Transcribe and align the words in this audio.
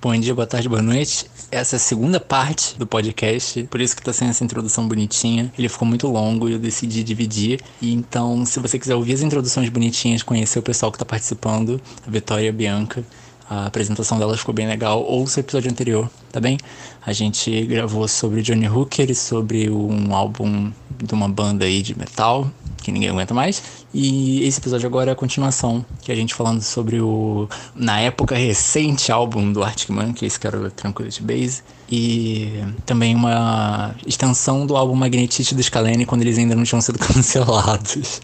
Bom 0.00 0.16
dia, 0.16 0.32
boa 0.32 0.46
tarde, 0.46 0.68
boa 0.68 0.80
noite. 0.80 1.26
Essa 1.50 1.74
é 1.74 1.76
a 1.76 1.80
segunda 1.80 2.20
parte 2.20 2.78
do 2.78 2.86
podcast, 2.86 3.64
por 3.64 3.80
isso 3.80 3.96
que 3.96 4.02
tá 4.02 4.12
sendo 4.12 4.30
essa 4.30 4.44
introdução 4.44 4.86
bonitinha. 4.86 5.52
Ele 5.58 5.68
ficou 5.68 5.88
muito 5.88 6.06
longo 6.06 6.48
e 6.48 6.52
eu 6.52 6.58
decidi 6.60 7.02
dividir. 7.02 7.60
E 7.82 7.92
então, 7.92 8.46
se 8.46 8.60
você 8.60 8.78
quiser 8.78 8.94
ouvir 8.94 9.14
as 9.14 9.22
introduções 9.22 9.68
bonitinhas, 9.68 10.22
conhecer 10.22 10.60
o 10.60 10.62
pessoal 10.62 10.92
que 10.92 10.98
tá 10.98 11.04
participando, 11.04 11.80
a 12.06 12.10
Vitória 12.12 12.46
e 12.46 12.48
a 12.48 12.52
Bianca, 12.52 13.04
a 13.50 13.66
apresentação 13.66 14.20
delas 14.20 14.38
ficou 14.38 14.54
bem 14.54 14.68
legal. 14.68 15.02
Ouça 15.02 15.40
o 15.40 15.42
episódio 15.42 15.68
anterior, 15.68 16.08
tá 16.30 16.38
bem? 16.38 16.58
A 17.04 17.12
gente 17.12 17.66
gravou 17.66 18.06
sobre 18.06 18.40
Johnny 18.40 18.68
Hooker 18.68 19.10
e 19.10 19.16
sobre 19.16 19.68
um 19.68 20.14
álbum 20.14 20.70
de 21.02 21.12
uma 21.12 21.28
banda 21.28 21.64
aí 21.64 21.82
de 21.82 21.98
metal 21.98 22.48
que 22.88 22.92
ninguém 22.92 23.10
aguenta 23.10 23.34
mais. 23.34 23.62
E 23.92 24.42
esse 24.44 24.58
episódio 24.58 24.86
agora 24.86 25.10
é 25.10 25.12
a 25.12 25.16
continuação, 25.16 25.84
que 26.02 26.10
a 26.10 26.14
gente 26.14 26.34
falando 26.34 26.62
sobre 26.62 27.00
o, 27.00 27.48
na 27.74 28.00
época, 28.00 28.34
recente 28.34 29.12
álbum 29.12 29.52
do 29.52 29.62
Arctic 29.62 29.90
Monkeys, 29.90 30.38
que 30.38 30.46
era 30.46 30.58
o 30.58 30.70
Tranquility 30.70 31.22
Base. 31.22 31.62
E 31.90 32.52
também 32.84 33.14
uma 33.14 33.94
extensão 34.06 34.66
do 34.66 34.76
álbum 34.76 34.94
Magnetite 34.94 35.54
do 35.54 35.62
Scalene, 35.62 36.06
quando 36.06 36.22
eles 36.22 36.38
ainda 36.38 36.54
não 36.54 36.64
tinham 36.64 36.80
sido 36.80 36.98
cancelados. 37.00 38.20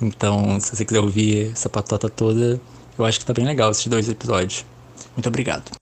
Então, 0.00 0.60
se 0.60 0.76
você 0.76 0.84
quiser 0.84 1.00
ouvir 1.00 1.52
essa 1.52 1.68
patota 1.68 2.08
toda, 2.08 2.60
eu 2.98 3.04
acho 3.04 3.18
que 3.18 3.26
tá 3.26 3.32
bem 3.32 3.44
legal 3.44 3.70
esses 3.70 3.86
dois 3.86 4.08
episódios. 4.08 4.64
Muito 5.16 5.28
obrigado. 5.28 5.81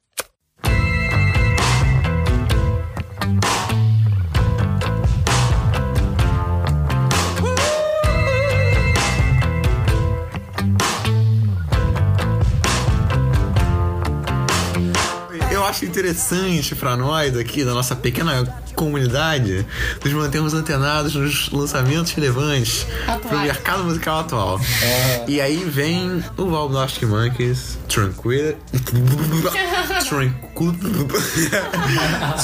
Acho 15.70 15.84
interessante 15.84 16.74
pra 16.74 16.96
nós 16.96 17.36
aqui, 17.36 17.64
da 17.64 17.72
nossa 17.72 17.94
pequena 17.94 18.44
comunidade, 18.74 19.64
nos 20.04 20.12
mantermos 20.12 20.52
antenados 20.52 21.14
nos 21.14 21.48
lançamentos 21.50 22.12
relevantes 22.12 22.86
pro 23.28 23.38
mercado 23.38 23.84
musical 23.84 24.20
atual. 24.20 24.60
E 25.28 25.40
aí 25.40 25.58
vem 25.58 26.24
o 26.36 26.76
Arctic 26.76 27.04
Monkeys, 27.04 27.78
Tranquility. 27.88 28.58
Tranquility. 30.08 31.50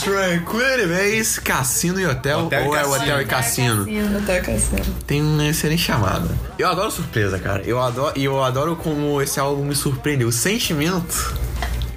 Tranquility 0.05 0.87
Base, 0.87 1.41
Cassino 1.41 2.01
e 2.01 2.07
Hotel. 2.07 2.47
Hotel 2.47 2.63
e 2.63 2.67
ou 2.67 2.77
é 2.77 2.81
Cassino. 2.81 3.03
Hotel 3.03 3.21
e 3.21 3.25
Cassino? 3.25 4.19
Até 4.19 4.41
Cassino. 4.41 4.85
Tem 5.05 5.21
uma 5.21 5.49
excelente 5.49 5.83
chamada. 5.83 6.29
Eu 6.57 6.69
adoro 6.69 6.91
surpresa, 6.93 7.39
cara. 7.41 7.63
Eu 7.65 7.83
adoro, 7.83 8.13
e 8.17 8.25
eu 8.25 8.43
adoro 8.43 8.77
como 8.77 9.21
esse 9.21 9.41
álbum 9.41 9.65
me 9.65 9.75
surpreendeu. 9.75 10.29
O 10.29 10.33
sentimento 10.33 11.35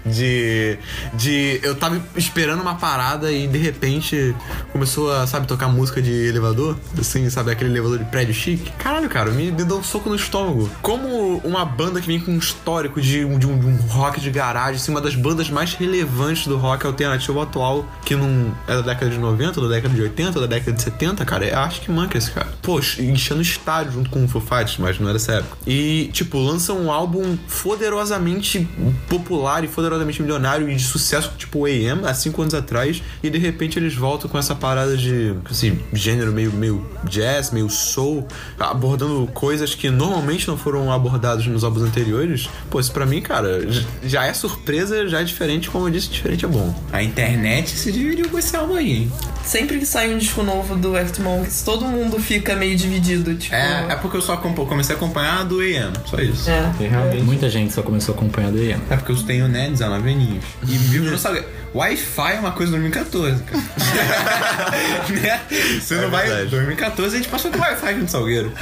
de. 0.05 0.77
de. 1.13 1.59
Eu 1.63 1.75
tava 1.75 2.01
esperando 2.15 2.61
uma 2.61 2.75
parada 2.75 3.31
e 3.31 3.47
de 3.47 3.57
repente 3.57 4.35
começou 4.71 5.11
a, 5.11 5.27
sabe, 5.27 5.47
tocar 5.47 5.67
música 5.67 6.01
de 6.01 6.11
elevador. 6.11 6.77
Assim, 6.97 7.29
sabe, 7.29 7.51
aquele 7.51 7.69
elevador 7.69 7.99
de 7.99 8.05
prédio 8.05 8.33
chique. 8.33 8.71
Caralho, 8.77 9.09
cara, 9.09 9.31
me, 9.31 9.51
deu 9.51 9.77
um 9.77 9.83
soco 9.83 10.09
no 10.09 10.15
estômago. 10.15 10.69
Como 10.81 11.37
uma 11.43 11.65
banda 11.65 12.01
que 12.01 12.07
vem 12.07 12.19
com 12.19 12.31
um 12.31 12.37
histórico 12.37 13.01
de 13.01 13.25
um, 13.25 13.37
de 13.37 13.47
um, 13.47 13.59
de 13.59 13.65
um 13.65 13.75
rock 13.87 14.19
de 14.19 14.29
garagem, 14.31 14.75
assim, 14.75 14.91
uma 14.91 15.01
das 15.01 15.15
bandas 15.15 15.49
mais 15.49 15.73
relevantes 15.73 16.47
do 16.47 16.57
rock 16.57 16.85
alternativo 16.85 17.41
atual, 17.41 17.85
que 18.05 18.15
não 18.15 18.55
é 18.67 18.75
da 18.75 18.81
década 18.81 19.11
de 19.11 19.17
90, 19.17 19.61
da 19.61 19.67
década 19.67 19.93
de 19.93 20.01
80, 20.01 20.39
da 20.39 20.47
década 20.47 20.71
de 20.71 20.81
70, 20.81 21.25
cara, 21.25 21.45
é 21.45 21.53
acho 21.53 21.81
que 21.81 21.91
Monkeys, 21.91 22.29
cara. 22.29 22.47
Poxa, 22.61 23.01
enchendo 23.01 23.41
estádio 23.41 23.93
junto 23.93 24.09
com 24.09 24.23
o 24.23 24.27
Foo 24.27 24.41
Fighters, 24.41 24.77
mas 24.77 24.99
não 24.99 25.07
era 25.07 25.13
dessa 25.13 25.33
época. 25.33 25.57
E, 25.65 26.09
tipo, 26.13 26.39
lançam 26.39 26.79
um 26.79 26.91
álbum 26.91 27.37
poderosamente 27.63 28.67
popular 29.07 29.63
e 29.63 29.67
poderosamente 29.67 29.98
milionário 30.05 30.69
e 30.69 30.75
de 30.75 30.83
sucesso, 30.83 31.33
tipo 31.37 31.59
o 31.59 31.65
AM, 31.65 32.05
há 32.05 32.13
cinco 32.13 32.41
anos 32.41 32.53
atrás, 32.53 33.01
e 33.21 33.29
de 33.29 33.37
repente 33.37 33.77
eles 33.77 33.95
voltam 33.95 34.29
com 34.29 34.37
essa 34.37 34.55
parada 34.55 34.95
de, 34.95 35.35
assim, 35.49 35.79
gênero 35.93 36.31
meio, 36.31 36.51
meio 36.51 36.85
jazz, 37.03 37.51
meio 37.51 37.69
soul, 37.69 38.27
abordando 38.59 39.27
coisas 39.33 39.75
que 39.75 39.89
normalmente 39.89 40.47
não 40.47 40.57
foram 40.57 40.91
abordadas 40.91 41.45
nos 41.47 41.63
álbuns 41.63 41.83
anteriores. 41.83 42.49
Pô, 42.69 42.79
isso 42.79 42.91
pra 42.91 43.05
mim, 43.05 43.21
cara, 43.21 43.61
já 44.03 44.25
é 44.25 44.33
surpresa, 44.33 45.07
já 45.07 45.21
é 45.21 45.23
diferente, 45.23 45.69
como 45.69 45.87
eu 45.87 45.91
disse, 45.91 46.09
diferente 46.09 46.45
é 46.45 46.47
bom. 46.47 46.73
A 46.91 47.03
internet 47.03 47.69
se 47.69 47.91
dividiu 47.91 48.29
com 48.29 48.37
esse 48.37 48.55
álbum 48.55 48.75
aí, 48.75 48.91
hein? 48.91 49.11
Sempre 49.49 49.79
que 49.79 49.85
sai 49.87 50.13
um 50.13 50.19
disco 50.19 50.43
novo 50.43 50.75
do 50.75 50.95
Arctic 50.95 51.23
Monkeys, 51.23 51.63
todo 51.63 51.83
mundo 51.83 52.19
fica 52.19 52.55
meio 52.55 52.75
dividido, 52.77 53.33
tipo... 53.33 53.55
É, 53.55 53.87
é 53.89 53.95
porque 53.95 54.17
eu 54.17 54.21
só 54.21 54.37
comecei 54.37 54.93
a 54.93 54.97
acompanhar 54.97 55.39
a 55.39 55.43
do 55.43 55.59
AM, 55.59 55.91
só 56.05 56.19
isso. 56.19 56.47
É. 56.47 56.67
Porque 56.67 56.85
realmente. 56.85 57.23
Muita 57.23 57.49
gente 57.49 57.73
só 57.73 57.81
começou 57.81 58.13
acompanhando 58.13 58.57
o 58.57 58.63
Ian. 58.63 58.77
É 58.91 58.95
porque 58.95 59.11
eu 59.11 59.23
tenho, 59.23 59.47
né, 59.47 59.67
19 59.71 60.07
aninhos. 60.07 60.45
E 60.67 60.77
vivo 60.77 61.09
no 61.09 61.17
Salgueiro. 61.17 61.47
Wi-Fi 61.73 62.33
é 62.33 62.39
uma 62.39 62.51
coisa 62.51 62.71
de 62.71 62.77
2014, 62.79 63.43
cara. 63.43 63.63
né? 65.09 65.41
Você 65.81 65.95
não 65.95 66.03
É 66.03 66.09
vai. 66.09 66.27
verdade. 66.27 66.49
2014 66.51 67.15
a 67.15 67.17
gente 67.17 67.29
passou 67.29 67.49
com 67.51 67.57
Wi-Fi 67.57 67.89
aqui 67.89 67.99
no 68.01 68.07
Salgueiro. 68.07 68.51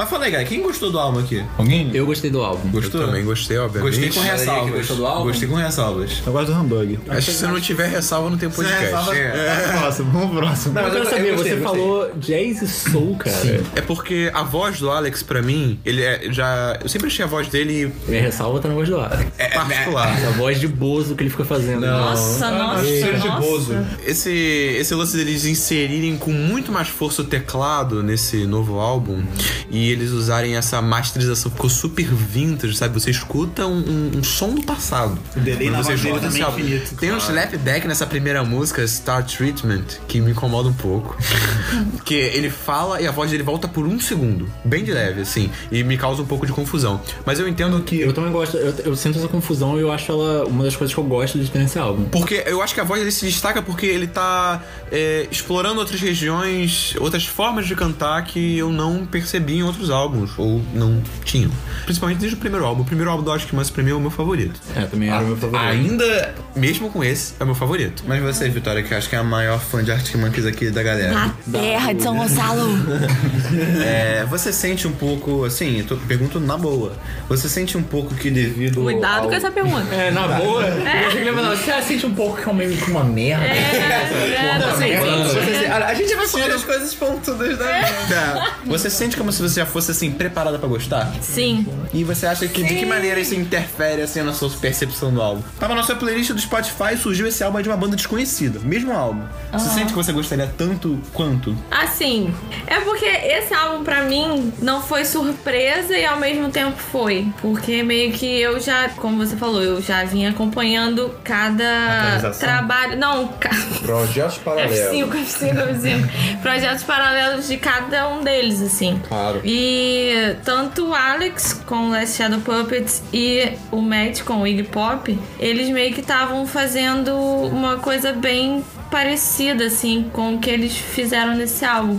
Mas 0.00 0.08
fala 0.08 0.24
aí, 0.24 0.32
cara, 0.32 0.44
quem 0.44 0.62
gostou 0.62 0.90
do 0.90 0.98
álbum 0.98 1.18
aqui? 1.18 1.44
Alguém? 1.58 1.90
Eu 1.92 2.06
gostei 2.06 2.30
do 2.30 2.42
álbum. 2.42 2.70
Gostou? 2.70 3.02
Eu 3.02 3.06
também 3.08 3.22
gostei, 3.22 3.58
obviamente. 3.58 4.00
Gostei 4.00 4.10
com 4.10 4.20
ressalvas. 4.20 4.72
gostou 4.74 4.96
do 4.96 5.06
álbum? 5.06 5.24
Gostei 5.24 5.48
com 5.48 5.54
ressalvas. 5.56 6.22
Eu 6.26 6.32
gosto 6.32 6.46
do 6.46 6.54
hambúrguer. 6.54 6.98
Acho 7.08 7.26
que 7.30 7.36
se 7.36 7.46
não 7.46 7.60
tiver 7.60 7.86
ressalva, 7.88 8.30
não 8.30 8.38
tem 8.38 8.48
podcast. 8.62 8.84
ressalva- 8.84 9.14
É. 9.16 9.78
Próximo, 9.78 10.10
vamos 10.12 10.30
pro 10.30 10.38
próximo. 10.40 10.78
eu 10.78 10.90
quero 10.90 11.04
saber, 11.10 11.28
eu 11.30 11.36
gostei, 11.36 11.52
você 11.54 11.60
gostei. 11.60 11.80
falou 11.80 12.10
jazz 12.16 12.62
e 12.62 12.68
soul, 12.68 13.16
cara. 13.16 13.60
É 13.76 13.80
porque 13.80 14.30
a 14.34 14.42
voz 14.42 14.78
do 14.78 14.90
Alex, 14.90 15.22
pra 15.22 15.42
mim, 15.42 15.78
ele 15.84 16.02
é 16.02 16.28
já. 16.32 16.78
Eu 16.82 16.88
sempre 16.88 17.06
achei 17.08 17.24
a 17.24 17.28
voz 17.28 17.48
dele 17.48 17.92
Minha 18.08 18.22
ressalva 18.22 18.60
tá 18.60 18.68
na 18.68 18.74
voz 18.74 18.88
do 18.88 18.98
Alex. 19.00 19.24
particular. 19.54 20.16
Essa 20.18 20.30
voz 20.32 20.60
de 20.60 20.68
bozo 20.68 21.14
que 21.14 21.22
ele 21.22 21.30
fica 21.30 21.44
fazendo. 21.44 21.80
Nossa, 21.86 22.50
nossa, 22.50 22.84
cheiro 22.84 23.18
de 23.20 23.28
bozo. 23.28 23.76
Esse, 24.06 24.30
esse 24.30 24.94
lance 24.94 25.16
deles 25.16 25.44
inserirem 25.44 26.16
com 26.16 26.32
muito 26.32 26.70
mais 26.72 26.88
força 26.88 27.22
o 27.22 27.24
teclado 27.24 28.02
nesse 28.02 28.46
novo 28.46 28.78
álbum 28.78 29.22
e 29.70 29.90
eles 29.90 30.10
usarem 30.10 30.56
essa 30.56 30.80
masterização, 30.82 31.50
ficou 31.50 31.70
super 31.70 32.04
vintage, 32.06 32.76
sabe? 32.76 32.94
Você 33.00 33.10
escuta 33.10 33.66
um, 33.66 33.78
um- 33.78 34.18
um 34.18 34.22
som 34.24 34.54
do 34.54 34.62
passado. 34.62 35.18
O 35.36 35.40
delay 35.40 35.70
na 35.70 35.78
você 35.82 35.90
voz 35.96 36.04
escuta 36.04 36.20
também 36.26 36.42
é 36.42 36.44
álbum. 36.44 36.58
infinito. 36.58 36.94
Tem 36.96 37.12
um 37.12 37.18
slapback 37.18 37.86
nessa 37.86 38.06
primeira 38.06 38.39
música, 38.44 38.86
Star 38.86 39.24
Treatment, 39.24 39.84
que 40.08 40.20
me 40.20 40.32
incomoda 40.32 40.68
um 40.68 40.72
pouco. 40.72 41.16
que 42.04 42.14
ele 42.14 42.50
fala 42.50 43.00
e 43.00 43.06
a 43.06 43.10
voz 43.10 43.30
dele 43.30 43.42
volta 43.42 43.68
por 43.68 43.86
um 43.86 44.00
segundo. 44.00 44.50
Bem 44.64 44.84
de 44.84 44.92
leve, 44.92 45.22
assim. 45.22 45.50
E 45.70 45.82
me 45.82 45.96
causa 45.96 46.22
um 46.22 46.26
pouco 46.26 46.46
de 46.46 46.52
confusão. 46.52 47.00
Mas 47.24 47.38
eu 47.38 47.48
entendo 47.48 47.80
que. 47.82 48.00
Eu 48.00 48.12
também 48.12 48.32
gosto, 48.32 48.56
eu, 48.56 48.74
eu 48.84 48.96
sinto 48.96 49.18
essa 49.18 49.28
confusão 49.28 49.78
e 49.78 49.82
eu 49.82 49.92
acho 49.92 50.10
ela 50.10 50.44
uma 50.46 50.64
das 50.64 50.76
coisas 50.76 50.94
que 50.94 51.00
eu 51.00 51.04
gosto 51.04 51.38
de 51.38 51.50
ter 51.50 51.58
nesse 51.58 51.78
álbum. 51.78 52.04
Porque 52.04 52.42
eu 52.46 52.62
acho 52.62 52.74
que 52.74 52.80
a 52.80 52.84
voz 52.84 53.00
dele 53.00 53.12
se 53.12 53.26
destaca 53.26 53.62
porque 53.62 53.86
ele 53.86 54.06
tá 54.06 54.62
é, 54.90 55.26
explorando 55.30 55.80
outras 55.80 56.00
regiões, 56.00 56.94
outras 56.98 57.26
formas 57.26 57.66
de 57.66 57.74
cantar 57.74 58.24
que 58.24 58.58
eu 58.58 58.70
não 58.70 59.06
percebi 59.06 59.58
em 59.58 59.62
outros 59.62 59.90
álbuns, 59.90 60.32
ou 60.38 60.60
não 60.74 61.02
tinham. 61.24 61.50
Principalmente 61.84 62.18
desde 62.18 62.36
o 62.36 62.40
primeiro 62.40 62.64
álbum. 62.64 62.82
O 62.82 62.84
primeiro 62.84 63.10
álbum 63.10 63.22
do 63.22 63.30
Arctic 63.30 63.52
Monkeys 63.52 63.70
pra 63.70 63.82
mim 63.82 63.90
é 63.90 63.94
o 63.94 64.00
meu 64.00 64.10
favorito. 64.10 64.60
É, 64.74 64.84
também 64.84 65.08
era 65.08 65.22
o 65.22 65.26
meu 65.26 65.36
favorito. 65.36 65.64
Ainda. 65.64 66.34
Mesmo 66.54 66.90
com 66.90 67.02
esse, 67.02 67.34
é 67.38 67.42
o 67.42 67.46
meu 67.46 67.54
favorito. 67.54 68.02
Mas 68.06 68.22
você, 68.32 68.48
Vitória, 68.48 68.82
que 68.82 68.92
eu 68.92 68.98
acho 68.98 69.08
que 69.08 69.16
é 69.16 69.18
a 69.18 69.24
maior 69.24 69.58
fã 69.60 69.82
de 69.82 69.90
Arctic 69.90 70.16
Monkeys 70.16 70.46
aqui 70.46 70.70
da 70.70 70.82
galera. 70.82 71.12
Na 71.12 71.34
terra 71.52 71.92
de 71.92 72.02
São 72.02 72.16
Gonçalo. 72.16 72.70
É, 73.82 74.24
você 74.28 74.52
sente 74.52 74.86
um 74.86 74.92
pouco, 74.92 75.44
assim, 75.44 75.78
eu 75.78 75.84
tô, 75.84 75.96
pergunto 75.96 76.38
na 76.38 76.56
boa. 76.56 76.92
Você 77.28 77.48
sente 77.48 77.76
um 77.76 77.82
pouco 77.82 78.14
que 78.14 78.30
devido. 78.30 78.82
Cuidado 78.82 79.24
ao... 79.24 79.28
com 79.28 79.34
essa 79.34 79.50
pergunta. 79.50 79.92
É, 79.92 80.10
na 80.10 80.28
boa. 80.28 80.64
Eu 80.64 80.86
achei 80.86 81.10
que 81.10 81.16
ele 81.18 81.24
ia 81.30 81.34
falar, 81.34 81.56
você 81.56 81.82
sente 81.82 82.06
um 82.06 82.14
pouco 82.14 82.40
que 82.40 82.48
é 82.48 82.52
meio 82.52 82.76
que 82.76 82.90
uma 82.90 83.02
merda. 83.02 83.44
É, 83.44 84.58
não. 84.58 85.24
Você- 85.24 85.66
a, 85.66 85.86
a 85.88 85.94
gente 85.94 86.14
vai 86.14 86.28
falar 86.28 86.48
das 86.48 86.64
coisas 86.64 86.94
pontudas 86.94 87.58
da 87.58 87.80
vida. 87.82 88.46
Você 88.66 88.90
sente 88.90 89.16
como 89.16 89.32
se 89.32 89.42
você 89.42 89.60
já 89.60 89.66
fosse, 89.66 89.90
assim, 89.90 90.10
preparada 90.12 90.58
pra 90.58 90.68
gostar? 90.68 91.12
Sim. 91.20 91.66
E 91.92 92.04
você 92.04 92.26
acha 92.26 92.46
que 92.46 92.62
de 92.62 92.74
que 92.76 92.86
maneira 92.86 93.18
isso 93.20 93.34
interfere 93.34 94.02
assim 94.02 94.22
na 94.22 94.32
sua 94.32 94.50
percepção 94.50 95.12
do 95.12 95.20
álbum? 95.20 95.42
Tava 95.58 95.74
na 95.74 95.82
sua 95.82 95.96
playlist 95.96 96.30
do 96.32 96.40
Spotify 96.40 96.94
e 96.94 96.96
surgiu 96.96 97.26
esse 97.26 97.42
álbum 97.42 97.60
de 97.60 97.68
uma 97.68 97.76
banda 97.76 97.96
desconhecida, 97.96 98.19
mesmo 98.60 98.92
álbum. 98.92 99.22
Você 99.52 99.68
sente 99.70 99.86
que 99.88 99.94
você 99.94 100.12
gostaria 100.12 100.46
tanto 100.56 100.98
quanto? 101.12 101.56
Assim, 101.70 102.32
é 102.66 102.80
porque 102.80 103.04
esse 103.06 103.52
álbum 103.52 103.82
pra 103.84 104.02
mim 104.02 104.52
não 104.60 104.80
foi 104.82 105.04
surpresa 105.04 105.96
e 105.96 106.04
ao 106.04 106.18
mesmo 106.18 106.50
tempo 106.50 106.76
foi. 106.78 107.26
Porque 107.40 107.82
meio 107.82 108.12
que 108.12 108.26
eu 108.40 108.60
já, 108.60 108.88
como 108.90 109.18
você 109.24 109.36
falou, 109.36 109.62
eu 109.62 109.80
já 109.82 110.04
vinha 110.04 110.30
acompanhando 110.30 111.14
cada 111.24 112.32
trabalho. 112.38 112.96
Não, 112.96 113.28
ca- 113.28 113.50
Projetos 113.82 114.38
paralelos. 114.44 115.10
F5, 115.10 115.10
F5, 115.10 115.80
F5. 115.80 116.40
Projetos 116.42 116.82
paralelos 116.84 117.48
de 117.48 117.56
cada 117.56 118.08
um 118.08 118.22
deles, 118.22 118.60
assim. 118.62 119.00
Claro. 119.08 119.40
E 119.44 120.36
tanto 120.44 120.88
o 120.88 120.94
Alex 120.94 121.52
com 121.66 121.88
o 121.88 121.90
Last 121.90 122.16
Shadow 122.16 122.40
Puppets 122.40 123.02
e 123.12 123.52
o 123.70 123.80
Matt 123.80 124.22
com 124.22 124.42
o 124.42 124.46
Iggy 124.46 124.64
Pop, 124.64 125.18
eles 125.38 125.68
meio 125.70 125.92
que 125.94 126.00
estavam 126.00 126.46
fazendo 126.46 127.14
uma 127.16 127.76
coisa 127.78 128.09
bem 128.14 128.64
parecida, 128.90 129.66
assim, 129.66 130.10
com 130.12 130.34
o 130.34 130.38
que 130.38 130.50
eles 130.50 130.76
fizeram 130.76 131.34
nesse 131.34 131.64
álbum. 131.64 131.98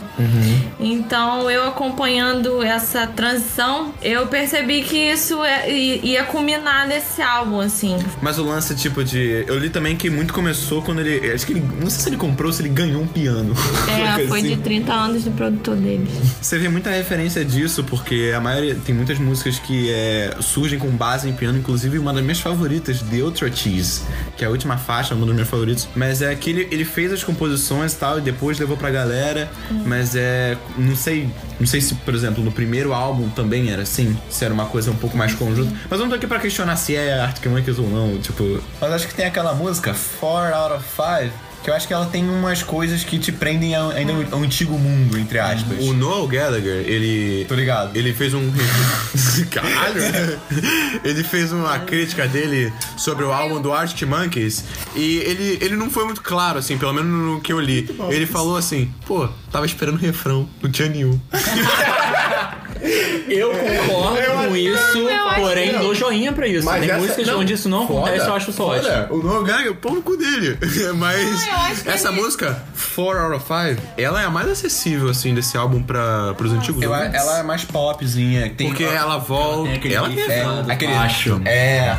Então, 0.82 1.50
eu 1.50 1.68
acompanhando 1.68 2.62
essa 2.64 3.06
transição, 3.08 3.94
eu 4.02 4.28
percebi 4.28 4.82
que 4.84 4.98
isso 4.98 5.44
é- 5.44 5.72
ia 5.72 6.24
culminar 6.24 6.88
nesse 6.88 7.22
álbum, 7.22 7.60
assim. 7.60 7.98
Mas 8.22 8.38
o 8.40 8.44
lance, 8.44 8.76
tipo, 8.76 9.04
de. 9.04 9.44
Eu 9.48 9.58
li 9.60 9.70
também 9.70 9.96
que 9.96 10.10
muito 10.10 10.34
começou 10.34 10.82
quando 10.82 11.00
ele. 11.02 11.32
Acho 11.32 11.46
que 11.46 11.54
ele. 11.54 11.64
Não 11.80 11.90
sei 11.90 12.02
se 12.02 12.10
ele 12.10 12.18
comprou 12.18 12.48
ou 12.48 12.54
se 12.54 12.62
ele 12.62 12.70
ganhou 12.70 13.02
um 13.02 13.08
piano. 13.08 13.54
É, 13.88 14.28
foi 14.28 14.42
de 14.42 14.54
Assim. 14.54 14.62
30 14.62 14.94
anos 14.94 15.24
do 15.24 15.32
produtor 15.32 15.76
deles. 15.76 16.10
Você 16.42 16.58
vê 16.58 16.68
muita 16.68 16.90
referência 16.90 17.46
disso, 17.46 17.84
porque 17.84 18.32
a 18.36 18.40
maioria. 18.40 18.76
Tem 18.86 18.96
muitas 18.96 19.20
músicas 19.20 19.60
que 19.60 19.90
é, 19.92 20.36
surgem 20.40 20.80
com 20.80 20.90
base 20.90 21.30
em 21.30 21.34
piano, 21.34 21.58
inclusive 21.60 21.98
uma 22.00 22.12
das 22.14 22.24
minhas 22.24 22.40
favoritas, 22.40 23.02
The 23.02 23.18
Ultra 23.18 23.52
Cheese, 23.52 24.02
que 24.38 24.44
é 24.44 24.48
a 24.48 24.50
última 24.50 24.78
faixa, 24.78 25.14
uma 25.14 25.26
dos 25.26 25.36
meus 25.36 25.48
favoritos. 25.48 25.88
Mas 25.96 26.22
é 26.22 26.34
que 26.36 26.50
ele, 26.50 26.68
ele 26.72 26.86
fez 26.86 27.12
as 27.14 27.24
composições 27.24 27.94
e 27.94 27.98
tal, 27.98 28.18
e 28.18 28.22
depois 28.22 28.58
levou 28.60 28.76
pra 28.78 28.90
galera. 28.90 29.50
Mas 29.86 30.16
é. 30.16 30.58
Não 30.78 30.96
sei. 30.96 31.30
Não 31.60 31.68
sei 31.68 31.82
se, 31.82 31.96
por 31.96 32.14
exemplo, 32.14 32.44
no 32.44 32.52
primeiro 32.52 32.94
álbum 32.94 33.30
também 33.30 33.72
era 33.72 33.84
assim, 33.84 34.18
se 34.30 34.44
era 34.46 34.54
uma 34.54 34.66
coisa 34.66 34.92
um 34.92 34.96
pouco 34.96 35.18
mais 35.18 35.34
conjunta. 35.34 35.72
Mas 35.90 36.00
eu 36.00 36.06
não 36.06 36.10
tô 36.10 36.16
aqui 36.16 36.28
pra 36.28 36.40
questionar 36.40 36.76
se 36.76 36.96
é 36.96 37.20
Arctic 37.20 37.46
Monkeys 37.48 37.80
ou 37.80 37.90
não, 37.90 38.18
tipo. 38.20 38.62
Mas 38.80 38.92
acho 38.94 39.08
que 39.08 39.14
tem 39.14 39.26
aquela 39.26 39.54
música, 39.54 39.96
4 40.20 40.56
out 40.56 40.74
of 40.76 40.86
5, 40.90 41.34
que 41.64 41.70
eu 41.70 41.74
acho 41.76 41.88
que 41.88 41.94
ela 41.94 42.06
tem 42.08 42.28
umas 42.28 42.64
coisas 42.64 43.04
que 43.04 43.20
te 43.20 43.32
prendem 43.32 43.76
ao- 43.76 43.92
ainda 43.92 44.14
ao, 44.14 44.20
ao 44.38 44.40
antigo 44.44 44.78
mundo, 44.78 45.18
entre 45.18 45.38
aspas. 45.40 45.78
O 45.80 45.94
Noel 45.94 46.28
Gallagher, 46.28 46.84
ele. 46.88 47.46
Tô 47.48 47.56
ligado. 47.56 47.96
Ele 47.96 48.14
fez 48.14 48.34
um. 48.34 48.52
Caralho! 49.52 50.02
ele 51.04 51.24
fez 51.24 51.52
uma 51.52 51.80
crítica 51.80 52.28
dele 52.28 52.72
sobre 52.98 53.24
o 53.26 53.32
álbum 53.32 53.62
do 53.62 53.72
Arctic 53.74 54.08
Monkeys 54.08 54.64
e 54.96 55.18
ele, 55.18 55.58
ele 55.62 55.76
não 55.76 55.90
foi 55.90 56.06
muito 56.06 56.22
claro, 56.22 56.58
assim, 56.60 56.78
pelo 56.78 56.94
menos 56.94 57.12
no 57.12 57.42
que 57.42 57.52
eu 57.54 57.60
li. 57.60 57.88
Ele 58.10 58.26
falou 58.26 58.56
assim: 58.58 58.92
pô, 59.06 59.28
tava 59.52 59.66
esperando 59.66 59.96
o 59.96 60.00
refrão, 60.00 60.48
não 60.62 60.72
tinha 60.72 60.90
nenhum. 60.90 61.20
Eu 63.30 63.52
concordo 63.52 64.48
com 64.50 64.56
isso, 64.56 64.98
eu 64.98 65.28
acho 65.30 65.40
porém 65.42 65.78
dou 65.78 65.94
joinha 65.96 66.34
pra 66.34 66.48
isso. 66.48 66.68
Tem 66.70 66.84
essa- 66.90 66.98
músicas 66.98 67.28
não, 67.28 67.40
onde 67.40 67.54
isso 67.54 67.70
não 67.70 67.88
foda, 67.88 68.00
acontece, 68.08 68.28
eu 68.28 68.34
acho 68.34 68.52
só 68.52 68.66
foda. 68.68 69.04
ótimo. 69.08 69.20
O 69.20 69.24
Noel 69.24 69.44
Gallagher, 69.44 69.76
pau 69.76 69.94
no 69.94 70.02
cu 70.02 70.18
dele. 70.18 70.58
Mas 70.96 71.44
que 71.84 71.90
essa 71.90 72.12
música, 72.12 72.62
4 72.96 73.20
out 73.20 73.36
of 73.36 73.46
5, 73.46 73.82
ela 73.98 74.22
é 74.22 74.26
a 74.26 74.30
mais 74.30 74.50
acessível, 74.50 75.10
assim, 75.10 75.34
desse 75.34 75.56
álbum 75.58 75.82
pra, 75.82 76.34
pros 76.36 76.52
antigos 76.52 76.82
Eu- 76.82 76.94
ela 76.94 77.40
é 77.40 77.44
mais 77.44 77.64
popzinha. 77.64 78.52
Tem, 78.56 78.68
Porque 78.68 78.84
ela 78.84 79.18
volta. 79.18 79.64
Tem 79.70 79.74
aquele 79.78 79.94
ela 79.96 80.08
é 80.12 80.64
do 80.64 80.72
aquele- 80.72 80.94
baixo. 80.94 81.42
É. 81.46 81.52
É, 81.52 81.98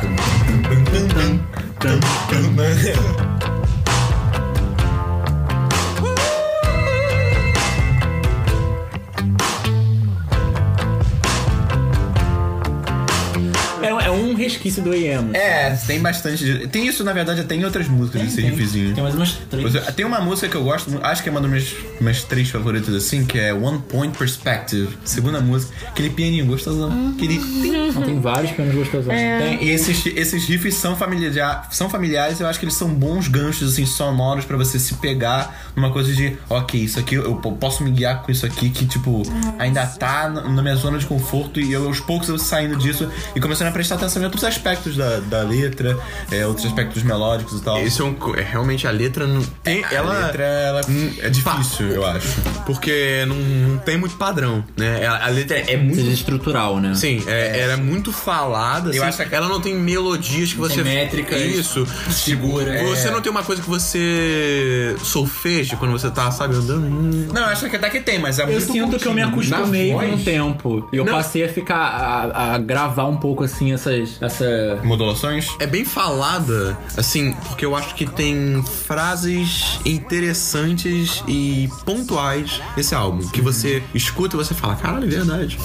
resquício 14.63 14.81
do 14.83 14.93
EM. 14.93 15.31
É, 15.33 15.71
tem 15.85 15.99
bastante. 15.99 16.67
Tem 16.69 16.87
isso, 16.87 17.03
na 17.03 17.11
verdade, 17.13 17.41
até 17.41 17.55
em 17.55 17.65
outras 17.65 17.87
músicas, 17.87 18.21
esse 18.23 18.41
riffzinho. 18.41 18.93
Tem 18.93 19.03
mais 19.03 19.15
umas 19.15 19.33
três. 19.49 19.73
Tem 19.95 20.05
uma 20.05 20.21
música 20.21 20.47
que 20.47 20.55
eu 20.55 20.63
gosto, 20.63 20.97
acho 21.03 21.21
que 21.21 21.29
é 21.29 21.31
uma 21.31 21.41
das 21.41 21.49
minhas, 21.49 21.75
minhas 21.99 22.23
três 22.23 22.49
favoritas 22.49 22.93
assim, 22.95 23.25
que 23.25 23.37
é 23.37 23.53
One 23.53 23.79
Point 23.89 24.17
Perspective. 24.17 24.89
Segunda 25.03 25.41
música, 25.41 25.73
aquele 25.87 26.09
pianinho 26.09 26.45
gostosão. 26.45 27.13
Aquele. 27.15 27.37
Não, 27.39 28.01
tem 28.01 28.19
vários 28.19 28.51
pianos 28.51 28.73
gostosos. 28.75 29.07
Tem, 29.07 29.63
e 29.63 29.69
esses, 29.69 30.05
esses 30.05 30.45
riffs 30.45 30.75
são, 30.75 30.95
familiar, 30.95 31.67
são 31.71 31.89
familiares, 31.89 32.39
eu 32.39 32.47
acho 32.47 32.59
que 32.59 32.65
eles 32.65 32.75
são 32.75 32.87
bons 32.89 33.27
ganchos 33.27 33.73
assim, 33.73 33.85
sonoros 33.85 34.45
pra 34.45 34.55
você 34.57 34.79
se 34.79 34.95
pegar 34.95 35.71
numa 35.75 35.91
coisa 35.91 36.13
de, 36.13 36.37
ok, 36.49 36.79
isso 36.81 36.99
aqui 36.99 37.15
eu 37.15 37.35
po- 37.35 37.53
posso 37.53 37.83
me 37.83 37.91
guiar 37.91 38.21
com 38.23 38.31
isso 38.31 38.45
aqui 38.45 38.69
que, 38.69 38.85
tipo, 38.85 39.23
ainda 39.59 39.85
tá 39.85 40.29
na 40.29 40.43
na 40.53 40.61
minha 40.61 40.75
zona 40.75 40.99
de 40.99 41.05
conforto 41.05 41.59
e 41.59 41.71
eu, 41.73 41.87
aos 41.87 41.99
poucos 41.99 42.29
eu 42.29 42.37
saindo 42.37 42.75
disso 42.75 43.09
e 43.35 43.39
começando 43.39 43.67
a 43.69 43.71
prestar 43.71 43.95
atenção 43.95 44.21
em 44.21 44.25
outros 44.25 44.43
aspectos 44.55 44.95
da, 44.95 45.19
da 45.19 45.41
letra, 45.41 45.97
é, 46.31 46.45
outros 46.45 46.65
aspectos 46.65 47.03
melódicos 47.03 47.59
e 47.59 47.63
tal. 47.63 47.77
Esse 47.81 48.01
é, 48.01 48.03
um, 48.03 48.13
co- 48.13 48.35
é 48.35 48.41
realmente 48.41 48.87
a 48.87 48.91
letra 48.91 49.25
não 49.27 49.41
tem 49.63 49.83
A 49.83 49.93
ela 49.93 50.25
letra 50.25 50.43
ela 50.43 50.81
é 51.21 51.29
difícil, 51.29 51.87
eu 51.89 52.05
acho. 52.05 52.27
porque 52.65 53.25
não, 53.27 53.35
não 53.35 53.77
tem 53.79 53.97
muito 53.97 54.15
padrão, 54.15 54.63
né? 54.77 55.05
A, 55.05 55.25
a 55.25 55.29
letra 55.29 55.57
é 55.59 55.77
muito 55.77 55.95
Seja 55.95 56.11
estrutural, 56.11 56.79
né? 56.79 56.93
Sim, 56.95 57.23
é, 57.27 57.59
ela 57.59 57.73
é 57.73 57.77
muito 57.77 58.11
falada. 58.11 58.89
Eu 58.95 59.03
assim, 59.03 59.21
acho 59.21 59.29
que- 59.29 59.35
Ela 59.35 59.47
não 59.47 59.59
tem 59.61 59.75
melodias 59.75 60.51
que 60.53 60.59
você. 60.59 60.83
métricas, 60.83 61.41
Isso. 61.41 61.85
segura. 62.11 62.83
Você 62.83 63.09
não 63.09 63.21
tem 63.21 63.31
uma 63.31 63.43
coisa 63.43 63.61
que 63.61 63.69
você 63.69 64.95
solfeja 65.03 65.75
quando 65.75 65.91
você 65.91 66.09
tá, 66.09 66.29
sabe, 66.31 66.55
andando. 66.55 66.85
Hum. 66.85 67.27
Não, 67.33 67.41
eu 67.41 67.47
acho 67.47 67.69
que 67.69 67.75
até 67.75 67.89
que 67.89 67.99
tem, 67.99 68.19
mas 68.19 68.39
é 68.39 68.43
Eu 68.43 68.47
muito 68.47 68.71
sinto 68.71 68.97
que 68.97 69.07
eu 69.07 69.13
me 69.13 69.21
acostumei 69.21 69.91
Na 69.93 69.99
com 69.99 70.05
o 70.05 70.09
voz, 70.11 70.23
tempo. 70.23 70.89
E 70.91 70.97
eu 70.97 71.05
Não. 71.05 71.13
passei 71.13 71.43
a 71.43 71.49
ficar. 71.49 71.73
A, 71.73 72.55
a 72.55 72.57
gravar 72.57 73.05
um 73.05 73.17
pouco 73.17 73.43
assim 73.43 73.73
essas. 73.73 74.17
Essa. 74.43 74.79
Modulações? 74.83 75.47
É 75.59 75.67
bem 75.67 75.85
falada, 75.85 76.77
assim, 76.97 77.33
porque 77.47 77.65
eu 77.65 77.75
acho 77.75 77.95
que 77.95 78.05
tem 78.05 78.63
frases 78.85 79.79
interessantes 79.85 81.23
e 81.27 81.69
pontuais 81.85 82.61
nesse 82.75 82.93
álbum. 82.95 83.27
Que 83.29 83.41
você 83.41 83.81
escuta 83.93 84.35
e 84.35 84.37
você 84.37 84.53
fala, 84.53 84.75
caralho, 84.75 85.05
é 85.05 85.09
verdade. 85.09 85.57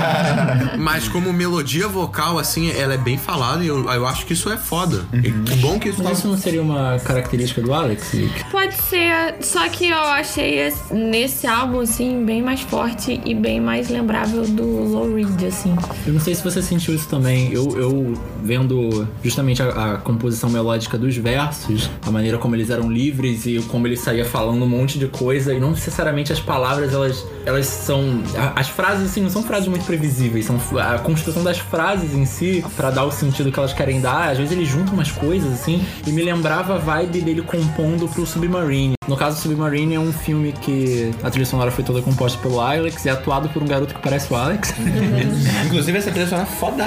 Mas 0.78 1.08
como 1.08 1.32
melodia 1.32 1.88
vocal, 1.88 2.38
assim, 2.38 2.70
ela 2.70 2.94
é 2.94 2.98
bem 2.98 3.18
falada 3.18 3.62
e 3.64 3.68
eu, 3.68 3.88
eu 3.90 4.06
acho 4.06 4.26
que 4.26 4.32
isso 4.32 4.50
é 4.50 4.56
foda. 4.56 5.04
E 5.12 5.30
que 5.30 5.56
bom 5.56 5.78
que 5.78 5.88
isso 5.88 5.98
Mas 5.98 6.06
tá 6.06 6.12
isso 6.18 6.28
não 6.28 6.38
seria 6.38 6.62
uma 6.62 6.98
característica 7.04 7.60
do 7.60 7.72
Alex? 7.72 8.12
Nick? 8.12 8.44
Pode 8.50 8.74
ser, 8.74 9.36
só 9.40 9.68
que 9.68 9.88
eu 9.88 9.98
achei 9.98 10.58
esse- 10.60 10.92
nesse 10.94 11.46
álbum, 11.46 11.80
assim, 11.80 12.24
bem 12.24 12.42
mais 12.42 12.60
forte 12.60 13.20
e 13.24 13.34
bem 13.34 13.60
mais 13.60 13.88
lembrável 13.88 14.46
do 14.46 14.64
Low 14.64 15.14
Reed, 15.14 15.44
assim. 15.44 15.74
Eu 16.06 16.12
não 16.14 16.20
sei 16.20 16.34
se 16.34 16.42
você 16.42 16.62
sentiu 16.62 16.94
isso 16.94 17.08
também. 17.08 17.52
Eu, 17.52 17.76
eu 17.80 18.14
vendo 18.42 19.08
justamente 19.22 19.62
a, 19.62 19.94
a 19.94 19.96
composição 19.98 20.50
melódica 20.50 20.98
dos 20.98 21.16
versos, 21.16 21.90
a 22.06 22.10
maneira 22.10 22.38
como 22.38 22.54
eles 22.54 22.70
eram 22.70 22.90
livres 22.90 23.46
e 23.46 23.60
como 23.68 23.86
ele 23.86 23.96
saía 23.96 24.24
falando 24.24 24.62
um 24.64 24.68
monte 24.68 24.98
de 24.98 25.06
coisa, 25.06 25.54
e 25.54 25.60
não 25.60 25.70
necessariamente 25.70 26.32
as 26.32 26.40
palavras, 26.40 26.92
elas, 26.92 27.26
elas 27.44 27.66
são. 27.66 28.22
As 28.54 28.68
frases, 28.68 29.10
assim, 29.10 29.22
não 29.22 29.30
são 29.30 29.42
frases 29.42 29.68
muito 29.68 29.84
previsíveis, 29.84 30.46
são 30.46 30.58
a 30.78 30.98
construção 30.98 31.42
das 31.42 31.58
frases 31.58 32.14
em 32.14 32.24
si, 32.24 32.64
pra 32.76 32.90
dar 32.90 33.04
o 33.04 33.10
sentido 33.10 33.50
que 33.50 33.58
elas 33.58 33.72
querem 33.72 34.00
dar. 34.00 34.30
Às 34.30 34.38
vezes 34.38 34.52
ele 34.52 34.64
junta 34.64 34.92
umas 34.92 35.10
coisas, 35.10 35.52
assim, 35.52 35.84
e 36.06 36.10
me 36.10 36.22
lembrava 36.22 36.74
a 36.74 36.78
vibe 36.78 37.20
dele 37.20 37.42
compondo 37.42 38.08
pro 38.08 38.26
Submarine. 38.26 38.94
No 39.08 39.16
caso, 39.16 39.40
Submarine 39.40 39.94
é 39.94 40.00
um 40.00 40.12
filme 40.12 40.52
que 40.52 41.10
a 41.22 41.30
trilha 41.30 41.46
sonora 41.46 41.70
foi 41.70 41.82
toda 41.82 42.00
composta 42.00 42.38
pelo 42.38 42.60
Alex 42.60 43.04
e 43.04 43.08
é 43.08 43.12
atuado 43.12 43.48
por 43.48 43.62
um 43.62 43.66
garoto 43.66 43.94
que 43.94 44.00
parece 44.00 44.32
o 44.32 44.36
Alex. 44.36 44.72
Inclusive, 45.66 45.98
essa 45.98 46.10
trilha 46.10 46.28
sonora 46.28 46.46
é 46.48 46.52
foda 46.56 46.84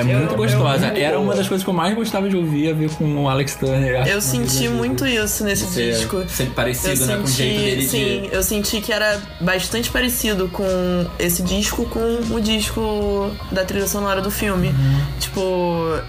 É 0.00 0.02
muito 0.02 0.29
gostosa. 0.36 0.86
Era 0.86 1.18
uma 1.18 1.34
das 1.34 1.48
coisas 1.48 1.64
que 1.64 1.70
eu 1.70 1.74
mais 1.74 1.94
gostava 1.94 2.28
de 2.28 2.36
ouvir, 2.36 2.70
a 2.70 2.74
ver 2.74 2.90
com 2.90 3.24
o 3.24 3.28
Alex 3.28 3.56
Turner. 3.56 4.06
Eu 4.06 4.20
senti 4.20 4.68
muito 4.68 5.06
isso 5.06 5.44
nesse 5.44 5.66
disco. 5.66 6.24
ser 6.28 6.44
Eu 6.44 6.50
parecido, 6.50 7.06
né? 7.06 7.16
Com 7.16 7.22
o 7.22 7.26
senti, 7.26 7.42
jeito 7.42 7.60
dele 7.60 7.88
sim, 7.88 7.98
de. 8.22 8.28
eu 8.34 8.42
senti 8.42 8.80
que 8.80 8.92
era 8.92 9.20
bastante 9.40 9.90
parecido 9.90 10.48
com 10.48 10.66
esse 11.18 11.42
disco 11.42 11.84
com 11.86 12.34
o 12.34 12.40
disco 12.40 13.30
da 13.50 13.64
trilha 13.64 13.86
sonora 13.86 14.20
do 14.20 14.30
filme. 14.30 14.68
Uhum. 14.68 15.00
Tipo, 15.18 15.40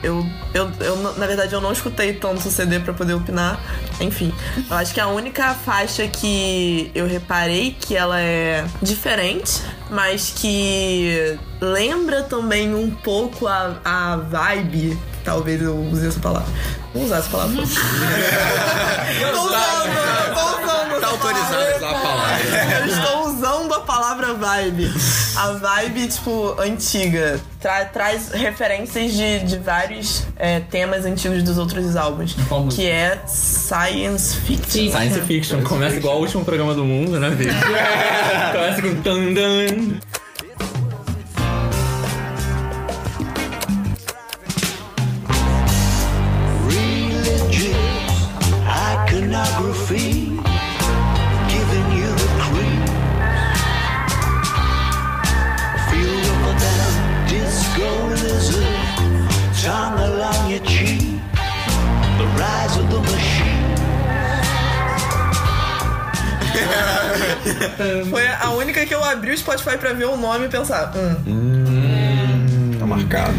eu, 0.03 0.25
eu, 0.53 0.69
eu, 0.79 0.96
na 1.17 1.27
verdade, 1.27 1.53
eu 1.53 1.62
não 1.62 1.72
escutei 1.72 2.13
tanto 2.13 2.48
o 2.48 2.51
CD 2.51 2.79
pra 2.79 2.93
poder 2.93 3.13
opinar. 3.13 3.60
Enfim, 4.00 4.34
eu 4.69 4.75
acho 4.75 4.93
que 4.93 5.00
a 5.00 5.07
única 5.07 5.53
faixa 5.53 6.07
que 6.07 6.91
eu 6.96 7.07
reparei 7.07 7.75
que 7.79 7.96
ela 7.96 8.19
é 8.19 8.65
diferente, 8.81 9.62
mas 9.91 10.33
que 10.33 11.38
lembra 11.60 12.24
também 12.24 12.74
um 12.74 12.89
pouco 12.89 13.45
a, 13.45 13.75
a 13.83 14.15
vibe. 14.15 14.98
Talvez 15.24 15.62
eu 15.62 15.77
use 15.77 16.07
essa 16.07 16.19
palavra. 16.19 16.48
Vou 16.93 17.03
usar 17.03 17.17
essa 17.17 17.29
palavra. 17.29 17.57
tô 17.62 19.41
usando, 19.43 20.33
tô 20.33 20.45
usando. 20.63 21.01
Tá 21.01 21.07
autorizado 21.07 21.62
a 21.62 21.75
usar 21.75 21.89
a 21.89 21.93
palavra. 21.93 22.39
Eu 22.79 22.86
estou 22.88 23.21
usando 23.72 23.75
a 23.75 23.80
palavra 23.80 24.34
vibe. 24.34 24.92
A 25.36 25.51
vibe, 25.54 26.08
tipo, 26.08 26.56
antiga. 26.60 27.40
Tra- 27.60 27.86
traz 27.86 28.30
referências 28.32 29.13
de, 29.13 29.40
de 29.40 29.58
vários 29.60 30.24
é, 30.36 30.60
temas 30.60 31.06
antigos 31.06 31.42
dos 31.44 31.58
outros 31.58 31.96
álbuns. 31.96 32.36
Qual? 32.48 32.68
Que 32.68 32.88
é 32.88 33.22
science 33.28 34.36
fiction. 34.42 34.92
Science 34.92 35.22
Fiction. 35.22 35.63
Começa 35.63 35.96
igual 35.96 36.18
o 36.18 36.22
último 36.22 36.44
programa 36.44 36.74
do 36.74 36.84
mundo, 36.84 37.20
né, 37.20 37.30
Vitor? 37.30 37.56
Começa 38.51 38.82
com 38.82 39.01
tan 39.01 39.34
dan. 39.34 40.00
religious 46.92 48.28
iconography, 48.68 50.21
Foi 68.10 68.27
a 68.27 68.50
única 68.51 68.86
que 68.86 68.93
eu 68.93 69.03
abri 69.03 69.31
o 69.31 69.38
Spotify 69.38 69.77
pra 69.77 69.93
ver 69.93 70.05
o 70.05 70.17
nome 70.17 70.45
e 70.45 70.50
pensar, 70.50 70.91
hum, 70.95 71.15
Tá 71.25 71.80
marcado. 72.91 73.33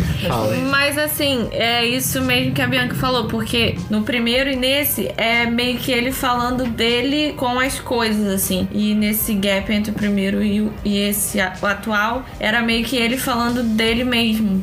Mas 0.71 0.99
assim, 0.99 1.49
é 1.53 1.85
isso 1.87 2.21
mesmo 2.23 2.53
que 2.53 2.63
a 2.63 2.67
Bianca 2.67 2.95
falou, 2.95 3.27
porque 3.29 3.77
no 3.91 4.03
primeiro 4.03 4.51
e 4.51 4.57
nesse 4.57 5.11
é 5.17 5.47
meio 5.47 5.79
que 5.79 5.91
ele 5.93 6.13
falando 6.13 6.65
dele 6.65 7.35
com 7.37 7.59
as 7.59 7.79
coisas, 7.81 8.27
assim. 8.33 8.69
E 8.73 8.95
nesse 8.95 9.35
gap 9.35 9.71
entre 9.73 9.91
o 9.91 9.95
primeiro 9.95 10.43
e, 10.43 10.61
o- 10.61 10.73
e 10.85 10.99
esse 10.99 11.41
a- 11.41 11.53
o 11.61 11.67
atual, 11.67 12.25
era 12.41 12.61
meio 12.63 12.85
que 12.85 12.97
ele 12.97 13.17
falando 13.17 13.63
dele 13.63 14.05
mesmo. 14.05 14.61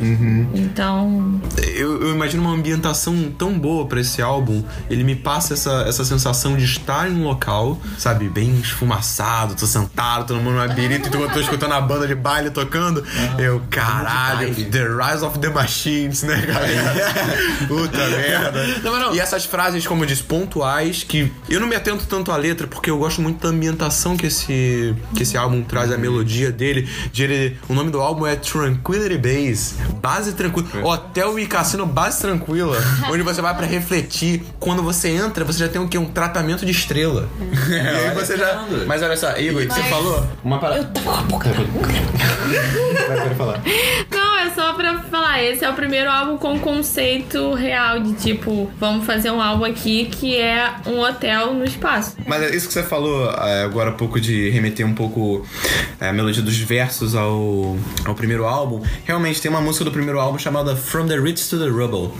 Então. 0.54 1.40
Eu, 1.76 2.02
eu 2.02 2.16
imagino 2.16 2.44
uma 2.44 2.54
ambientação 2.54 3.32
tão 3.38 3.58
boa 3.58 3.86
pra 3.86 4.00
esse 4.02 4.22
álbum. 4.22 4.64
Ele 4.90 5.04
me 5.04 5.16
passa 5.16 5.54
essa, 5.54 5.86
essa 5.88 6.04
sensação 6.04 6.56
de 6.58 6.64
estar 6.66 7.10
em 7.10 7.16
um 7.16 7.24
local, 7.24 7.80
sabe, 7.98 8.28
bem 8.30 8.60
esfumaçado, 8.60 9.56
tô 9.56 9.66
sentado, 9.66 10.28
todo 10.28 10.38
mundo 10.38 10.56
numa 10.56 10.68
birita, 10.68 11.10
e 11.16 11.22
eu 11.22 11.30
tô 11.30 11.40
escutando 11.40 11.74
a 11.74 11.82
banda 11.82 12.08
de 12.08 12.16
baile 12.16 12.50
tocando. 12.50 13.04
Eu, 13.38 13.62
caralho, 13.70 14.54
The 14.80 14.88
Rise 14.88 15.26
of 15.26 15.40
the 15.40 15.50
Machines, 15.50 16.24
né, 16.24 16.42
galera? 16.46 17.06
Puta 17.68 17.98
merda. 17.98 18.66
E 19.14 19.20
essas 19.20 19.44
frases, 19.44 19.86
como 19.86 20.04
eu 20.04 20.08
disse, 20.08 20.24
pontuais, 20.24 21.04
que 21.04 21.30
eu 21.50 21.60
não 21.60 21.68
me 21.68 21.76
atento 21.76 22.06
tanto 22.06 22.32
à 22.32 22.38
letra, 22.38 22.66
porque 22.66 22.90
eu 22.90 22.98
gosto 22.98 23.22
muito 23.22 23.42
da 23.42 23.50
ambientação 23.50 24.16
que 24.16 24.28
esse, 24.28 24.96
que 25.14 25.24
esse 25.24 25.36
álbum 25.36 25.62
traz, 25.64 25.92
a 25.92 25.98
melodia 25.98 26.50
dele. 26.50 26.88
De 27.12 27.24
ele 27.24 27.58
o 27.68 27.74
nome 27.74 27.92
do 27.92 28.00
álbum 28.00 28.26
é 28.26 28.38
Tranquility 28.38 29.18
Base, 29.18 29.76
base 30.02 30.32
tranquila. 30.32 30.70
Hotel 30.82 31.38
e 31.38 31.46
cassino 31.46 31.86
base 31.86 32.22
tranquila, 32.22 32.78
onde 33.12 33.22
você 33.22 33.42
vai 33.42 33.54
pra 33.54 33.66
refletir. 33.66 34.44
Quando 34.62 34.82
você 34.82 35.10
entra, 35.10 35.44
você 35.44 35.60
já 35.60 35.68
tem 35.68 35.82
o 35.82 35.90
quê? 35.90 35.98
Um 35.98 36.06
tratamento 36.06 36.66
de 36.66 36.72
estrela. 36.72 37.28
e 37.68 37.76
aí 37.76 38.16
você 38.16 38.38
já. 38.38 38.66
Mas 38.88 39.02
olha 39.02 39.18
só, 39.18 39.38
Igor, 39.38 39.62
você 39.66 39.84
falou 39.84 40.26
uma 40.42 40.58
parada. 40.58 40.90
Vai, 41.04 41.26
pode 43.22 43.36
falar. 43.36 43.62
Não, 44.10 44.29
é 44.50 44.56
só 44.56 44.74
pra 44.74 45.00
falar, 45.04 45.44
esse 45.44 45.64
é 45.64 45.70
o 45.70 45.74
primeiro 45.74 46.10
álbum 46.10 46.38
com 46.38 46.60
conceito 46.60 47.54
real 47.54 48.00
de 48.00 48.14
tipo, 48.14 48.70
vamos 48.80 49.06
fazer 49.06 49.30
um 49.30 49.40
álbum 49.40 49.64
aqui 49.64 50.06
que 50.06 50.36
é 50.36 50.74
um 50.88 51.00
hotel 51.00 51.54
no 51.54 51.64
espaço. 51.64 52.18
Mas 52.26 52.42
é 52.42 52.56
isso 52.56 52.68
que 52.68 52.74
você 52.74 52.82
falou 52.82 53.30
é, 53.32 53.64
agora 53.64 53.92
há 53.92 53.94
pouco 53.94 54.20
de 54.20 54.50
remeter 54.50 54.86
um 54.86 54.96
pouco 54.96 55.46
é, 56.00 56.10
a 56.10 56.14
melodia 56.14 56.42
dos 56.42 56.58
versos 56.58 57.16
ao, 57.16 57.78
ao 58.06 58.16
primeiro 58.16 58.46
álbum. 58.46 58.82
Realmente 59.06 59.40
tem 59.40 59.52
uma 59.52 59.62
música 59.62 59.86
do 59.86 59.92
primeiro 59.92 60.20
álbum 60.20 60.40
chamada 60.40 60.76
From 60.76 61.08
the 61.08 61.18
Rich 61.18 61.50
to 61.50 61.60
the 61.60 61.70
Rubble, 61.70 62.12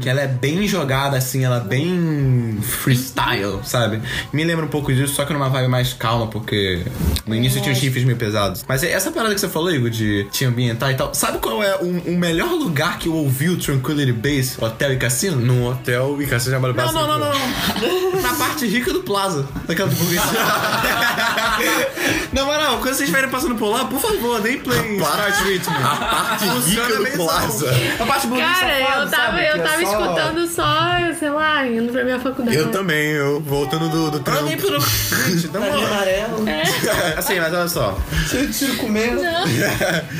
que 0.00 0.08
ela 0.08 0.20
é 0.20 0.28
bem 0.28 0.66
jogada 0.68 1.16
assim, 1.16 1.44
ela 1.44 1.58
é 1.58 1.60
bem 1.60 2.58
freestyle, 2.60 3.60
sabe? 3.64 4.02
Me 4.32 4.44
lembra 4.44 4.66
um 4.66 4.68
pouco 4.68 4.92
disso, 4.92 5.14
só 5.14 5.24
que 5.24 5.32
numa 5.32 5.48
vibe 5.48 5.68
mais 5.68 5.94
calma, 5.94 6.26
porque 6.26 6.82
no 7.26 7.34
início 7.34 7.62
tinha 7.62 7.72
os 7.72 7.80
riffs 7.80 8.04
meio 8.04 8.18
pesados. 8.18 8.64
Mas 8.68 8.82
é 8.82 8.92
essa 8.92 9.10
parada 9.10 9.34
que 9.34 9.40
você 9.40 9.48
falou, 9.48 9.72
Igor, 9.72 9.88
de 9.88 10.24
te 10.30 10.44
ambientar 10.44 10.90
e 10.90 10.94
tal. 10.94 11.14
Sabe 11.14 11.38
qual 11.38 11.62
é 11.62 11.77
o, 11.80 12.12
o 12.12 12.18
melhor 12.18 12.50
lugar 12.52 12.98
que 12.98 13.08
eu 13.08 13.14
ouvi 13.14 13.48
o 13.48 13.56
Tranquility 13.58 14.12
Base, 14.12 14.56
hotel 14.58 14.92
e 14.92 14.96
cassino? 14.96 15.36
Num 15.36 15.66
hotel 15.66 16.20
e 16.20 16.26
cassino 16.26 16.54
chamado 16.54 16.74
Não, 16.74 16.84
base 16.84 16.94
não, 16.94 17.06
não, 17.06 17.30
tranquila. 17.30 18.12
não. 18.12 18.22
Na 18.22 18.34
parte 18.34 18.66
rica 18.66 18.92
do 18.92 19.00
Plaza. 19.00 19.48
Daquela 19.66 19.88
burguesia. 19.88 20.20
não, 22.32 22.46
mas 22.46 22.62
não, 22.62 22.70
quando 22.78 22.84
vocês 22.84 23.00
estiverem 23.00 23.30
passando 23.30 23.54
por 23.56 23.68
lá, 23.70 23.84
por 23.84 24.00
favor, 24.00 24.40
nem 24.42 24.58
play 24.58 24.96
Start 24.98 25.42
Rhythm. 25.44 25.70
A 25.70 25.96
parte 25.96 26.44
rica 26.68 26.86
do 26.96 27.06
Plaza. 27.16 27.70
A 28.00 28.06
parte 28.06 28.26
burguesa 28.26 28.48
Cara, 28.52 28.78
safada, 28.78 29.04
eu 29.04 29.10
tava, 29.10 29.26
sabe? 29.26 29.46
eu 29.46 29.52
Que 29.54 29.58
é 29.58 29.62
tava 29.62 29.82
só- 29.82 30.00
escutando 30.00 30.46
só, 30.48 31.18
sei 31.18 31.30
lá, 31.30 31.66
indo 31.66 31.92
pra 31.92 32.04
minha 32.04 32.18
faculdade. 32.20 32.56
Eu 32.56 32.70
também, 32.70 33.10
eu 33.12 33.40
voltando 33.40 33.88
do, 33.88 34.10
do 34.10 34.20
trampo. 34.20 34.44
nem 34.44 34.56
pro... 34.56 34.78
Gente, 34.80 35.48
dá 35.48 35.60
uma... 35.60 35.86
amarelo, 35.86 36.44
Assim, 37.16 37.38
mas 37.40 37.52
olha 37.52 37.68
só. 37.68 37.98
de 38.30 38.52
tiro 38.52 38.76
comendo. 38.76 39.20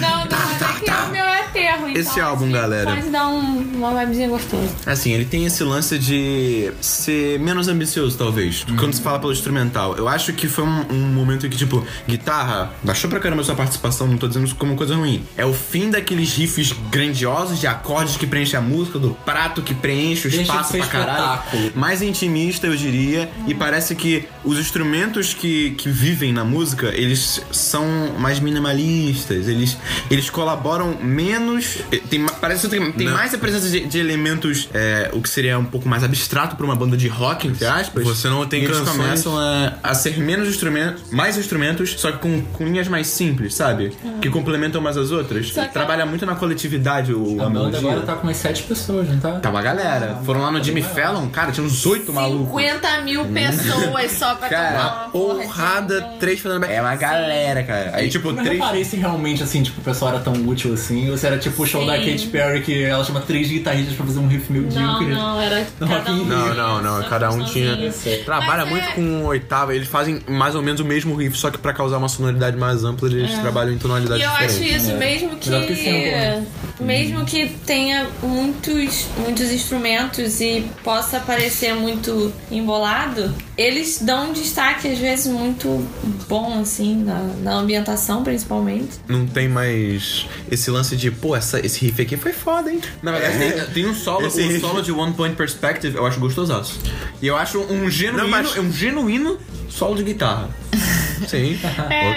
Não, 0.01 0.25
não, 0.27 0.39
mas 0.39 0.63
é 0.63 0.85
que 0.85 0.91
o 0.91 1.09
meu 1.11 1.25
é 1.25 1.41
aterro. 1.41 1.89
então, 1.89 2.01
Esse 2.01 2.21
álbum, 2.21 2.45
assim, 2.45 2.53
galera. 2.53 2.91
Pode 2.95 3.09
dar 3.11 3.29
um, 3.29 3.59
uma 3.75 3.95
vibezinha 4.01 4.29
gostosa. 4.29 4.69
Assim, 4.87 5.13
ele 5.13 5.25
tem 5.25 5.45
esse 5.47 5.63
lance 5.65 5.99
de 5.99 6.73
ser 6.81 7.39
menos 7.41 7.69
ambicioso, 7.69 8.17
talvez. 8.17 8.65
Quando 8.79 8.93
se 8.95 9.01
fala 9.03 9.19
pelo 9.19 9.33
instrumental. 9.33 9.97
Eu 9.97 10.09
acho 10.09 10.33
que 10.33 10.49
foi 10.49 10.65
um, 10.65 10.87
um 10.91 10.95
momento 11.13 11.47
em 11.47 11.51
que, 11.51 11.57
tipo, 11.57 11.78
guitarra, 12.09 12.73
baixou 12.83 13.09
pra 13.11 13.21
caramba 13.21 13.43
sua 13.45 13.55
participação, 13.55 14.07
não 14.07 14.17
tô 14.19 14.29
dizendo 14.29 14.47
isso 14.47 14.55
como 14.57 14.75
coisa 14.77 14.95
ruim. 14.97 15.25
É 15.37 15.45
o 15.45 15.53
fim 15.53 15.91
daqueles 15.91 16.35
riffs 16.35 16.73
grandiosos 16.91 17.59
de 17.61 17.67
acordes 17.67 18.17
que 18.17 18.27
preenchem 18.27 18.59
a 18.59 18.63
música, 18.63 18.99
do 18.99 19.11
prato 19.25 19.63
que 19.63 19.75
preenche 19.75 20.29
o 20.29 20.31
Deixa 20.31 20.43
espaço 20.43 20.77
pra 20.77 20.87
caralho. 20.87 21.11
espetáculo. 21.39 21.73
Mais 21.75 22.03
intimista, 22.03 22.67
eu 22.67 22.77
diria. 22.77 23.29
E 23.47 23.55
parece 23.55 23.95
que 23.95 24.27
os 24.45 24.59
instrumentos 24.59 25.35
que, 25.35 25.71
que 25.73 25.89
vivem 25.89 26.33
na 26.33 26.45
música, 26.45 26.89
eles 26.95 27.41
são 27.53 27.87
mais 28.19 28.39
minimalistas. 28.41 29.49
Eles, 29.49 29.77
eles 30.11 30.31
colaboram 30.31 30.97
menos. 31.03 31.79
eh, 31.93 32.01
Tem, 32.09 32.25
parece 32.41 32.69
que 32.69 32.93
tem, 32.93 33.09
mais 33.09 33.35
a 33.35 33.39
presença 33.39 33.69
de, 33.69 33.81
de 33.87 33.99
elementos, 33.99 34.69
é, 34.73 35.11
o 35.13 35.21
que 35.21 35.29
seria 35.29 35.59
um 35.59 35.65
pouco 35.65 35.89
mais 35.89 36.03
abstrato 36.05 36.57
pra 36.57 36.65
uma 36.65 36.77
banda 36.77 36.97
de 36.97 37.09
rock, 37.09 37.47
entre 37.49 37.67
aspas. 37.67 38.05
Você 38.05 38.29
não 38.29 38.47
tem 38.47 38.65
eles 38.65 38.77
canções- 38.79 38.97
começam 38.97 39.39
a, 39.39 39.75
a 39.83 39.95
ser 39.95 40.19
menos 40.19 40.49
instrumentos, 40.49 41.03
mais 41.11 41.37
instrumentos, 41.37 41.68
só 41.77 42.13
que 42.13 42.19
com, 42.19 42.43
com 42.43 42.65
linhas 42.65 42.89
mais 42.89 43.07
simples, 43.07 43.55
sabe? 43.55 43.93
Que 44.21 44.29
complementam 44.31 44.81
umas 44.81 44.97
as 44.97 45.11
outras. 45.11 45.51
Que- 45.51 45.69
Trabalha 45.69 46.05
muito 46.07 46.25
na 46.27 46.35
coletividade 46.35 47.13
o, 47.13 47.41
a, 47.41 47.47
A 47.47 47.51
melodia. 47.51 47.79
agora 47.79 48.01
tá 48.03 48.15
com 48.15 48.27
umas 48.27 48.37
sete 48.37 48.63
pessoas, 48.65 49.09
não 49.09 49.19
tá? 49.19 49.33
Tá 49.41 49.51
uma 49.51 49.63
galera. 49.63 50.19
Foram 50.25 50.43
lá 50.43 50.51
no 50.51 50.63
Jimmy 50.63 50.83
Fallon, 50.83 51.29
cara, 51.29 51.53
tinha 51.53 51.65
uns 51.67 51.85
oito 51.87 52.13
malucos. 52.13 52.61
50 52.63 53.01
mil 53.03 53.25
pessoas 53.27 54.13
só 54.13 54.35
pra 54.35 54.49
Cara, 54.49 54.69
tocar 54.73 54.85
uma 55.03 55.09
porra 55.11 55.43
Porrada, 55.45 56.07
um- 56.15 56.19
três 56.19 56.41
fazendo. 56.41 56.65
É 56.65 56.81
uma 56.81 56.97
galera, 56.97 57.63
cara. 57.63 57.91
Aí, 57.95 58.09
tipo, 58.09 58.33
não 58.33 58.43
três. 58.43 58.59
reparei 58.59 58.85
se 58.85 58.97
realmente, 58.97 59.43
assim, 59.43 59.63
tipo, 59.63 59.81
o 59.81 59.85
pessoal 59.85 60.13
era 60.13 60.21
tão 60.21 60.33
útil 60.47 60.73
assim, 60.75 61.11
ou 61.11 61.17
se 61.17 61.27
era 61.27 61.39
tipo 61.39 61.63
o 61.63 61.67
show 61.67 61.81
Sim. 61.83 61.87
da 61.87 61.99
Katy 61.99 62.27
Perry, 62.29 62.63
que 62.63 62.83
ela 62.85 63.05
chama 63.05 63.21
três 63.21 63.49
guitarristas 63.49 63.95
pra 63.97 64.07
fazer 64.07 64.19
um 64.19 64.27
riff 64.29 64.53
medíocre. 64.53 65.07
Não, 65.09 65.35
não, 65.35 65.41
era 65.41 65.67
cada 65.79 66.13
um. 66.13 66.25
Não, 66.25 66.55
não, 66.55 66.83
não. 66.83 67.03
Cada 67.09 67.31
um 67.31 67.45
tinha. 67.45 67.77
Trabalha 68.25 68.63
Mas 68.65 68.71
muito 68.71 68.85
é- 68.89 68.93
com 68.93 69.25
oitava. 69.25 69.75
Eles 69.75 69.89
fazem 69.89 70.21
mais 70.29 70.55
ou 70.55 70.63
menos 70.63 70.81
o 70.81 70.85
mesmo 70.85 71.15
riff, 71.15 71.37
só 71.37 71.51
que 71.51 71.58
pra 71.63 71.73
causar 71.73 71.99
uma 71.99 72.09
sonoridade 72.09 72.57
mais 72.57 72.85
ampla, 72.85 73.09
eles 73.09 73.33
trabalham 73.39 73.73
em 73.73 73.79
tonalidades 73.79 74.23
E 74.23 74.27
eu 74.27 74.33
acho 74.33 74.63
isso, 74.63 74.91
É. 74.91 74.95
mesmo 74.95 75.31
que. 75.37 75.49
Que 75.51 75.75
sample, 75.77 76.11
né? 76.11 76.47
Mesmo 76.81 77.25
que 77.25 77.49
tenha 77.67 78.07
muitos, 78.23 79.07
muitos 79.19 79.51
instrumentos 79.51 80.41
e 80.41 80.65
possa 80.85 81.19
parecer 81.21 81.75
muito 81.75 82.33
embolado, 82.51 83.35
eles 83.57 83.99
dão 84.01 84.31
um 84.31 84.33
destaque, 84.33 84.87
às 84.89 84.99
vezes, 84.99 85.27
muito 85.27 85.85
bom, 86.29 86.61
assim, 86.61 87.03
na, 87.03 87.21
na 87.43 87.55
ambientação, 87.55 88.23
principalmente. 88.23 88.91
Não 89.09 89.27
tem 89.27 89.49
mais 89.49 90.27
esse 90.51 90.71
lance 90.71 90.97
de, 90.97 91.11
pô, 91.11 91.35
essa, 91.35 91.59
esse 91.65 91.85
riff 91.85 92.01
aqui 92.01 92.17
foi 92.17 92.33
foda, 92.33 92.71
hein? 92.73 92.81
Na 93.03 93.11
verdade, 93.13 93.39
tem, 93.39 93.65
tem 93.75 93.87
um 93.87 93.95
solo, 93.95 94.27
Esse 94.27 94.41
o 94.43 94.49
riff. 94.49 94.61
solo 94.61 94.81
de 94.81 94.93
One 94.93 95.13
Point 95.15 95.35
Perspective, 95.35 95.97
eu 95.97 96.07
acho 96.07 96.21
gostosaço. 96.21 96.79
E 97.21 97.27
eu 97.27 97.37
acho 97.37 97.59
um 97.61 97.91
genuíno, 97.91 98.23
Não, 98.23 98.29
mas- 98.31 98.57
um 98.57 98.71
genuíno 98.73 99.39
solo 99.69 99.97
de 99.97 100.05
guitarra. 100.05 100.49
Sim. 101.27 101.59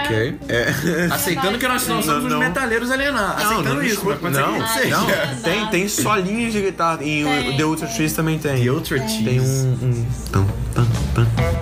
Ok. 0.02 0.38
É. 0.50 1.06
Aceitando 1.12 1.58
que 1.58 1.68
nós 1.68 1.88
não 1.88 2.02
somos 2.02 2.24
Não, 2.24 2.30
não. 2.30 2.40
os 2.40 2.46
metaleiros 2.48 2.92
alienados. 2.92 3.44
Aceitando 3.44 3.76
não, 3.76 3.84
isso, 3.84 3.96
desculpa, 3.96 4.30
não, 4.30 4.60
não, 4.60 5.42
tem, 5.44 5.68
tem 5.68 5.88
solinhos 5.88 6.54
de 6.54 6.62
guitarra. 6.62 7.00
E 7.04 7.24
Tem. 7.24 7.50
o 7.54 7.58
The 7.58 7.66
Ultra 7.66 7.88
Trees 7.88 8.14
também 8.14 8.38
tem. 8.38 8.64
The 8.64 8.72
Ultra 8.72 9.00
Trees. 9.00 9.24
Tem 9.24 9.40
um. 9.40 9.44
um... 9.44 10.06
Tum, 10.32 10.46
tum, 10.76 10.86
tum. 11.16 11.61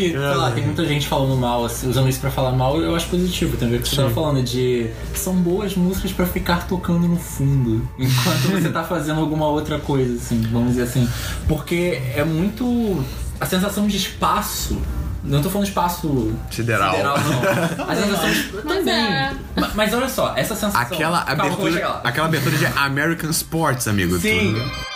Que, 0.00 0.10
sei 0.10 0.18
lá, 0.34 0.50
tem 0.50 0.64
muita 0.64 0.84
gente 0.86 1.06
falando 1.06 1.36
mal, 1.36 1.64
assim, 1.64 1.88
usando 1.88 2.08
isso 2.08 2.20
pra 2.20 2.30
falar 2.30 2.52
mal, 2.52 2.80
eu 2.80 2.94
acho 2.94 3.06
positivo. 3.08 3.56
Tem 3.56 3.68
a 3.68 3.70
ver 3.70 3.76
com 3.78 3.82
o 3.82 3.84
que 3.84 3.90
você 3.90 3.96
tava 4.02 4.10
falando, 4.14 4.42
de 4.42 4.90
são 5.14 5.34
boas 5.34 5.74
músicas 5.74 6.12
pra 6.12 6.26
ficar 6.26 6.66
tocando 6.66 7.06
no 7.06 7.16
fundo, 7.16 7.86
enquanto 7.98 8.50
você 8.50 8.68
tá 8.70 8.82
fazendo 8.84 9.20
alguma 9.20 9.46
outra 9.46 9.78
coisa, 9.78 10.14
assim, 10.16 10.40
vamos 10.52 10.70
dizer 10.70 10.82
assim. 10.82 11.08
Porque 11.48 12.00
é 12.14 12.24
muito. 12.24 13.04
A 13.40 13.46
sensação 13.46 13.86
de 13.86 13.96
espaço. 13.96 14.80
Não 15.22 15.42
tô 15.42 15.50
falando 15.50 15.66
espaço 15.68 16.32
Sideral. 16.50 16.96
não. 17.04 17.84
A 17.86 17.94
sensação 17.94 18.30
de. 18.30 18.50
Mas 18.64 18.78
Também. 18.78 18.94
é. 18.94 19.32
Ma- 19.54 19.70
Mas 19.74 19.92
olha 19.92 20.08
só, 20.08 20.32
essa 20.34 20.54
sensação. 20.54 20.80
Aquela 20.80 21.22
Calma, 21.24 21.44
abertura. 21.44 21.88
lá. 21.88 22.00
Aquela 22.04 22.26
abertura 22.26 22.56
de 22.56 22.64
American 22.66 23.28
Sports, 23.30 23.86
amigo. 23.86 24.18
Sim. 24.18 24.54
Tu- 24.54 24.89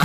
a 0.00 0.04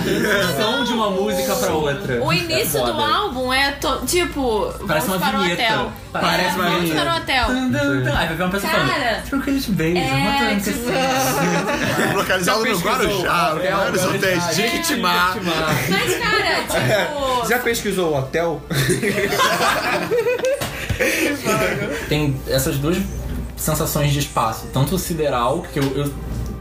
transição 0.00 0.84
de 0.84 0.92
uma 0.92 1.10
música 1.10 1.54
pra 1.56 1.72
outra. 1.72 2.22
O 2.24 2.32
início 2.32 2.78
É 2.80 2.84
do 2.84 2.92
álbum 3.00 3.52
é 3.52 3.72
to- 3.72 4.00
tipo. 4.06 4.72
Parece 4.86 5.06
vamos 5.08 5.22
uma 5.22 5.30
para 5.30 5.38
o 5.38 5.42
vinheta. 5.42 5.62
hotel. 5.62 5.92
Parece 6.12 6.48
É, 6.48 6.52
uma 6.54 6.64
vamos 6.64 6.80
vinheta. 6.82 7.00
para 7.02 7.12
o 7.12 7.16
hotel. 7.16 7.46
Tum, 7.46 7.72
tum, 7.72 7.78
tum. 7.78 8.16
Aí 8.16 8.26
vai 8.26 8.36
ver 8.36 8.42
uma 8.42 8.50
pessoa 8.50 8.72
Cara, 8.72 8.84
falando, 8.86 9.22
Tranquility 9.28 9.70
Base, 9.72 9.98
é, 9.98 10.12
uma 10.12 10.38
tranca 10.38 10.60
tipo- 10.60 10.88
assim. 10.88 12.12
Localizado 12.16 12.64
no? 12.64 12.78
Guarujá, 12.78 13.50
no 13.50 13.56
Hotel 13.56 13.78
Horizonte, 13.78 14.18
Guarujá, 14.18 14.52
Jequitimá. 14.52 15.32
Jequitimá. 15.34 15.66
Mas, 15.90 16.14
cara, 16.18 16.62
tipo. 17.06 17.48
Já 17.48 17.58
pesquisou 17.58 18.12
o 18.12 18.18
hotel? 18.18 18.62
Tem 22.08 22.34
essas 22.48 22.78
duas 22.78 22.96
sensações 23.56 24.12
de 24.12 24.18
espaço. 24.20 24.66
Tanto 24.72 24.94
o 24.94 24.98
sideral, 24.98 25.62
que 25.72 25.78
eu, 25.78 25.84
eu- 25.96 26.12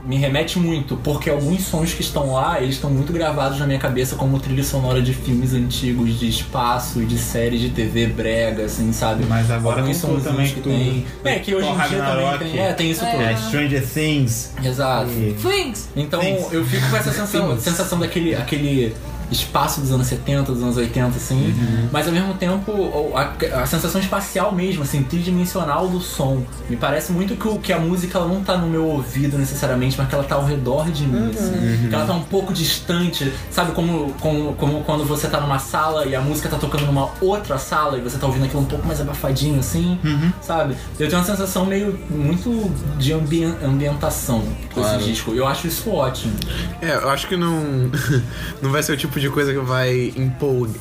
me 0.05 0.17
remete 0.17 0.59
muito, 0.59 0.95
porque 0.97 1.29
alguns 1.29 1.61
sons 1.63 1.93
que 1.93 2.01
estão 2.01 2.33
lá, 2.33 2.61
eles 2.61 2.75
estão 2.75 2.89
muito 2.91 3.11
gravados 3.11 3.57
na 3.59 3.65
minha 3.65 3.79
cabeça 3.79 4.15
como 4.15 4.39
trilha 4.39 4.63
sonora 4.63 5.01
de 5.01 5.13
filmes 5.13 5.53
antigos, 5.53 6.19
de 6.19 6.29
espaço 6.29 7.01
e 7.01 7.05
de 7.05 7.17
séries 7.17 7.59
de 7.59 7.69
TV 7.69 8.07
brega, 8.07 8.65
assim, 8.65 8.93
sabe? 8.93 9.25
Mas 9.27 9.49
agora 9.49 9.81
Alguns 9.81 9.97
sonzinhos 9.97 10.23
também, 10.23 10.47
que 10.47 10.61
tudo. 10.61 10.69
tem. 10.75 11.05
É, 11.23 11.39
que 11.39 11.55
hoje 11.55 11.67
em 11.67 11.71
dia 11.75 11.83
também 11.87 11.99
Ragnarok. 12.01 12.37
tem. 12.45 12.59
É, 12.59 12.73
tem 12.73 12.91
isso 12.91 13.03
tudo. 13.05 13.21
É, 13.23 13.35
Stranger 13.35 13.87
Things. 13.87 14.51
Exato. 14.63 15.09
E- 15.11 15.35
Flings. 15.39 15.89
Então 15.95 16.19
Things. 16.19 16.51
eu 16.53 16.63
fico 16.65 16.89
com 16.89 16.97
essa 16.97 17.11
sensação, 17.11 17.49
Things. 17.49 17.63
sensação 17.63 17.99
daquele 17.99 18.35
aquele 18.35 18.93
espaço 19.31 19.81
dos 19.81 19.91
anos 19.91 20.07
70, 20.07 20.51
dos 20.51 20.61
anos 20.61 20.77
80, 20.77 21.07
assim, 21.17 21.35
Uhum. 21.47 21.89
mas 21.91 22.07
ao 22.07 22.13
mesmo 22.13 22.33
tempo 22.35 22.71
a, 23.15 23.61
a 23.61 23.65
sensação 23.65 23.99
espacial 24.01 24.51
mesmo, 24.53 24.83
assim, 24.83 25.03
tridimensional 25.03 25.87
do 25.87 25.99
som. 25.99 26.43
Me 26.69 26.75
parece 26.75 27.11
muito 27.11 27.35
que, 27.35 27.47
o- 27.47 27.59
que 27.59 27.73
a 27.73 27.79
música 27.79 28.17
ela 28.17 28.27
não 28.27 28.43
tá 28.43 28.57
no 28.57 28.67
meu 28.67 28.85
ouvido 28.85 29.37
necessariamente, 29.37 29.97
mas 29.97 30.07
que 30.07 30.15
ela 30.15 30.23
tá 30.23 30.35
ao 30.35 30.45
redor 30.45 30.89
de 30.91 31.05
mim, 31.05 31.31
assim. 31.31 31.87
Que 31.89 31.95
ela 31.95 32.05
tá 32.05 32.13
um 32.13 32.23
pouco 32.23 32.53
distante, 32.53 33.31
sabe? 33.51 33.71
Como, 33.73 34.13
como, 34.19 34.53
como 34.55 34.83
quando 34.83 35.03
você 35.05 35.27
tá 35.27 35.39
numa 35.41 35.59
sala 35.59 36.05
e 36.05 36.15
a 36.15 36.21
música 36.21 36.47
tá 36.49 36.57
tocando 36.57 36.85
numa 36.85 37.09
outra 37.21 37.57
sala 37.57 37.97
e 37.97 38.01
você 38.01 38.17
tá 38.17 38.27
ouvindo 38.27 38.45
aquilo 38.45 38.61
um 38.61 38.65
pouco 38.65 38.85
mais 38.85 39.01
abafadinho, 39.01 39.59
assim, 39.59 39.99
sabe? 40.41 40.75
Eu 40.99 41.07
tenho 41.09 41.19
uma 41.19 41.25
sensação 41.27 41.65
meio 41.65 41.99
muito 42.09 42.71
de 42.97 43.13
ambien- 43.13 43.55
ambientação 43.63 44.41
com 44.73 44.81
Claro. 44.81 44.99
esse 44.99 45.09
disco. 45.09 45.33
Eu 45.33 45.47
acho 45.47 45.67
isso 45.67 45.89
ótimo. 45.91 46.33
É, 46.81 46.95
eu 46.95 47.09
acho 47.09 47.27
que 47.27 47.35
não, 47.35 47.89
não 48.61 48.71
vai 48.71 48.81
ser 48.83 48.93
o 48.93 48.97
tipo 48.97 49.14
de 49.19 49.29
coisa 49.29 49.51
que 49.53 49.59
vai 49.59 50.13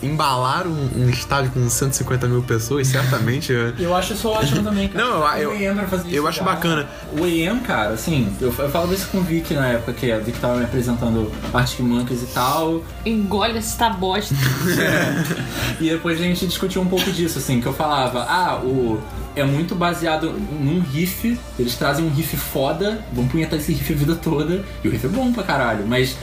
embalar 0.02 0.66
um, 0.66 0.88
um 0.96 1.08
estádio 1.10 1.50
com 1.52 1.68
150 1.68 2.26
mil 2.28 2.42
pessoas, 2.42 2.86
certamente. 2.88 3.52
eu- 3.52 3.74
Eu 3.78 3.94
acho 3.94 4.12
isso 4.14 4.28
ótimo 4.28 4.62
também, 4.62 4.88
cara. 4.88 5.04
Não, 5.04 5.36
eu- 5.38 5.52
fazer 5.88 6.08
eu 6.08 6.12
isso 6.22 6.26
acho 6.28 6.44
bacana. 6.44 6.86
O 7.18 7.24
AM, 7.24 7.60
cara, 7.60 7.90
assim, 7.90 8.28
eu, 8.40 8.48
eu 8.58 8.68
falava 8.70 8.92
isso 8.94 9.08
com 9.08 9.18
o 9.18 9.22
Vic 9.22 9.52
na 9.54 9.66
época 9.68 9.92
que 9.92 10.10
a 10.12 10.18
Vic 10.18 10.38
tava 10.38 10.56
me 10.56 10.64
apresentando 10.64 11.30
Arctic 11.52 11.80
Monkeys 11.80 12.22
e 12.22 12.26
tal. 12.26 12.82
Engole 13.04 13.58
essa 13.58 13.88
bosta. 13.90 14.34
E 15.80 15.90
depois 15.90 16.20
a 16.20 16.22
gente 16.24 16.46
discutiu 16.46 16.80
um 16.82 16.86
pouco 16.86 17.10
disso, 17.10 17.38
assim, 17.38 17.60
que 17.60 17.66
eu 17.66 17.72
falava, 17.72 18.22
ah, 18.28 18.60
o. 18.62 19.00
É 19.36 19.42
muito 19.42 19.74
baseado 19.74 20.30
num 20.30 20.80
riff, 20.80 21.36
eles 21.58 21.74
trazem 21.74 22.04
um 22.04 22.08
riff 22.08 22.36
foda, 22.36 23.04
vão 23.12 23.26
punhetar 23.26 23.58
esse 23.58 23.72
riff 23.72 23.92
a 23.92 23.96
vida 23.96 24.14
toda, 24.14 24.64
e 24.84 24.86
o 24.86 24.90
riff 24.92 25.04
é 25.04 25.08
bom 25.08 25.32
pra 25.32 25.42
caralho, 25.42 25.84
mas 25.88 26.16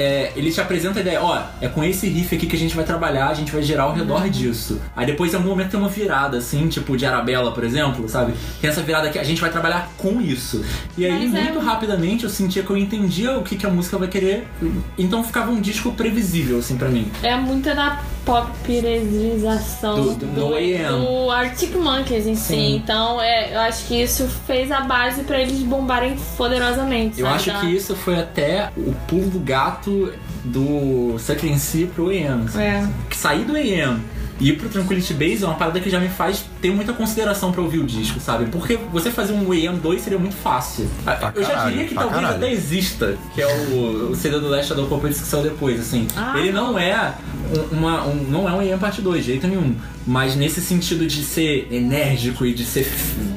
é, 0.00 0.32
ele 0.34 0.50
te 0.50 0.60
apresenta 0.60 0.98
a 0.98 1.02
ideia, 1.02 1.20
ó, 1.22 1.42
é 1.60 1.68
com 1.68 1.84
esse 1.84 2.08
riff 2.08 2.34
aqui 2.34 2.46
que 2.46 2.56
a 2.56 2.58
gente 2.58 2.74
vai 2.74 2.84
trabalhar, 2.84 3.28
a 3.28 3.34
gente 3.34 3.52
vai 3.52 3.62
gerar 3.62 3.82
ao 3.84 3.92
redor 3.92 4.28
disso. 4.30 4.80
Aí 4.96 5.04
depois 5.04 5.32
em 5.32 5.36
algum 5.36 5.50
momento 5.50 5.70
tem 5.70 5.78
uma 5.80 5.88
virada, 5.90 6.38
assim, 6.38 6.66
tipo 6.68 6.96
de 6.96 7.04
Arabella, 7.04 7.52
por 7.52 7.62
exemplo, 7.64 8.08
sabe? 8.08 8.32
Tem 8.60 8.70
essa 8.70 8.80
virada 8.82 9.08
aqui, 9.08 9.18
a 9.18 9.24
gente 9.24 9.40
vai 9.40 9.50
trabalhar 9.50 9.90
com 9.98 10.20
isso. 10.20 10.64
E 10.96 11.04
aí, 11.04 11.28
Mas 11.28 11.34
é- 11.34 11.42
muito 11.44 11.58
rapidamente, 11.60 12.24
eu 12.24 12.30
sentia 12.30 12.62
que 12.62 12.70
eu 12.70 12.76
entendia 12.78 13.36
o 13.38 13.42
que, 13.42 13.56
que 13.56 13.66
a 13.66 13.70
música 13.70 13.98
vai 13.98 14.08
querer, 14.08 14.48
então 14.96 15.22
ficava 15.22 15.50
um 15.50 15.60
disco 15.60 15.92
previsível, 15.92 16.58
assim, 16.58 16.76
pra 16.76 16.88
mim. 16.88 17.10
É 17.22 17.36
muito 17.36 17.64
da 17.74 18.00
popularização 18.30 19.94
Do- 19.96 20.14
do- 20.14 20.26
do 20.26 21.20
do 21.24 21.30
Arctic 21.30 21.74
Monkeys 21.74 22.26
em 22.26 22.34
si. 22.34 22.54
Sim. 22.54 22.76
Então, 22.76 23.20
é, 23.20 23.54
eu 23.54 23.60
acho 23.60 23.86
que 23.86 24.00
isso 24.00 24.26
fez 24.46 24.70
a 24.70 24.80
base 24.80 25.22
pra 25.22 25.40
eles 25.40 25.58
bombarem 25.60 26.16
poderosamente. 26.36 27.20
Eu 27.20 27.26
sabe? 27.26 27.36
acho 27.50 27.60
que 27.60 27.66
isso 27.74 27.94
foi 27.96 28.18
até 28.18 28.70
o 28.76 28.92
pulo 29.08 29.28
do 29.30 29.38
gato 29.40 30.12
do 30.44 31.16
Sucker 31.18 31.50
em 31.50 31.58
si 31.58 31.88
pro 31.94 32.08
AM. 32.10 32.44
assim. 32.46 32.60
É. 32.62 32.86
Sair 33.12 33.44
do 33.44 33.54
AM 33.56 34.00
e 34.40 34.48
ir 34.48 34.52
pro 34.56 34.70
Tranquility 34.70 35.12
Base 35.12 35.44
é 35.44 35.46
uma 35.46 35.54
parada 35.56 35.78
que 35.80 35.90
já 35.90 36.00
me 36.00 36.08
faz 36.08 36.46
ter 36.62 36.70
muita 36.72 36.94
consideração 36.94 37.52
pra 37.52 37.60
ouvir 37.60 37.78
o 37.78 37.84
disco, 37.84 38.18
sabe? 38.20 38.46
Porque 38.46 38.78
você 38.90 39.10
fazer 39.10 39.34
um 39.34 39.52
AM 39.52 39.78
2 39.78 40.00
seria 40.00 40.18
muito 40.18 40.34
fácil. 40.36 40.88
Ah, 41.06 41.30
eu 41.34 41.42
já 41.42 41.48
caralho, 41.50 41.70
diria 41.72 41.86
que 41.88 41.92
pra 41.94 42.02
talvez 42.04 42.22
caralho. 42.22 42.42
até 42.42 42.52
exista, 42.52 43.18
que 43.34 43.42
é 43.42 43.46
o, 43.46 44.10
o 44.12 44.14
CD 44.16 44.40
do 44.40 44.48
Last 44.48 44.68
Shadow 44.68 44.86
Puppets 44.86 45.20
que 45.20 45.26
saiu 45.26 45.42
depois, 45.42 45.78
assim. 45.78 46.08
Ah. 46.16 46.32
Ele 46.38 46.52
não 46.52 46.78
é 46.78 47.12
uma, 47.72 48.06
um, 48.06 48.14
não 48.28 48.48
é 48.48 48.52
um 48.52 48.60
AM 48.60 48.78
parte 48.78 49.00
2, 49.00 49.24
de 49.24 49.32
jeito 49.32 49.46
nenhum. 49.46 49.74
Mas 50.06 50.34
nesse 50.36 50.60
sentido 50.60 51.06
de 51.06 51.22
ser 51.22 51.68
enérgico 51.70 52.44
e 52.46 52.54
de 52.54 52.64
ser 52.64 52.90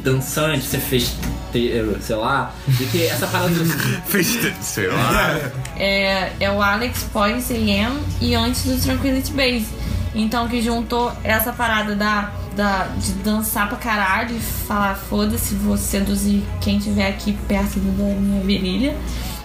dançante, 0.04 0.66
ser 0.66 0.80
festeiro, 0.80 1.98
sei 2.02 2.16
lá, 2.16 2.54
de 2.68 2.86
ter 2.88 3.06
essa 3.06 3.28
parada 3.28 3.54
Fez, 4.08 4.40
sei 4.62 4.88
lá. 4.88 5.40
é, 5.78 6.32
é 6.40 6.52
o 6.52 6.62
Alex 6.62 7.04
pós 7.12 7.52
AM 7.52 8.00
e 8.22 8.36
antes 8.36 8.64
do 8.64 8.82
Tranquility 8.82 9.32
Base. 9.34 9.68
Então 10.16 10.48
que 10.48 10.62
juntou 10.62 11.12
essa 11.24 11.52
parada 11.52 11.96
da, 11.96 12.32
da, 12.56 12.88
de 12.98 13.14
dançar 13.14 13.68
pra 13.68 13.78
caralho 13.78 14.36
e 14.36 14.40
falar 14.40 14.96
foda-se, 14.96 15.56
vou 15.56 15.76
seduzir 15.76 16.44
quem 16.62 16.78
tiver 16.78 17.08
aqui 17.08 17.34
perto 17.48 17.80
da 17.80 18.04
minha 18.04 18.42
virilha. 18.42 18.96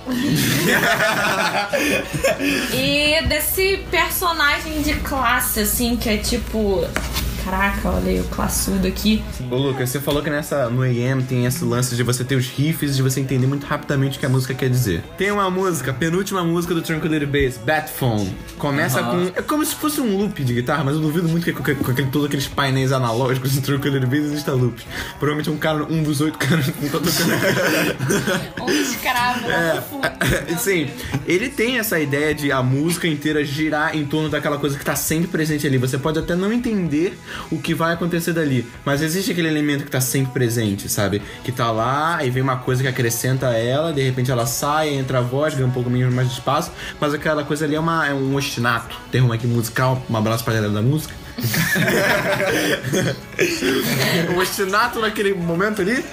e 2.73 3.21
desse 3.29 3.77
personagem 3.91 4.81
de 4.83 4.95
classe, 5.01 5.61
assim, 5.61 5.97
que 5.97 6.09
é 6.09 6.17
tipo. 6.17 6.87
Caraca, 7.51 7.89
olha 7.89 8.11
aí 8.11 8.21
o 8.21 8.25
classudo 8.25 8.87
aqui. 8.87 9.23
Ô 9.51 9.57
Lucas, 9.57 9.89
você 9.89 9.99
falou 10.01 10.23
que 10.23 10.29
nessa 10.29 10.69
no 10.69 10.83
AM 10.83 11.23
tem 11.23 11.47
esse 11.47 11.65
lance 11.65 11.97
de 11.97 12.03
você 12.03 12.23
ter 12.23 12.35
os 12.37 12.47
riffs 12.47 12.93
e 12.93 12.97
de 12.97 13.03
você 13.03 13.21
entender 13.21 13.47
muito 13.47 13.65
rapidamente 13.65 14.19
o 14.19 14.21
que 14.21 14.27
a 14.27 14.29
música 14.29 14.53
quer 14.53 14.69
dizer. 14.69 15.03
Tem 15.17 15.31
uma 15.31 15.49
música, 15.51 15.91
penúltima 15.95 16.45
música 16.45 16.75
do 16.75 16.83
Tranquility 16.83 17.25
Base, 17.25 17.59
Bat 17.61 17.91
Phone. 17.91 18.37
Começa 18.59 19.03
com. 19.03 19.31
É 19.35 19.41
como 19.41 19.65
se 19.65 19.75
fosse 19.75 19.99
um 19.99 20.15
loop 20.19 20.45
de 20.45 20.53
guitarra, 20.53 20.85
mas 20.85 20.97
eu 20.97 21.01
duvido 21.01 21.27
muito 21.27 21.45
que 21.45 21.53
com, 21.55 21.63
com- 21.65 21.75
com 21.85 21.91
aquele- 21.91 22.11
todos 22.11 22.27
aqueles 22.27 22.47
painéis 22.47 22.93
analógicos 22.93 23.55
do 23.55 23.63
Tranquility 23.63 24.05
Base 24.05 24.25
exista 24.25 24.53
loop. 24.53 24.83
Provavelmente 25.19 25.49
um 25.49 25.57
cara, 25.57 25.85
um 25.85 26.03
dos 26.03 26.21
oito 26.21 26.37
caras 26.39 26.67
que 26.67 26.73
tá 26.91 26.99
tocando. 26.99 28.63
Um 28.63 28.71
escravo 28.83 29.41
fundo. 29.89 30.09
Sim, 30.61 30.91
ele 31.27 31.49
tem 31.49 31.79
essa 31.79 31.99
ideia 31.99 32.35
de 32.35 32.53
a 32.53 32.63
música 32.63 33.09
inteira 33.09 33.43
girar 33.43 33.97
em 33.97 34.05
torno 34.05 34.29
daquela 34.29 34.59
coisa 34.59 34.77
que 34.79 34.85
tá 34.85 34.95
sempre 34.95 35.29
presente 35.29 35.67
ali. 35.67 35.79
Você 35.79 35.97
pode 35.97 36.19
até 36.19 36.35
não 36.35 36.53
entender 36.53 37.19
o 37.51 37.59
que 37.59 37.75
vai 37.75 37.95
acontecer 37.95 38.33
dali, 38.33 38.65
mas 38.85 39.03
existe 39.03 39.33
aquele 39.33 39.49
elemento 39.49 39.85
que 39.85 39.91
tá 39.91 40.01
sempre 40.01 40.33
presente, 40.33 40.89
sabe? 40.89 41.21
Que 41.45 41.53
tá 41.53 41.71
lá, 41.71 42.17
aí 42.17 42.31
vem 42.31 42.43
uma 42.43 42.57
coisa 42.57 42.83
que 42.83 42.89
acrescenta 42.89 43.49
ela, 43.49 43.93
de 43.93 44.03
repente 44.03 44.31
ela 44.31 44.47
sai, 44.47 44.95
entra 44.95 45.19
a 45.19 45.23
voz, 45.23 45.55
ganha 45.55 45.67
um 45.67 45.71
pouco 45.71 45.91
menos 45.91 46.15
mais 46.15 46.29
de 46.29 46.35
espaço, 46.35 46.71
mas 47.01 47.15
aquela 47.15 47.45
coisa 47.45 47.65
ali 47.65 47.75
é, 47.75 47.81
uma, 47.81 48.07
é 48.07 48.15
um 48.15 48.35
ostinato, 48.35 48.97
termo 49.11 49.33
aqui 49.33 49.47
musical, 49.47 50.03
um 50.09 50.17
abraço 50.17 50.45
pra 50.45 50.55
galera 50.55 50.73
da 50.73 50.83
música. 50.83 51.15
o 54.35 54.39
ostinato 54.41 54.99
naquele 54.99 55.35
momento 55.35 55.83
ali 55.83 56.05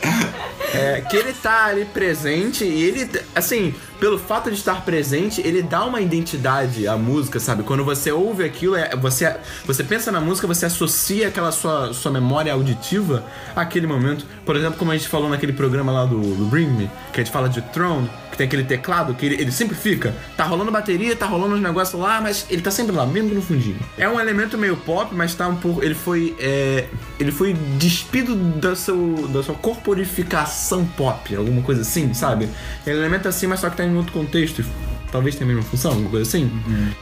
é, 0.75 1.01
que 1.01 1.15
ele 1.15 1.33
tá 1.33 1.65
ali 1.65 1.85
presente 1.85 2.63
e 2.63 2.83
ele, 2.83 3.09
assim, 3.33 3.73
pelo 3.99 4.17
fato 4.17 4.49
de 4.49 4.57
estar 4.57 4.83
presente, 4.83 5.41
ele 5.41 5.61
dá 5.61 5.85
uma 5.85 6.01
identidade 6.01 6.87
à 6.87 6.97
música, 6.97 7.39
sabe? 7.39 7.63
Quando 7.63 7.83
você 7.83 8.11
ouve 8.11 8.43
aquilo, 8.43 8.75
é, 8.75 8.95
você, 8.95 9.35
você 9.65 9.83
pensa 9.83 10.11
na 10.11 10.19
música, 10.19 10.47
você 10.47 10.65
associa 10.65 11.27
aquela 11.27 11.51
sua, 11.51 11.93
sua 11.93 12.11
memória 12.11 12.51
auditiva 12.53 13.23
àquele 13.55 13.87
momento. 13.87 14.25
Por 14.45 14.55
exemplo, 14.55 14.77
como 14.77 14.91
a 14.91 14.97
gente 14.97 15.07
falou 15.07 15.29
naquele 15.29 15.53
programa 15.53 15.91
lá 15.91 16.05
do, 16.05 16.19
do 16.19 16.45
Bring 16.45 16.67
Me, 16.67 16.91
que 17.11 17.21
a 17.21 17.23
gente 17.23 17.31
fala 17.31 17.49
de 17.49 17.61
Throne, 17.61 18.09
que 18.35 18.37
tem 18.37 18.47
aquele 18.47 18.63
teclado 18.63 19.13
que 19.13 19.25
ele, 19.25 19.41
ele 19.41 19.51
sempre 19.51 19.75
fica. 19.75 20.13
Tá 20.35 20.43
rolando 20.43 20.71
bateria, 20.71 21.15
tá 21.15 21.25
rolando 21.25 21.55
uns 21.55 21.61
negócios 21.61 21.99
lá, 21.99 22.19
mas 22.21 22.45
ele 22.49 22.61
tá 22.61 22.69
sempre 22.69 22.93
lá, 22.95 23.05
mesmo 23.05 23.33
no 23.33 23.41
fundinho. 23.41 23.79
É 23.97 24.07
um 24.07 24.19
elemento 24.19 24.57
meio 24.57 24.75
pop, 24.75 25.15
mas 25.15 25.33
tá 25.33 25.47
um 25.47 25.55
pouco. 25.55 25.83
Ele 25.83 25.95
foi. 25.95 26.35
é, 26.39 26.85
ele 27.19 27.31
foi 27.31 27.53
despido 27.77 28.35
da, 28.35 28.75
seu, 28.75 29.27
da 29.29 29.41
sua 29.41 29.55
corporificação 29.55 30.85
pop, 30.85 31.33
alguma 31.33 31.61
coisa 31.61 31.81
assim, 31.81 32.13
sabe? 32.13 32.49
É 32.85 32.91
um 32.91 32.97
elemento 32.97 33.27
assim, 33.27 33.47
mas 33.47 33.61
só 33.61 33.69
que 33.69 33.77
tá 33.77 33.84
em 33.87 33.95
outro 33.95 34.11
contexto. 34.11 34.63
Talvez 35.11 35.35
tenha 35.35 35.49
a 35.49 35.53
mesma 35.55 35.69
função, 35.69 35.91
alguma 35.91 36.09
coisa 36.09 36.27
assim. 36.27 36.51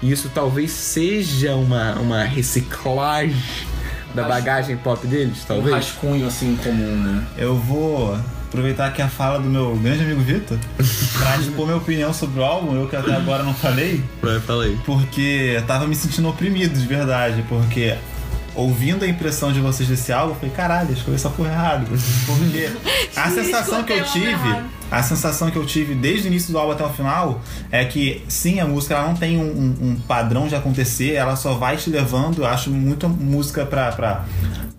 E 0.02 0.12
isso 0.12 0.30
talvez 0.34 0.72
seja 0.72 1.56
uma, 1.56 1.94
uma 1.96 2.24
reciclagem 2.24 3.36
da 4.14 4.24
bagagem 4.24 4.78
pop 4.78 5.06
deles, 5.08 5.40
um 5.44 5.48
talvez. 5.48 5.76
rascunho 5.76 6.28
assim 6.28 6.56
comum, 6.64 6.96
né? 6.98 7.24
Eu 7.38 7.56
vou 7.56 8.16
aproveitar 8.48 8.86
aqui 8.88 9.02
a 9.02 9.08
fala 9.08 9.40
do 9.40 9.50
meu 9.50 9.76
grande 9.78 10.04
amigo 10.04 10.22
Vitor 10.22 10.60
pra 11.18 11.38
expor 11.38 11.66
minha 11.66 11.78
opinião 11.78 12.14
sobre 12.14 12.40
o 12.40 12.44
álbum, 12.44 12.76
eu 12.76 12.88
que 12.88 12.96
até 12.96 13.16
agora 13.16 13.42
não 13.42 13.54
falei, 13.56 14.04
Vai, 14.22 14.40
fala 14.40 14.66
aí. 14.66 14.78
porque 14.86 15.54
eu 15.56 15.66
tava 15.66 15.88
me 15.88 15.96
sentindo 15.96 16.30
oprimido 16.30 16.80
de 16.80 16.86
verdade, 16.86 17.44
porque 17.50 17.96
ouvindo 18.56 19.04
a 19.04 19.08
impressão 19.08 19.52
de 19.52 19.60
vocês 19.60 19.88
desse 19.90 20.12
álbum, 20.12 20.34
eu 20.34 20.36
falei, 20.36 20.52
caralho, 20.56 20.94
escolhi 20.94 21.16
essa 21.16 21.30
porra 21.30 21.50
errado. 21.50 21.88
Porque 22.26 22.70
a 23.16 23.30
sensação 23.30 23.84
que 23.84 23.94
eu 23.94 24.04
tive, 24.06 24.56
a 24.92 25.02
sensação 25.04 25.50
que 25.52 25.58
eu 25.58 25.66
tive 25.66 25.96
desde 25.96 26.28
o 26.28 26.30
início 26.30 26.52
do 26.52 26.58
álbum 26.60 26.74
até 26.74 26.86
o 26.86 26.90
final 26.90 27.42
é 27.72 27.84
que 27.86 28.24
sim, 28.28 28.60
a 28.60 28.66
música 28.68 28.94
ela 28.96 29.08
não 29.08 29.16
tem 29.16 29.38
um, 29.38 29.42
um- 29.44 29.88
um 29.90 29.96
padrão 30.08 30.48
de 30.48 30.56
acontecer, 30.56 31.14
ela 31.14 31.36
só 31.36 31.54
vai 31.56 31.78
te 31.78 31.90
levando. 31.90 32.40
Eu 32.44 32.46
acho 32.48 32.70
muita 32.70 33.08
música 33.08 33.66
pra. 33.66 33.92
pra 33.92 34.26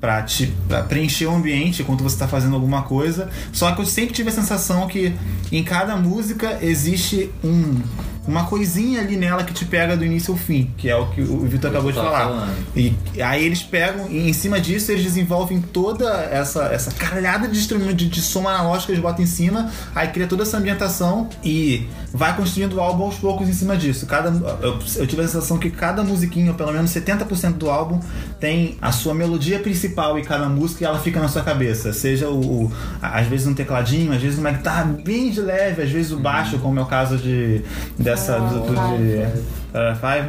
Pra, 0.01 0.21
te, 0.23 0.53
pra 0.69 0.83
preencher 0.83 1.25
o 1.25 1.35
ambiente 1.35 1.81
enquanto 1.81 2.03
você 2.03 2.19
tá 2.19 2.29
fazendo 2.29 2.55
alguma 2.55 2.83
coisa. 2.83 3.31
Só 3.55 3.73
que 3.73 3.81
eu 3.81 3.87
sempre 3.87 4.13
tive 4.13 4.29
a 4.29 4.33
sensação 4.33 4.87
que 4.87 5.15
em 5.51 5.65
cada 5.65 5.97
música 5.97 6.59
existe 6.61 7.31
um, 7.43 7.81
uma 8.27 8.45
coisinha 8.47 9.01
ali 9.01 9.17
nela 9.17 9.45
que 9.45 9.53
te 9.53 9.65
pega 9.65 9.97
do 9.97 10.05
início 10.05 10.33
ao 10.33 10.39
fim, 10.39 10.71
que 10.79 10.89
é 10.89 10.97
o 10.97 11.07
que 11.11 11.21
o 11.21 11.41
Vitor 11.41 11.71
acabou 11.71 11.91
de 11.93 11.99
Tá 11.99 12.05
falar. 12.05 12.25
falando. 12.25 12.53
E 12.75 12.95
aí 13.23 13.45
eles 13.45 13.63
pegam, 13.63 14.09
e 14.11 14.29
em 14.29 14.33
cima 14.33 14.61
disso, 14.61 14.91
eles 14.91 15.05
desenvolvem 15.05 15.61
toda 15.61 16.09
essa, 16.25 16.65
essa 16.67 16.91
caralhada 16.93 17.47
de 17.49 17.59
instrumento 17.59 17.95
de, 17.95 18.09
de 18.09 18.23
som 18.23 18.49
analógico 18.49 18.87
que 18.87 18.93
eles 18.93 19.03
botam 19.03 19.23
em 19.23 19.27
cima, 19.27 19.71
aí 19.95 20.09
cria 20.09 20.27
toda 20.27 20.43
essa 20.43 20.57
ambientação 20.57 21.29
e 21.45 21.87
vai 22.13 22.35
construindo 22.37 22.75
o 22.75 22.81
álbum 22.81 23.05
aos 23.05 23.17
poucos 23.17 23.49
em 23.49 23.53
cima 23.53 23.77
disso. 23.77 24.07
Cada, 24.07 24.31
eu, 24.63 24.79
eu 24.97 25.07
tive 25.07 25.23
a 25.23 25.27
sensação 25.27 25.59
que 25.59 25.71
cada 25.71 26.03
musiquinha, 26.03 26.55
pelo 26.55 26.73
menos 26.73 26.91
70% 26.93 27.53
do 27.55 27.71
álbum, 27.71 28.01
tem 28.45 28.77
a 28.83 28.93
sua 28.93 29.15
melodia 29.15 29.59
principal 29.59 30.19
em 30.19 30.23
cada 30.23 30.47
música 30.51 30.85
e 30.85 30.87
ela 30.87 30.99
fica 30.99 31.19
na 31.19 31.29
sua 31.29 31.41
cabeça. 31.41 31.95
Seja 31.95 32.29
o, 32.29 32.65
o- 32.65 32.73
às 33.01 33.27
vezes 33.27 33.47
um 33.47 33.55
tecladinho, 33.55 34.13
às 34.13 34.21
vezes 34.21 34.39
uma 34.39 34.51
guitarra 34.51 34.85
bem 35.03 35.31
de 35.31 35.41
leve, 35.41 35.81
às 35.81 35.91
vezes 35.91 36.13
o 36.13 36.19
baixo, 36.19 36.59
como 36.59 36.79
é 36.79 36.83
o 36.83 36.87
caso 36.87 37.17
de 37.17 37.63
dessa 37.99 38.39
do, 38.39 38.61
do- 38.67 38.75
de 38.99 39.23
uh, 39.23 39.97
Five. 39.99 40.29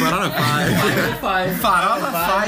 Parada 0.00 0.30
pai. 0.30 1.54
Farofa 1.54 2.44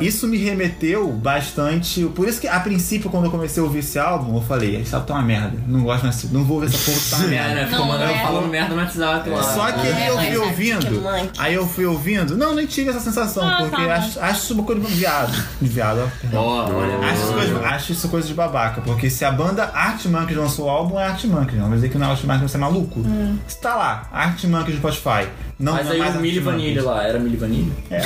Isso 0.00 0.26
me 0.26 0.38
remeteu 0.38 1.10
bastante. 1.12 2.04
Por 2.14 2.28
isso 2.28 2.40
que, 2.40 2.48
a 2.48 2.60
princípio, 2.60 3.10
quando 3.10 3.24
eu 3.26 3.30
comecei 3.30 3.60
a 3.62 3.66
ouvir 3.66 3.80
esse 3.80 3.98
álbum, 3.98 4.36
eu 4.36 4.42
falei: 4.42 4.76
Esse 4.80 4.94
álbum 4.94 5.06
tá 5.08 5.14
uma 5.14 5.22
merda. 5.22 5.58
Não 5.66 5.82
gosto 5.82 6.04
mais, 6.04 6.30
não 6.32 6.44
vou 6.44 6.60
ver 6.60 6.66
essa 6.66 6.78
porra 6.78 6.98
que 6.98 7.10
tá 7.10 7.16
uma 7.16 7.26
É, 7.26 7.28
merda. 7.28 7.64
Ficou 7.66 7.78
Não 7.80 7.88
mandando, 7.88 8.12
é. 8.12 8.22
falando 8.22 8.48
merda 8.48 8.74
no 8.74 8.80
WhatsApp. 8.80 9.30
Só 9.54 9.72
que 9.72 9.86
aí 9.88 10.06
eu 10.08 10.16
fui 10.16 10.28
é 10.34 10.38
ouvindo. 10.38 11.02
Aí 11.38 11.54
eu 11.54 11.66
fui 11.68 11.84
ouvindo. 11.86 12.36
Não, 12.36 12.54
nem 12.54 12.66
tive 12.66 12.90
essa 12.90 13.07
sensação, 13.08 13.44
Ah, 13.46 13.56
porque 13.60 13.76
tá 13.84 13.94
acho, 13.94 14.20
acho 14.20 14.42
isso 14.44 14.54
uma 14.54 14.62
coisa 14.64 14.80
de 14.80 14.86
viado. 14.94 15.44
De 15.60 15.68
viado, 15.68 16.10
ó. 16.34 16.38
olha. 16.74 16.98
Acho 17.10 17.22
isso, 17.22 17.32
coisa, 17.32 17.60
acho 17.66 17.92
isso 17.92 18.08
coisa 18.08 18.28
de 18.28 18.34
babaca, 18.34 18.80
porque 18.80 19.10
se 19.10 19.24
a 19.24 19.30
banda 19.32 19.70
Art 19.74 20.04
Monkeys 20.06 20.36
lançou 20.38 20.66
o 20.66 20.70
álbum, 20.70 20.98
é 20.98 21.04
Art 21.06 21.24
Monkeys. 21.24 21.58
Não 21.58 21.66
vai 21.68 21.74
dizer 21.76 21.88
que 21.90 21.98
não 21.98 22.06
é 22.06 22.10
Art 22.10 22.22
Monkeys, 22.24 22.50
você 22.50 22.56
é 22.56 22.60
maluco? 22.60 23.02
Se 23.46 23.60
tá 23.60 23.74
lá, 23.74 24.08
Art 24.12 24.42
Monkeys 24.44 24.80
no 24.80 24.90
Spotify. 24.90 25.28
Não, 25.58 25.72
Mas 25.74 25.86
não 25.86 25.92
é 25.92 25.94
aí 25.96 26.00
mais 26.00 26.16
o 26.16 26.20
Milli. 26.20 26.38
Vanilha 26.40 26.82
lá, 26.84 27.02
era 27.04 27.18
Milli 27.18 27.36
Vanilha? 27.36 27.72
É. 27.90 28.00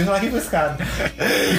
Que 0.00 0.06
falar 0.06 0.20
quem 0.20 0.30
foi 0.30 0.38
esse 0.38 0.50
cara. 0.50 0.76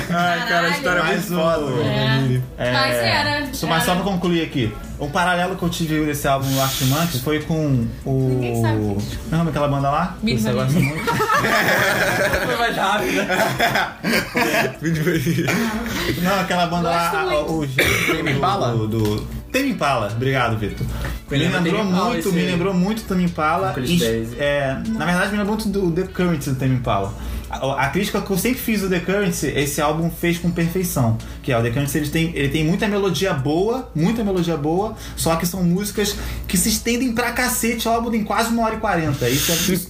Ai, 0.09 0.47
cara, 0.47 0.67
a 0.67 0.69
história 0.69 0.99
é 0.99 1.03
muito 1.03 1.33
Mais 1.33 1.37
foda. 1.57 1.65
um. 1.65 1.81
É. 1.81 2.41
É, 2.57 2.71
Mas 2.73 2.95
era. 2.95 3.49
Só, 3.53 3.67
mas 3.67 3.83
só 3.83 3.95
pra 3.95 4.03
concluir 4.03 4.41
aqui. 4.43 4.73
Um 4.99 5.09
paralelo 5.09 5.55
que 5.55 5.63
eu 5.63 5.69
tive 5.69 6.05
desse 6.05 6.27
álbum 6.27 6.51
do 6.51 6.59
Art 6.59 6.81
Monkeys 6.81 7.21
foi 7.23 7.39
com 7.41 7.87
o. 8.05 8.29
Ninguém 8.29 8.61
sabe 8.61 8.77
Como 8.79 8.99
é 9.31 9.35
o 9.35 9.37
nome 9.37 9.51
daquela 9.51 9.67
banda 9.69 9.89
lá? 9.89 10.17
Milli 10.21 10.41
Você 10.41 10.51
gosta 10.51 10.77
muito? 10.77 11.05
Foi 12.45 12.57
mais 12.57 12.75
rápido. 12.75 13.21
Não, 16.21 16.39
aquela 16.41 16.65
banda 16.67 16.89
Gosto 16.89 17.15
lá, 17.15 17.25
muito. 17.25 17.53
o 17.53 17.67
Tame 18.17 18.31
Impala? 18.33 18.71
Do, 18.75 18.87
do 18.87 19.27
Tame 19.51 19.69
Impala, 19.71 20.11
obrigado, 20.15 20.57
Vitor. 20.57 20.85
Me 21.29 21.37
lembra 21.37 21.59
lembrou 21.59 21.79
Tame 21.79 21.91
Impala, 21.91 22.05
muito, 22.09 22.27
esse- 22.27 22.35
me 22.35 22.45
lembrou 22.45 22.73
muito 22.73 23.03
Tame 23.03 23.23
Impala. 23.23 23.73
E, 23.77 23.97
Days. 23.97 24.29
é, 24.37 24.77
na 24.89 25.05
verdade, 25.05 25.31
me 25.31 25.37
lembrou 25.37 25.57
muito 25.57 25.69
do 25.69 25.91
The 25.91 26.03
Currents 26.11 26.45
do 26.47 26.55
Tame 26.55 26.75
Impala. 26.75 27.13
A, 27.49 27.85
a 27.85 27.89
crítica 27.89 28.21
que 28.21 28.29
eu 28.29 28.37
sempre 28.37 28.59
fiz 28.59 28.81
do 28.81 28.89
The 28.89 28.99
Currents, 28.99 29.43
esse 29.43 29.81
álbum 29.81 30.09
fez 30.09 30.37
com 30.37 30.51
perfeição. 30.51 31.17
Que 31.41 31.51
é 31.51 31.57
o 31.57 31.61
The 31.61 31.71
Currents, 31.71 31.95
ele 31.95 32.09
tem, 32.09 32.31
ele 32.35 32.49
tem 32.49 32.63
muita 32.63 32.87
melodia 32.87 33.33
boa, 33.33 33.89
muita 33.95 34.23
melodia 34.23 34.55
boa, 34.55 34.95
só 35.15 35.35
que 35.35 35.45
são 35.45 35.63
músicas 35.63 36.15
que 36.47 36.57
se 36.57 36.69
estendem 36.69 37.13
pra 37.13 37.31
cacete. 37.31 37.87
O 37.87 37.91
álbum 37.91 38.11
tem 38.11 38.23
quase 38.23 38.49
uma 38.49 38.63
hora 38.63 38.75
e 38.75 38.79
quarenta. 38.79 39.29
Isso 39.29 39.51
é 39.51 39.55
isso 39.73 39.89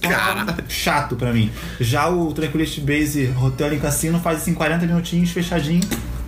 chato 0.68 1.16
pra 1.16 1.32
mim. 1.32 1.50
Já 1.78 2.08
o 2.08 2.32
Tranquility 2.32 2.80
Base 2.80 3.34
Hotel 3.40 3.74
em 3.74 3.78
Cassino 3.78 4.18
faz 4.20 4.38
assim 4.38 4.54
40 4.54 4.86
minutinhos 4.86 5.30
fechadinho. 5.30 5.82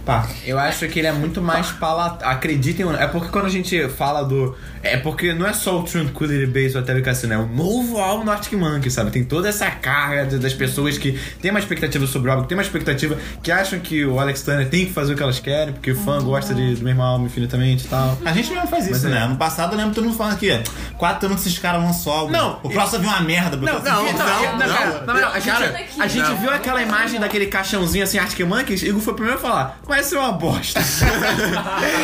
Pá. 0.05 0.29
Eu 0.45 0.59
acho 0.59 0.87
que 0.88 0.99
ele 0.99 1.07
é 1.07 1.12
muito 1.12 1.40
mais 1.40 1.71
palatável. 1.71 2.27
Acreditem 2.27 2.85
ou 2.85 2.92
não. 2.92 3.01
É 3.01 3.07
porque 3.07 3.29
quando 3.29 3.47
a 3.47 3.51
gente 3.51 3.88
fala 3.90 4.23
do. 4.23 4.57
É 4.83 4.97
porque 4.97 5.33
não 5.33 5.47
é 5.47 5.53
só 5.53 5.79
o 5.79 5.83
Tranquility 5.85 6.47
Base 6.47 6.77
Hotel 6.77 6.99
e 6.99 7.03
Cassino, 7.03 7.35
é 7.35 7.38
o 7.38 7.47
novo 7.47 7.99
álbum 7.99 8.25
do 8.25 8.31
Arctic 8.31 8.55
Monkey, 8.55 8.90
sabe? 8.90 9.11
Tem 9.11 9.25
toda 9.25 9.49
essa 9.49 9.71
carga 9.71 10.38
das 10.38 10.53
pessoas 10.53 10.99
que 10.99 11.18
têm 11.40 11.51
uma 11.51 11.61
expectativa 11.61 12.07
sobre 12.07 12.29
o 12.29 12.33
álbum, 12.33 12.42
que 12.42 12.49
tem 12.49 12.57
uma 12.59 12.62
expectativa 12.62 13.16
que 13.42 13.53
acham 13.53 13.79
que 13.79 14.05
o 14.05 14.18
Alex 14.18 14.42
Turner 14.42 14.68
tem 14.68 14.87
que 14.87 14.92
fazer 14.92 15.12
o 15.12 15.16
que 15.16 15.23
elas 15.23 15.38
querem, 15.38 15.73
porque 15.73 15.92
o 15.92 15.97
fã 15.97 16.21
gosta 16.21 16.53
de, 16.53 16.75
do 16.75 16.85
mesmo 16.85 17.03
álbum 17.03 17.27
infinitamente 17.27 17.87
e 17.87 17.88
tal. 17.88 18.18
A 18.25 18.33
gente 18.33 18.51
mesmo 18.51 18.66
faz 18.66 18.85
isso, 18.85 18.92
Mas 18.92 19.05
é. 19.05 19.09
né? 19.09 19.18
Ano 19.18 19.37
passado 19.37 19.73
eu 19.73 19.79
lembro 19.79 19.95
todo 19.95 20.05
mundo 20.05 20.16
falando 20.16 20.35
aqui, 20.35 20.51
quatro 20.99 21.29
anos 21.29 21.42
que 21.42 21.49
esses 21.49 21.59
caras 21.59 21.83
lançam 21.83 22.12
álbum. 22.12 22.33
Não, 22.33 22.59
o 22.62 22.68
próximo 22.68 23.03
vir 23.03 23.09
uma 23.09 23.21
merda. 23.21 23.57
porque 23.57 23.73
Não, 23.73 23.79
eu 23.79 23.85
não, 23.85 24.03
não, 24.12 24.42
não, 24.42 24.59
não, 24.59 24.75
cara, 24.75 25.05
não, 25.07 25.14
não, 25.14 25.29
A 25.29 25.38
gente, 25.38 25.53
cara, 25.53 25.87
a 26.01 26.09
gente 26.09 26.35
viu 26.40 26.51
aquela 26.51 26.83
imagem 26.83 27.21
daquele 27.21 27.47
caixãozinho 27.47 28.05
assim, 28.05 28.18
Arctic 28.18 28.47
Monkeys, 28.47 28.83
e 28.83 28.87
o 28.87 28.88
Igor 28.90 29.01
foi 29.01 29.12
o 29.12 29.16
primeiro 29.16 29.38
a 29.38 29.42
falar, 29.42 29.79
vai 29.87 30.03
ser 30.03 30.16
uma 30.16 30.33
bosta. 30.33 30.81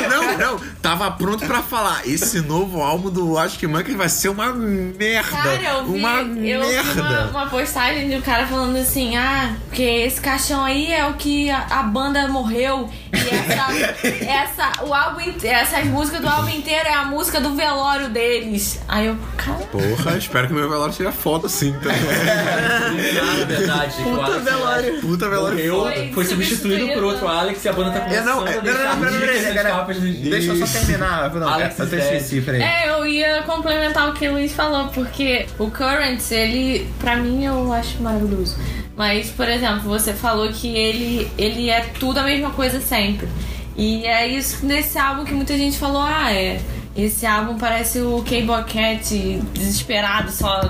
Não, 0.09 0.39
não. 0.39 0.61
Tava 0.81 1.11
pronto 1.13 1.45
pra 1.47 1.63
falar. 1.63 2.07
Esse 2.07 2.41
novo 2.41 2.68
álbum 2.81 3.11
do 3.11 3.37
Arctic 3.39 3.69
Monkeys 3.69 3.97
vai 3.97 4.09
ser 4.09 4.29
uma 4.29 4.53
merda. 4.53 5.31
Cara, 5.31 5.63
eu 5.63 5.85
vi, 5.87 5.99
uma 5.99 6.11
eu 6.21 6.27
vi 6.35 6.41
merda. 6.41 7.03
uma, 7.03 7.25
uma 7.31 7.47
postagem 7.47 8.09
de 8.09 8.17
um 8.17 8.21
cara 8.21 8.47
falando 8.47 8.77
assim, 8.77 9.17
ah, 9.17 9.55
porque 9.67 9.83
esse 9.83 10.21
caixão 10.21 10.65
aí 10.65 10.93
é 10.93 11.07
o 11.07 11.15
que 11.15 11.51
a, 11.51 11.67
a 11.71 11.83
banda 11.83 12.27
morreu. 12.29 12.89
E 13.13 13.17
essa, 13.35 14.65
essa, 14.71 14.85
o 14.85 14.93
álbum, 14.95 15.21
essas 15.43 15.85
músicas 15.87 16.21
do 16.21 16.29
álbum 16.29 16.51
inteiro 16.51 16.87
é 16.89 16.95
a 16.95 17.05
música 17.05 17.41
do 17.41 17.55
velório 17.55 18.09
deles. 18.11 18.81
Aí 18.89 19.07
eu, 19.07 19.17
cara, 19.37 19.59
Porra, 19.67 20.17
espero 20.17 20.47
que 20.49 20.53
meu 20.55 20.69
velório 20.69 20.93
seja 20.95 21.11
foda 21.13 21.47
assim. 21.47 21.73
Tá? 21.83 21.89
Na 21.89 23.45
verdade, 23.45 23.95
Puta 24.03 24.25
Alex 24.25 24.45
velório. 24.45 25.01
Puta 25.01 25.29
velório 25.29 25.57
morreu. 25.57 25.83
Foi 25.83 26.13
foi 26.13 26.25
substituído 26.25 26.79
por 26.79 26.95
substituído. 26.95 27.07
outro 27.07 27.29
Alex 27.29 27.65
e 27.65 27.69
a 27.69 27.73
banda 27.73 27.91
tá 28.01 28.07
É, 28.13 28.21
não, 28.23 28.39
começando 28.39 28.49
é- 28.49 28.59
a 28.59 28.61
deixar 28.61 28.79
não, 28.79 28.97
não, 28.97 29.11
não, 29.11 29.21
não, 29.21 29.55
nas 29.55 29.65
não, 29.65 29.71
capas 29.71 29.97
do- 29.99 30.31
Deixa 30.31 30.53
eu 30.53 30.67
só 30.67 30.79
terminar. 30.79 31.35
Não, 31.35 31.49
Alex 31.49 31.79
eu 31.79 31.85
até 31.87 31.99
esqueci, 31.99 32.41
peraí. 32.41 32.58
É, 32.63 32.89
eu 32.91 33.07
ia 33.07 33.43
complementar 33.43 34.09
o 34.09 34.13
que 34.15 34.27
o 34.29 34.33
Luiz 34.33 34.53
falou, 34.53 34.89
porque 34.89 35.47
o 35.59 35.71
Currents, 35.71 36.31
ele, 36.33 36.89
pra 36.99 37.17
mim, 37.17 37.45
eu 37.45 37.73
acho 37.73 38.03
maravilhoso. 38.03 38.57
Mas, 38.97 39.31
por 39.31 39.49
exemplo, 39.49 39.83
você 39.83 40.13
falou 40.13 40.49
que 40.53 40.77
ele, 40.77 41.31
ele 41.39 41.71
é 41.71 41.83
tudo 42.01 42.19
a 42.19 42.25
mesma 42.25 42.51
coisa 42.51 42.81
sempre. 42.81 43.29
E 43.77 44.05
é 44.05 44.27
isso 44.27 44.67
nesse 44.67 44.99
álbum 44.99 45.25
que 45.25 45.33
muita 45.33 45.57
gente 45.57 45.79
falou, 45.79 46.03
ah, 46.03 46.33
é. 46.33 46.61
Esse 46.97 47.25
álbum 47.25 47.57
parece 47.57 48.01
o 48.01 48.25
Cable 48.25 48.65
Cat 48.65 49.15
desesperado, 49.55 50.33
só. 50.33 50.63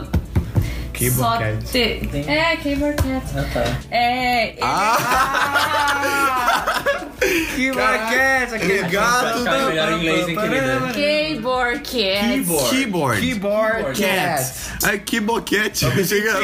Cable 0.92 1.10
só 1.10 1.38
Cat. 1.38 1.64
ter- 1.72 2.06
É, 2.28 2.54
Cable 2.56 2.92
Cat. 2.96 3.26
Ah, 3.34 3.44
tá. 3.54 3.64
É. 3.90 4.48
ele- 4.50 4.58
Que 7.54 7.72
maquete, 7.72 8.54
aquele 8.54 8.82
gato 8.88 9.44
Cara, 9.44 9.66
melhor 9.66 9.92
em 9.92 9.96
inglês, 9.96 10.28
hein, 10.28 10.36
querida? 10.36 10.80
Cable 10.80 11.78
Cat. 11.80 12.28
Keyboard. 12.28 12.70
Keyboard 12.70 13.20
Keyboard 13.20 14.00
Cat. 14.00 14.52
Aí, 14.84 14.98
que 14.98 15.20
boquete. 15.20 15.86
Chega... 16.06 16.34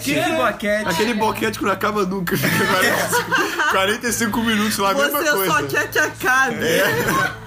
Que 0.00 0.20
boquete. 0.36 0.88
Aquele 0.88 1.14
boquete 1.14 1.58
que 1.58 1.64
não 1.64 1.72
acaba 1.72 2.04
nunca. 2.04 2.36
Fica 2.36 2.66
45, 2.66 3.70
45 3.70 4.40
minutos 4.42 4.78
lá, 4.78 4.90
a 4.90 4.94
mesma 4.94 5.22
Você 5.22 5.30
coisa. 5.30 5.52
só 5.52 5.62
quer 5.66 5.90
que 5.90 5.98
acabe. 5.98 6.64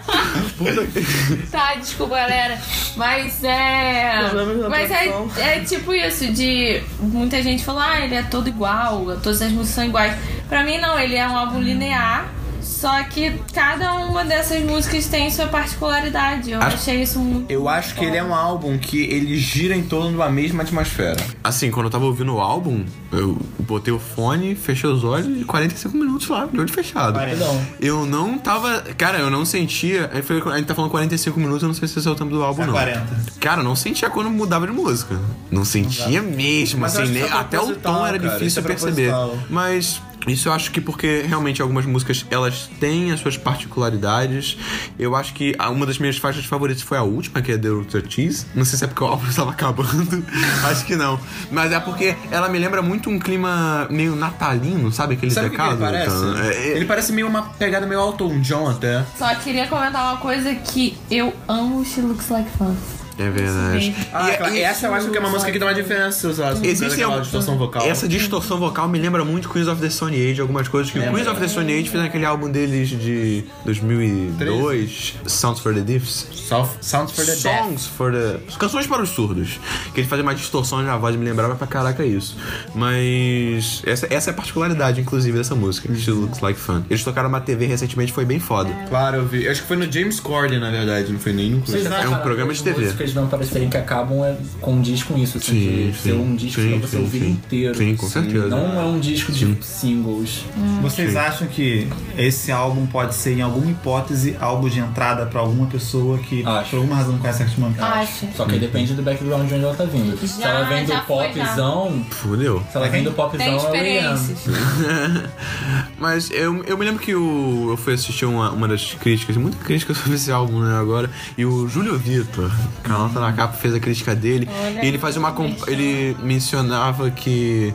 Tá, 1.52 1.76
desculpa, 1.76 2.16
galera. 2.16 2.58
Mas 2.96 3.44
é. 3.44 4.30
Da 4.34 4.70
Mas 4.70 4.90
é, 4.90 5.12
é 5.38 5.60
tipo 5.60 5.94
isso, 5.94 6.32
de. 6.32 6.82
Muita 7.00 7.44
gente 7.44 7.64
falou, 7.64 7.82
ah, 7.82 8.00
ele 8.00 8.16
é 8.16 8.24
todo 8.24 8.48
igual, 8.48 9.18
todas 9.22 9.42
as 9.42 9.52
músicas 9.52 9.76
são 9.76 9.86
iguais. 9.86 10.16
Pra 10.48 10.64
mim, 10.64 10.80
não, 10.80 10.98
ele 10.98 11.16
é 11.16 11.28
um 11.28 11.38
álbum 11.38 11.60
linear. 11.60 12.37
Só 12.78 13.04
que 13.06 13.34
cada 13.54 13.96
uma 13.96 14.24
dessas 14.24 14.62
músicas 14.64 15.08
tem 15.08 15.32
sua 15.32 15.48
particularidade. 15.48 16.52
Eu 16.52 16.62
Acho- 16.62 16.76
achei 16.76 17.02
isso 17.02 17.18
muito. 17.20 17.52
Eu 17.52 17.68
acho 17.68 17.96
que 17.96 18.06
ele 18.06 18.18
é 18.18 18.24
um 18.24 18.36
álbum 18.36 18.78
que 18.78 19.02
ele 19.02 19.36
gira 19.38 19.76
em 19.76 19.82
torno 19.82 20.10
de 20.12 20.16
uma 20.16 20.30
mesma 20.30 20.62
atmosfera. 20.62 21.18
Assim, 21.44 21.72
quando 21.72 21.88
eu 21.88 21.90
tava 21.92 22.06
ouvindo 22.06 22.36
o 22.36 22.40
álbum, 22.40 22.86
eu 23.12 23.36
botei 23.60 23.92
o 23.92 23.98
fone, 23.98 24.54
fechei 24.54 24.88
os 24.88 25.04
olhos 25.04 25.42
e 25.42 25.44
45 25.44 25.98
minutos 25.98 26.28
lá, 26.28 26.46
de 26.46 26.60
olho 26.60 26.72
fechado. 26.72 27.16
Paredão. 27.16 27.60
Eu 27.82 28.06
não 28.06 28.38
tava. 28.38 28.82
Cara, 28.96 29.18
eu 29.18 29.32
não 29.32 29.44
sentia. 29.44 30.12
aí 30.14 30.22
foi- 30.22 30.40
A 30.52 30.58
gente 30.58 30.68
tá 30.68 30.76
falando 30.76 30.92
45 30.92 31.40
minutos, 31.40 31.64
eu 31.64 31.68
não 31.70 31.74
sei 31.76 31.88
se 31.88 31.98
esse 31.98 32.08
é 32.08 32.12
o 32.12 32.16
tempo 32.16 32.30
do 32.30 32.44
álbum, 32.44 32.64
não. 32.66 32.74
40. 32.74 33.08
Cara, 33.40 33.62
eu 33.62 33.66
não 33.66 33.76
sentia 33.76 34.08
quando 34.10 34.30
mudava 34.30 34.68
de 34.68 34.74
música. 34.74 35.20
Não 35.50 35.66
sentia 35.66 36.22
mesmo, 36.22 36.82
Mas 36.82 36.96
assim, 36.96 37.12
nem- 37.12 37.24
é 37.24 37.32
até 37.32 37.60
o 37.60 37.76
tom 37.76 38.06
era 38.06 38.20
cara, 38.20 38.34
difícil 38.38 38.62
é 38.62 38.66
perceber. 38.66 39.12
Mas 39.50 40.00
Isso 40.26 40.50
eu 40.50 40.54
acho 40.54 40.72
que 40.72 40.82
porque 40.82 41.24
realmente 41.28 41.62
algumas 41.62 41.86
músicas 41.86 42.26
elas 42.30 42.70
têm 42.80 43.12
as 43.12 43.20
suas 43.20 43.38
particularidades. 43.38 44.58
Eu 45.00 45.16
acho 45.16 45.34
que 45.34 45.56
uma 45.72 45.86
das 45.86 45.98
minhas 46.00 46.18
faixas 46.18 46.44
favoritas 46.46 46.82
foi 46.82 46.98
a 46.98 47.04
última, 47.04 47.42
que 47.42 47.52
é 47.52 47.58
The 47.58 47.70
Ultra 47.70 48.04
Cheese. 48.08 48.46
Não 48.56 48.66
sei 48.66 48.78
se 48.78 48.84
é 48.84 48.88
porque 48.88 49.04
o 49.04 49.08
álbum 49.08 49.28
estava 49.30 49.52
acabando. 49.52 50.24
acho 50.70 50.86
que 50.86 50.96
não. 50.96 51.20
Mas 51.52 51.72
é 51.72 51.80
porque 51.80 52.16
ela 52.32 52.50
me 52.50 52.58
lembra 52.60 52.82
muito 52.82 53.10
um 53.10 53.20
clima 53.20 53.88
meio 53.90 54.16
natalino, 54.16 54.92
sabe? 54.92 55.14
Aquele 55.14 55.32
Sabe 55.32 55.48
o 55.48 55.50
que, 55.52 55.56
ele 55.56 55.64
decado. 55.76 55.80
parece? 55.82 56.16
então, 56.16 56.38
é- 56.40 56.54
é- 56.56 56.76
Ele 56.78 56.86
parece 56.86 57.12
meio 57.14 57.28
uma 57.28 57.44
pegada 57.44 57.86
meio 57.86 58.00
Elton 58.02 58.40
John 58.42 58.70
até. 58.70 59.06
Só 59.18 59.34
queria 59.36 59.68
comentar 59.68 60.04
uma 60.14 60.18
coisa 60.18 60.54
que 60.56 60.98
eu 61.10 61.34
amo 61.48 61.86
She 61.86 62.02
Looks 62.02 62.30
Like 62.30 62.50
Fun. 62.58 62.76
É 63.18 63.30
verdade. 63.30 63.96
Ah, 64.14 64.30
E- 64.30 64.34
aquela- 64.34 64.52
e- 64.52 64.62
essa 64.62 64.88
eu 64.88 64.94
acho 64.94 65.10
que 65.10 65.18
é 65.18 65.20
uma 65.20 65.30
música 65.30 65.52
que 65.52 65.60
dá 65.60 65.66
uma 65.68 65.74
diferença, 65.74 66.28
usada. 66.28 66.66
Existe 66.66 66.94
aquela 66.94 67.18
um- 67.18 67.22
distorção 67.22 67.58
vocal. 67.58 67.86
Essa 67.88 68.08
distorção 68.08 68.58
vocal 68.60 68.88
me 68.88 69.00
lembra 69.00 69.24
muito 69.26 69.50
Queens 69.50 69.68
of 69.68 69.82
the 69.82 69.90
Stone 69.90 70.16
Age, 70.16 70.40
algumas 70.42 70.68
coisas 70.68 70.92
que 70.92 71.00
o 71.00 71.02
Queens 71.14 71.28
of 71.28 71.40
the 71.40 71.48
Stone 71.48 71.72
Age 71.74 71.90
fez 71.90 72.04
naquele 72.04 72.26
álbum 72.26 72.50
deles 72.50 72.90
de 72.90 73.44
2002, 73.66 75.16
Sounds 75.26 75.60
for 75.60 75.74
the 75.74 75.82
Deafs. 75.82 76.28
South, 76.34 76.70
Sounds 76.82 77.12
for 77.12 77.26
the 77.26 77.32
Deaf. 77.36 77.42
Songs 77.42 77.86
for 77.88 78.12
the. 78.12 78.38
Canções 78.58 78.88
para 78.88 79.02
os 79.02 79.10
surdos. 79.10 79.60
Que 79.94 80.02
ele 80.02 80.08
fazia 80.08 80.24
uma 80.24 80.34
distorção 80.36 80.82
na 80.82 80.98
voz, 80.98 81.16
me 81.16 81.26
lembrava 81.26 81.56
pra 81.56 81.68
caraca 81.68 82.06
isso. 82.06 82.38
Mas. 82.74 83.82
Essa, 83.86 84.08
essa 84.10 84.30
é 84.30 84.32
a 84.32 84.36
particularidade, 84.36 85.02
inclusive, 85.02 85.38
dessa 85.38 85.56
música. 85.56 85.94
She 85.96 86.12
Looks 86.12 86.40
Like 86.42 86.60
Fun. 86.60 86.84
Eles 86.90 87.04
tocaram 87.04 87.30
uma 87.30 87.42
TV 87.42 87.66
recentemente, 87.66 88.12
foi 88.14 88.26
bem 88.26 88.40
foda. 88.40 88.70
Claro, 88.90 89.18
eu 89.18 89.26
vi. 89.28 89.48
Acho 89.48 89.62
que 89.62 89.68
foi 89.68 89.78
no 89.78 89.92
James 89.92 90.20
Corden, 90.20 90.60
na 90.60 90.70
verdade, 90.72 91.12
não 91.12 91.20
foi 91.20 91.34
nem 91.34 91.50
no 91.52 91.60
Vocês 91.62 91.86
É 91.86 92.08
um 92.08 92.18
programa 92.20 92.54
de 92.54 92.64
TV. 92.64 92.94
Músicas 93.08 93.14
não 93.16 93.28
parecerem 93.28 93.70
que 93.70 93.78
acabam 93.78 94.24
é, 94.24 94.36
condiz 94.62 95.04
com 95.04 95.18
isso, 95.18 95.38
assim, 95.38 95.52
Sim, 95.52 95.92
de 95.92 95.98
ser 95.98 96.14
um 96.14 96.36
disco 96.36 96.62
Sim, 96.62 96.80
pra 96.80 96.88
você 96.88 96.98
sim, 96.98 97.04
ouvir 97.04 97.20
sim. 97.20 97.30
inteiro. 97.32 97.76
Sim, 97.78 97.96
com 97.96 98.08
certeza. 98.08 98.48
Não 98.48 98.80
é 98.80 98.84
um 98.84 99.00
disco 99.00 99.32
de 99.32 99.58
singles. 99.64 100.46
Vocês 100.82 101.16
acham 101.16 101.48
que 101.48 101.88
esse 102.18 102.52
álbum 102.52 102.86
pode 102.86 103.16
ser, 103.16 103.38
em 103.38 103.42
alguma 103.42 103.70
hipótese, 103.72 104.36
álbum 104.40 104.70
de 104.70 104.80
entrada 104.80 105.26
pra 105.26 105.40
alguma 105.42 105.68
pessoa 105.68 106.18
que 106.18 106.46
Acho. 106.46 106.70
por 106.72 106.78
alguma 106.78 106.96
razão 106.96 107.14
não 107.14 107.20
conhece 107.20 107.44
Arctic 107.44 107.60
Monkeys? 107.60 107.82
Acho. 107.84 108.28
Só 108.36 108.46
que 108.46 108.54
aí 108.54 108.60
depende 108.60 108.94
do 108.94 109.02
background 109.02 109.48
de 109.48 109.54
onde 109.56 109.64
ela 109.64 109.76
tá 109.76 109.86
vindo. 109.86 110.18
se 110.28 110.42
Já- 110.42 110.50
ela 110.50 110.66
vem 110.68 110.86
do 110.86 110.98
popzão, 111.02 112.06
Fudeu. 112.10 112.64
se 112.72 112.78
ela 112.78 112.90
vem 112.90 113.04
do 113.04 113.12
popzão, 113.12 113.46
é 113.46 113.54
o 113.54 113.58
experiências. 113.58 114.40
Mas 116.00 116.30
eu, 116.32 116.64
eu 116.66 116.78
me 116.78 116.86
lembro 116.86 117.02
que 117.02 117.14
o, 117.16 117.72
eu 117.72 117.78
fui 117.78 117.94
assistir 117.94 118.26
uma, 118.26 118.52
uma 118.52 118.68
das 118.68 118.94
críticas, 118.94 119.36
muita 119.38 119.58
crítica 119.64 119.94
sobre 119.94 120.14
esse 120.16 120.32
álbum, 120.32 120.60
né, 120.60 120.78
agora, 120.78 121.10
e 121.38 121.46
o 121.46 121.68
Júlio 121.68 121.98
Vitor, 121.98 122.52
canal 122.84 122.97
na 122.98 123.34
capa, 123.34 123.54
fez 123.54 123.74
a 123.74 123.80
crítica 123.80 124.16
dele, 124.16 124.48
Olha 124.66 124.84
e 124.84 124.88
ele 124.88 124.98
fazia 124.98 125.20
uma. 125.20 125.34
Ele 125.68 126.16
mencionava 126.20 127.10
que 127.12 127.74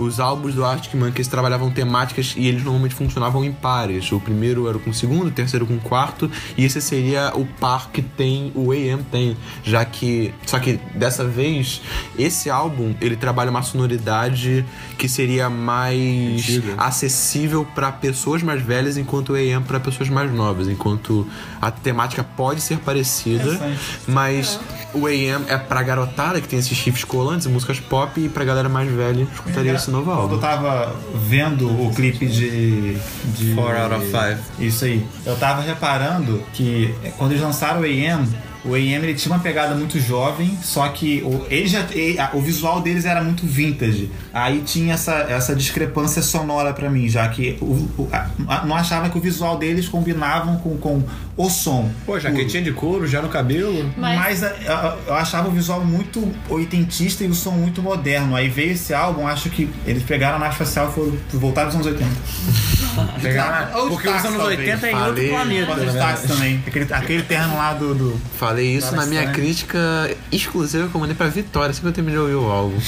os 0.00 0.18
álbuns 0.18 0.54
do 0.54 0.64
Arctic 0.64 0.94
Monkeys 0.94 1.28
trabalhavam 1.28 1.70
temáticas 1.70 2.34
e 2.36 2.48
eles 2.48 2.62
normalmente 2.62 2.94
funcionavam 2.94 3.44
em 3.44 3.52
pares. 3.52 4.10
O 4.10 4.18
primeiro 4.18 4.68
era 4.68 4.78
com 4.78 4.90
o 4.90 4.94
segundo, 4.94 5.28
o 5.28 5.30
terceiro 5.30 5.66
com 5.66 5.74
o 5.74 5.80
quarto, 5.80 6.30
e 6.56 6.64
esse 6.64 6.80
seria 6.80 7.32
o 7.34 7.44
par 7.44 7.90
que 7.90 8.00
tem, 8.00 8.50
o 8.54 8.72
AM 8.72 9.02
tem, 9.10 9.36
já 9.62 9.84
que. 9.84 10.32
Só 10.46 10.58
que 10.58 10.80
dessa 10.94 11.24
vez, 11.24 11.82
esse 12.18 12.48
álbum 12.48 12.94
ele 13.00 13.14
trabalha 13.14 13.50
uma 13.50 13.62
sonoridade 13.62 14.64
que 14.96 15.08
seria 15.08 15.50
mais 15.50 16.48
Antiga. 16.48 16.74
acessível 16.78 17.66
para 17.74 17.92
pessoas 17.92 18.42
mais 18.42 18.62
velhas, 18.62 18.96
enquanto 18.96 19.30
o 19.30 19.34
AM 19.34 19.64
para 19.64 19.78
pessoas 19.78 20.08
mais 20.08 20.32
novas. 20.32 20.68
Enquanto 20.68 21.26
a 21.60 21.70
temática 21.70 22.24
pode 22.24 22.62
ser 22.62 22.78
parecida, 22.78 23.60
mas 24.06 24.58
o 24.94 25.06
AM 25.06 25.44
é 25.48 25.58
pra 25.58 25.82
garotada 25.82 26.40
que 26.40 26.48
tem 26.48 26.58
esses 26.58 26.76
chifres 26.76 27.04
colantes 27.04 27.46
e 27.46 27.50
músicas 27.50 27.78
pop, 27.78 28.18
e 28.18 28.28
pra 28.28 28.44
galera 28.44 28.68
mais 28.68 28.90
velha 28.90 29.26
escutaria 29.32 29.78
esse 29.90 29.92
novo 29.92 30.04
Quando 30.06 30.16
eu 30.16 30.22
álbum. 30.22 30.38
tava 30.38 30.96
vendo 31.14 31.68
o 31.68 31.92
clipe 31.94 32.26
de. 32.26 32.94
de 33.36 33.54
Four 33.54 33.76
out 33.76 33.94
of 33.94 34.06
five. 34.06 34.38
Isso 34.58 34.84
aí. 34.84 35.04
Eu 35.26 35.36
tava 35.36 35.62
reparando 35.62 36.42
que 36.52 36.94
é, 37.04 37.10
quando 37.10 37.32
eles 37.32 37.42
lançaram 37.42 37.80
o 37.80 37.84
AM, 37.84 38.26
o 38.64 38.74
AM 38.74 38.96
ele 39.06 39.14
tinha 39.14 39.34
uma 39.34 39.42
pegada 39.42 39.74
muito 39.74 39.98
jovem, 39.98 40.56
só 40.62 40.86
que 40.88 41.22
o, 41.22 41.46
ele 41.48 41.66
já, 41.66 41.80
ele- 41.92 42.18
a- 42.20 42.30
o 42.34 42.40
visual 42.42 42.80
deles 42.82 43.06
era 43.06 43.22
muito 43.22 43.46
vintage. 43.46 44.10
Aí 44.34 44.60
tinha 44.66 44.92
essa, 44.94 45.14
essa 45.30 45.54
discrepância 45.56 46.20
sonora 46.20 46.72
pra 46.74 46.90
mim, 46.90 47.08
já 47.08 47.26
que 47.28 47.56
o, 47.60 47.88
o- 48.02 48.08
a- 48.12 48.64
não 48.66 48.76
achava 48.76 49.08
que 49.08 49.16
o 49.16 49.20
visual 49.20 49.56
deles 49.56 49.88
combinavam 49.88 50.56
com, 50.58 50.76
com 50.76 51.02
o 51.36 51.48
som. 51.48 51.90
Pô, 52.04 52.18
jaquetinha 52.20 52.62
de 52.62 52.72
couro, 52.72 53.06
já 53.06 53.22
no 53.22 53.28
cabelo. 53.28 53.90
Mas, 53.96 54.18
Mas 54.18 54.42
a- 54.44 54.46
a- 54.48 54.96
eu 55.06 55.14
achava 55.14 55.48
o 55.48 55.50
visual 55.50 55.82
muito 55.84 56.30
oitentista 56.48 57.24
e 57.24 57.28
o 57.28 57.34
som 57.34 57.52
muito 57.52 57.80
moderno. 57.82 58.36
Aí 58.36 58.48
veio 58.48 58.72
esse 58.72 58.92
álbum, 58.92 59.26
acho 59.26 59.48
que 59.48 59.68
eles 59.86 60.02
pegaram 60.02 60.36
a 60.36 60.38
nave 60.38 60.52
espacial 60.52 60.90
e 60.90 60.92
foram 60.92 61.16
voltaram 61.34 61.68
dos 61.68 61.76
anos 61.76 61.86
80. 61.86 62.10
Pegar 63.22 63.70
Ou 63.74 63.88
Porque 63.90 64.08
os 64.08 64.24
anos 64.24 64.36
talvez. 64.36 64.58
80 64.58 64.86
é 64.86 64.90
em 64.90 64.94
outro 64.94 65.06
Falei. 65.12 65.28
planeta. 65.30 65.76
Né? 65.76 66.18
também. 66.28 66.62
Aquele, 66.66 66.92
aquele 66.92 67.22
terno 67.22 67.56
lá 67.56 67.72
do. 67.72 67.94
do- 67.94 68.20
Falei 68.38 68.76
isso 68.76 68.94
na 68.94 69.06
minha 69.06 69.30
crítica 69.30 69.78
exclusiva 70.30 70.88
que 70.88 70.94
eu 70.94 71.00
mandei 71.00 71.14
pra 71.16 71.28
Vitória, 71.28 71.70
assim 71.70 71.80
que 71.80 71.86
eu 71.88 71.92
terminei 71.92 72.18
de 72.18 72.22
ouvir 72.22 72.34
o 72.34 72.50
álbum. 72.50 72.76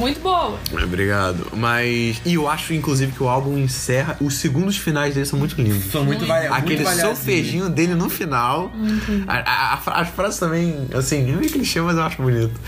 muito 0.00 0.20
boa. 0.20 0.58
Obrigado. 0.82 1.46
Mas. 1.56 2.20
E 2.24 2.34
eu 2.34 2.48
acho, 2.48 2.72
inclusive, 2.74 3.12
que 3.12 3.22
o 3.22 3.28
álbum 3.28 3.56
encerra. 3.58 4.16
Os 4.20 4.38
segundos 4.38 4.76
finais 4.76 5.14
dele 5.14 5.26
são 5.26 5.38
muito 5.38 5.60
lindos. 5.60 5.84
São 5.92 6.04
muito, 6.04 6.26
muito 6.26 6.52
Aquele 6.52 6.84
solfejinho 6.86 7.68
dele 7.68 7.94
no 7.94 8.08
final. 8.08 8.72
A- 9.28 9.38
a- 9.38 9.74
a 9.74 10.00
as 10.00 10.08
frases 10.08 10.38
também, 10.40 10.88
assim, 10.94 11.30
é 11.30 11.36
meio 11.36 11.50
clichê, 11.50 11.80
mas 11.80 11.96
eu 11.96 12.02
acho 12.02 12.20
bonito. 12.22 12.58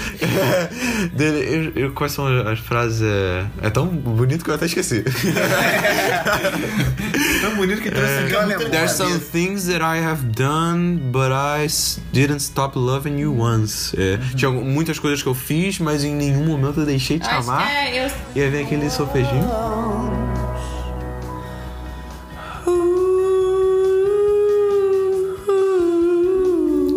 dele, 1.15 1.73
eu, 1.77 1.83
eu- 1.85 1.93
quais 1.93 2.13
são 2.13 2.27
as, 2.27 2.47
as 2.47 2.59
frases? 2.61 3.01
É, 3.03 3.47
é 3.67 3.71
tão 3.71 3.87
bonito 3.87 4.45
que 4.45 4.51
eu 4.51 4.55
até 4.55 4.67
esqueci. 4.67 5.03
Tão 7.41 7.57
bonito 7.57 7.81
que 7.83 7.91
trouxe 7.91 8.13
uma 8.35 8.47
memória. 8.47 8.71
There's 8.71 8.93
some 8.93 9.19
things 9.19 9.67
that 9.67 9.83
I 9.83 9.99
have 9.99 10.23
done, 10.37 10.97
but 11.11 11.31
I 11.33 11.67
didn't 12.13 12.41
stop 12.43 12.79
loving 12.79 13.19
you 13.21 13.37
once. 13.39 13.93
É, 13.99 14.19
Tinha 14.37 14.49
algum- 14.49 14.65
muitas 14.65 14.99
coisas 14.99 15.23
que 15.23 15.29
eu 15.29 15.35
fiz, 15.35 15.79
mas 15.79 16.05
em 16.05 16.15
nenhum 16.15 16.45
momento 16.47 16.81
eu 16.81 16.87
deixei 16.87 17.19
de 17.19 17.22
te 17.23 17.31
Acho 17.31 17.51
amar. 17.51 17.67
que 17.67 17.73
é, 17.73 18.07
eu, 18.07 18.11
E 18.35 18.43
aí 18.43 18.51
vem 18.51 18.65
aquele 18.65 18.91
solfejinho. 18.91 19.49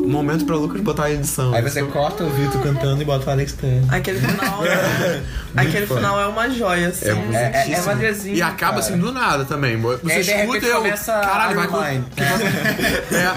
Momento 0.08 0.46
pra 0.46 0.56
Lucas 0.56 0.80
botar 0.82 1.06
a 1.06 1.12
edição. 1.12 1.54
Aí 1.54 1.62
você 1.62 1.84
corta 1.84 2.24
o 2.24 2.30
Vitor 2.30 2.62
cantando 2.62 3.02
e 3.02 3.06
bota 3.06 3.28
o 3.28 3.30
Alex 3.32 3.54
Turner. 3.54 3.84
Aquele 3.94 4.20
final. 4.20 4.62
aquele 5.58 5.88
final 5.88 6.22
é 6.22 6.28
uma 6.28 6.50
joia, 6.50 6.88
assim. 6.88 7.10
É, 7.34 7.68
é, 7.68 7.72
é 7.74 7.82
vaziozinho, 7.82 8.36
E 8.36 8.42
acaba 8.42 8.80
assim 8.80 8.98
do 8.98 9.12
nada 9.12 9.44
também. 9.44 9.76
Você 9.78 10.22
de 10.22 10.32
escuta 10.32 10.66
e 10.66 10.70
eu. 10.70 10.84
Caralho, 11.06 11.56
vai 11.56 11.68
Man. 11.68 12.06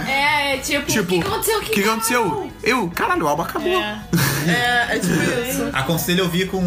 É, 0.09 0.11
é, 0.11 0.55
é, 0.55 0.59
tipo, 0.59 0.87
tipo, 0.87 1.17
o 1.17 1.21
que 1.21 1.27
aconteceu? 1.27 1.59
o 1.59 1.63
que 1.63 1.85
aconteceu? 1.85 2.48
Eu, 2.63 2.89
caralho, 2.89 3.25
o 3.25 3.29
álbum 3.29 3.43
acabou. 3.43 3.81
É. 3.81 3.99
É, 4.47 4.97
é 4.97 4.99
tipo 4.99 5.15
isso. 5.49 5.69
Aconselho 5.73 6.21
eu 6.21 6.29
vir 6.29 6.49
com 6.49 6.61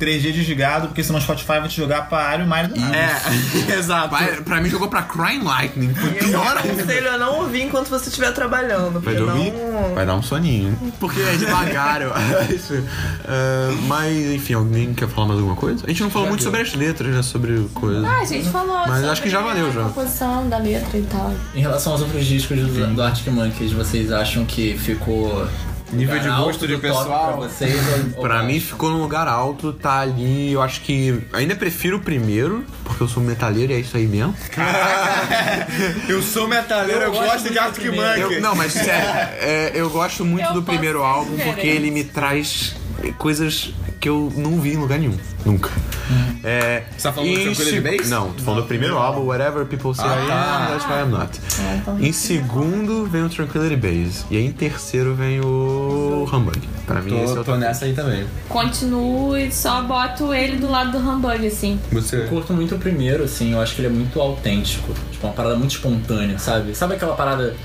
3G 0.00 0.32
desligado, 0.32 0.88
porque 0.88 1.02
senão 1.02 1.18
o 1.18 1.22
Spotify 1.22 1.58
vai 1.60 1.68
te 1.68 1.76
jogar 1.76 2.08
pra 2.08 2.34
Iron 2.34 2.46
Mario 2.46 2.70
do 2.70 2.80
nada. 2.80 2.96
É, 2.96 3.74
exato. 3.78 4.08
Pra, 4.10 4.26
pra 4.42 4.60
mim 4.60 4.68
jogou 4.68 4.88
pra 4.88 5.02
Crying 5.02 5.42
Lightning. 5.42 5.94
Foi 5.94 6.10
pior 6.12 6.56
ainda. 6.56 6.82
Aconselho 6.82 7.10
a 7.10 7.18
não 7.18 7.40
ouvir 7.40 7.62
enquanto 7.62 7.88
você 7.88 8.08
estiver 8.08 8.32
trabalhando. 8.32 9.00
Vai 9.00 9.14
dormir? 9.14 9.52
não. 9.52 9.94
Vai 9.94 10.06
dar 10.06 10.14
um 10.14 10.22
soninho. 10.22 10.76
Porque 11.00 11.20
é 11.20 11.36
devagar, 11.36 12.02
eu 12.02 12.12
acho. 12.12 12.84
Ah, 13.26 13.72
mas, 13.86 14.14
enfim, 14.32 14.54
alguém 14.54 14.92
quer 14.92 15.08
falar 15.08 15.28
mais 15.28 15.40
alguma 15.40 15.56
coisa? 15.56 15.84
A 15.84 15.88
gente 15.88 16.02
não 16.02 16.10
falou 16.10 16.28
muito 16.28 16.42
sobre 16.42 16.60
as 16.60 16.74
letras, 16.74 17.14
né? 17.14 17.22
Sobre 17.22 17.68
coisa. 17.74 18.06
Ah, 18.06 18.20
a 18.20 18.24
gente 18.24 18.48
falou. 18.48 18.76
Mas 18.76 18.96
sobre 18.96 19.08
acho 19.10 19.22
que 19.22 19.30
já 19.30 19.40
valeu, 19.40 19.72
já. 19.72 19.82
A 19.82 19.84
composição 19.84 20.48
da 20.48 20.58
letra 20.58 20.98
e 20.98 21.02
tal. 21.02 21.32
Em 21.54 21.60
relação 21.60 21.92
aos 21.92 22.02
outros 22.02 22.26
discos 22.26 22.58
do, 22.58 22.94
do 22.94 23.02
Arctic 23.02 23.28
Monkeys, 23.32 23.72
vocês 23.72 24.12
acham 24.12 24.44
que 24.44 24.76
ficou 24.78 25.33
Nível 25.92 26.18
de 26.18 26.28
gosto 26.28 26.66
de 26.66 26.76
pessoal? 26.78 27.34
pra 27.34 27.36
vocês? 27.48 27.74
ou- 28.16 28.22
Pra 28.22 28.42
mim 28.42 28.58
ficou 28.58 28.90
num 28.90 29.00
lugar 29.00 29.28
alto, 29.28 29.72
tá 29.72 30.00
ali. 30.00 30.50
Eu 30.52 30.60
acho 30.62 30.80
que. 30.80 31.20
Ainda 31.32 31.54
prefiro 31.54 31.98
o 31.98 32.00
primeiro, 32.00 32.64
porque 32.82 33.02
eu 33.02 33.08
sou 33.08 33.22
metaleiro 33.22 33.72
e 33.72 33.76
é 33.76 33.78
isso 33.78 33.96
aí 33.96 34.06
mesmo. 34.06 34.34
Eu 36.08 36.22
sou 36.22 36.48
metaleiro, 36.48 37.02
eu, 37.02 37.06
Eu 37.06 37.12
gosto 37.12 37.50
de 37.50 37.58
Arctic 37.58 37.86
Monkey. 37.94 38.40
não, 38.40 38.54
mas 38.54 38.72
sério, 38.72 39.08
é, 39.40 39.72
eu 39.74 39.88
gosto 39.90 40.24
muito 40.24 40.46
Eu 40.48 40.54
do 40.54 40.62
primeiro 40.62 41.02
álbum 41.02 41.30
porque 41.36 41.44
diferente. 41.44 41.66
ele 41.68 41.90
me 41.90 42.04
traz 42.04 42.74
coisas 43.18 43.72
que 44.04 44.08
eu 44.10 44.30
não 44.36 44.60
vi 44.60 44.74
em 44.74 44.76
lugar 44.76 44.98
nenhum. 44.98 45.16
Nunca. 45.46 45.70
É, 46.42 46.82
Você 46.94 47.04
tá 47.08 47.12
falando 47.14 47.30
do 47.30 47.36
Tranquility 47.42 47.70
seg- 47.80 47.96
Base? 47.98 48.10
Não, 48.10 48.32
tô 48.32 48.42
falando 48.42 48.60
do 48.60 48.66
primeiro 48.68 48.98
álbum, 48.98 49.22
Whatever 49.22 49.64
People 49.64 49.94
Say 49.94 50.04
I 50.04 50.30
Am, 50.30 50.66
That's 50.68 50.84
Why 50.84 51.00
I'm 51.04 51.10
Not. 51.10 52.04
Em 52.06 52.12
segundo 52.12 53.06
vem 53.06 53.22
o 53.24 53.30
Tranquility 53.30 53.76
Base. 53.76 54.24
E 54.30 54.36
aí 54.36 54.44
em 54.44 54.52
terceiro 54.52 55.14
vem 55.14 55.40
o 55.40 56.28
Humbug. 56.30 56.60
Pra 56.86 57.00
mim 57.00 57.22
esse 57.22 57.32
é 57.32 57.34
Tô, 57.36 57.40
o 57.40 57.44
tô 57.44 57.56
nessa 57.56 57.86
aí 57.86 57.94
também. 57.94 58.26
Continuo 58.46 59.38
e 59.38 59.50
só 59.50 59.80
boto 59.82 60.34
ele 60.34 60.58
do 60.58 60.70
lado 60.70 60.92
do 60.92 60.98
hambúrguer, 60.98 61.50
assim. 61.50 61.80
Você. 61.90 62.16
Eu 62.16 62.28
curto 62.28 62.52
muito 62.52 62.74
o 62.74 62.78
primeiro, 62.78 63.24
assim, 63.24 63.52
eu 63.52 63.60
acho 63.62 63.74
que 63.74 63.80
ele 63.80 63.88
é 63.88 63.90
muito 63.90 64.20
autêntico. 64.20 64.92
Tipo, 65.12 65.26
uma 65.28 65.32
parada 65.32 65.56
muito 65.56 65.70
espontânea, 65.70 66.38
sabe? 66.38 66.74
Sabe 66.74 66.94
aquela 66.96 67.14
parada. 67.14 67.56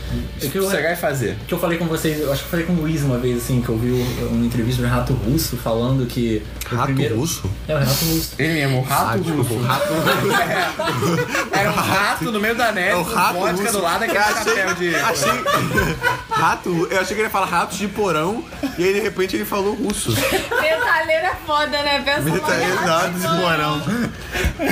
É 0.41 0.47
que 0.47 0.57
eu, 0.57 0.63
Sossegar 0.63 0.93
e 0.93 0.95
fazer. 0.95 1.35
que 1.45 1.53
eu 1.53 1.59
falei 1.59 1.77
com 1.77 1.85
vocês, 1.85 2.17
eu 2.21 2.31
acho 2.31 2.41
que 2.43 2.47
eu 2.47 2.51
falei 2.51 2.65
com 2.65 2.71
o 2.73 2.77
Luiz 2.77 3.03
uma 3.03 3.17
vez, 3.17 3.37
assim, 3.43 3.61
que 3.61 3.67
eu 3.67 3.77
vi 3.77 3.89
uma 4.31 4.45
entrevista 4.45 4.81
do 4.81 4.87
Renato 4.87 5.11
Russo 5.13 5.57
falando 5.57 6.05
que. 6.05 6.28
Rato 6.69 6.85
primeiro, 6.85 7.15
russo? 7.17 7.49
É 7.67 7.73
o 7.75 7.77
Renato 7.79 8.05
Russo. 8.05 8.31
Ele 8.37 8.53
mesmo, 8.53 8.79
o 8.79 8.83
rato 8.83 9.09
Ah, 9.11 9.17
desculpa, 9.17 9.53
o 9.53 9.61
rato. 9.63 9.87
Era 11.51 11.69
um 11.71 11.73
rato 11.75 12.31
no 12.31 12.39
meio 12.39 12.55
da 12.55 12.71
neve, 12.71 12.89
É 12.91 12.95
o 12.95 13.03
com 13.05 13.13
rato 13.15 13.33
vodka 13.39 13.61
russo. 13.61 13.71
do 13.73 13.81
lado, 13.81 14.03
aquele 14.03 14.17
Eu 14.19 14.23
achei- 14.23 14.43
chapéu 14.55 14.73
de... 14.75 14.95
Achei. 14.95 15.31
Rato. 16.29 16.87
Eu 16.89 17.01
achei 17.01 17.07
que 17.07 17.13
ele 17.15 17.23
ia 17.23 17.29
falar 17.29 17.47
ratos 17.47 17.77
de 17.77 17.87
porão. 17.89 18.45
E 18.77 18.83
aí 18.85 18.93
de 18.93 18.99
repente 19.01 19.35
ele 19.35 19.43
falou 19.43 19.73
russo. 19.73 20.11
Metaleiro 20.11 21.25
é 21.25 21.35
foda, 21.45 21.81
né? 21.83 22.01
Pensa 22.05 22.21
Metaleiro 22.21 22.77
de 22.77 23.27
porão. 23.41 23.81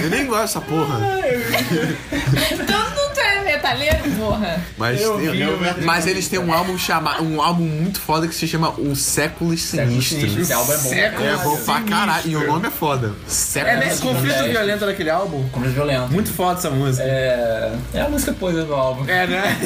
Eu 0.02 0.10
nem 0.10 0.26
gosto 0.26 0.42
dessa 0.44 0.62
porra. 0.62 1.00
É 1.20 2.56
metaleiro, 3.76 4.16
porra. 4.18 4.62
Mas, 4.78 5.02
Eu 5.02 5.20
eu- 5.22 5.58
mas 5.84 6.08
eles 6.08 6.28
têm 6.28 6.40
um 6.40 6.54
álbum 6.54 6.78
chamado. 6.78 7.24
Um 7.24 7.42
álbum 7.42 7.64
muito 7.66 8.00
foda 8.00 8.28
que 8.28 8.36
se 8.36 8.48
chama 8.48 8.70
O 8.72 8.96
Séculos 8.96 9.62
Sinistros. 9.62 10.38
Esse 10.38 10.54
álbum 10.54 10.74
é 10.74 10.78
bom. 10.78 10.90
Século 10.90 11.28
É 11.28 11.38
bom 11.38 11.58
pra 11.58 11.82
caralho. 11.82 12.30
E 12.30 12.36
o 12.36 12.48
nome 12.48 12.68
é 12.68 12.72
foda. 12.72 13.14
É, 13.26 13.30
Séculos 13.30 13.80
né? 13.80 13.98
Conflito 14.02 14.36
É. 14.40 14.48
violento 14.50 14.86
daquele 14.86 15.10
álbum. 15.10 15.46
É 15.64 15.68
violento. 15.70 16.12
Muito 16.12 16.32
foda 16.32 16.60
essa 16.60 16.70
música. 16.70 17.04
É, 17.04 17.72
é 17.94 18.02
a 18.02 18.10
música 18.10 18.34
poser 18.34 18.64
do 18.66 18.74
álbum. 18.74 19.06
É, 19.10 19.28
né? 19.28 19.58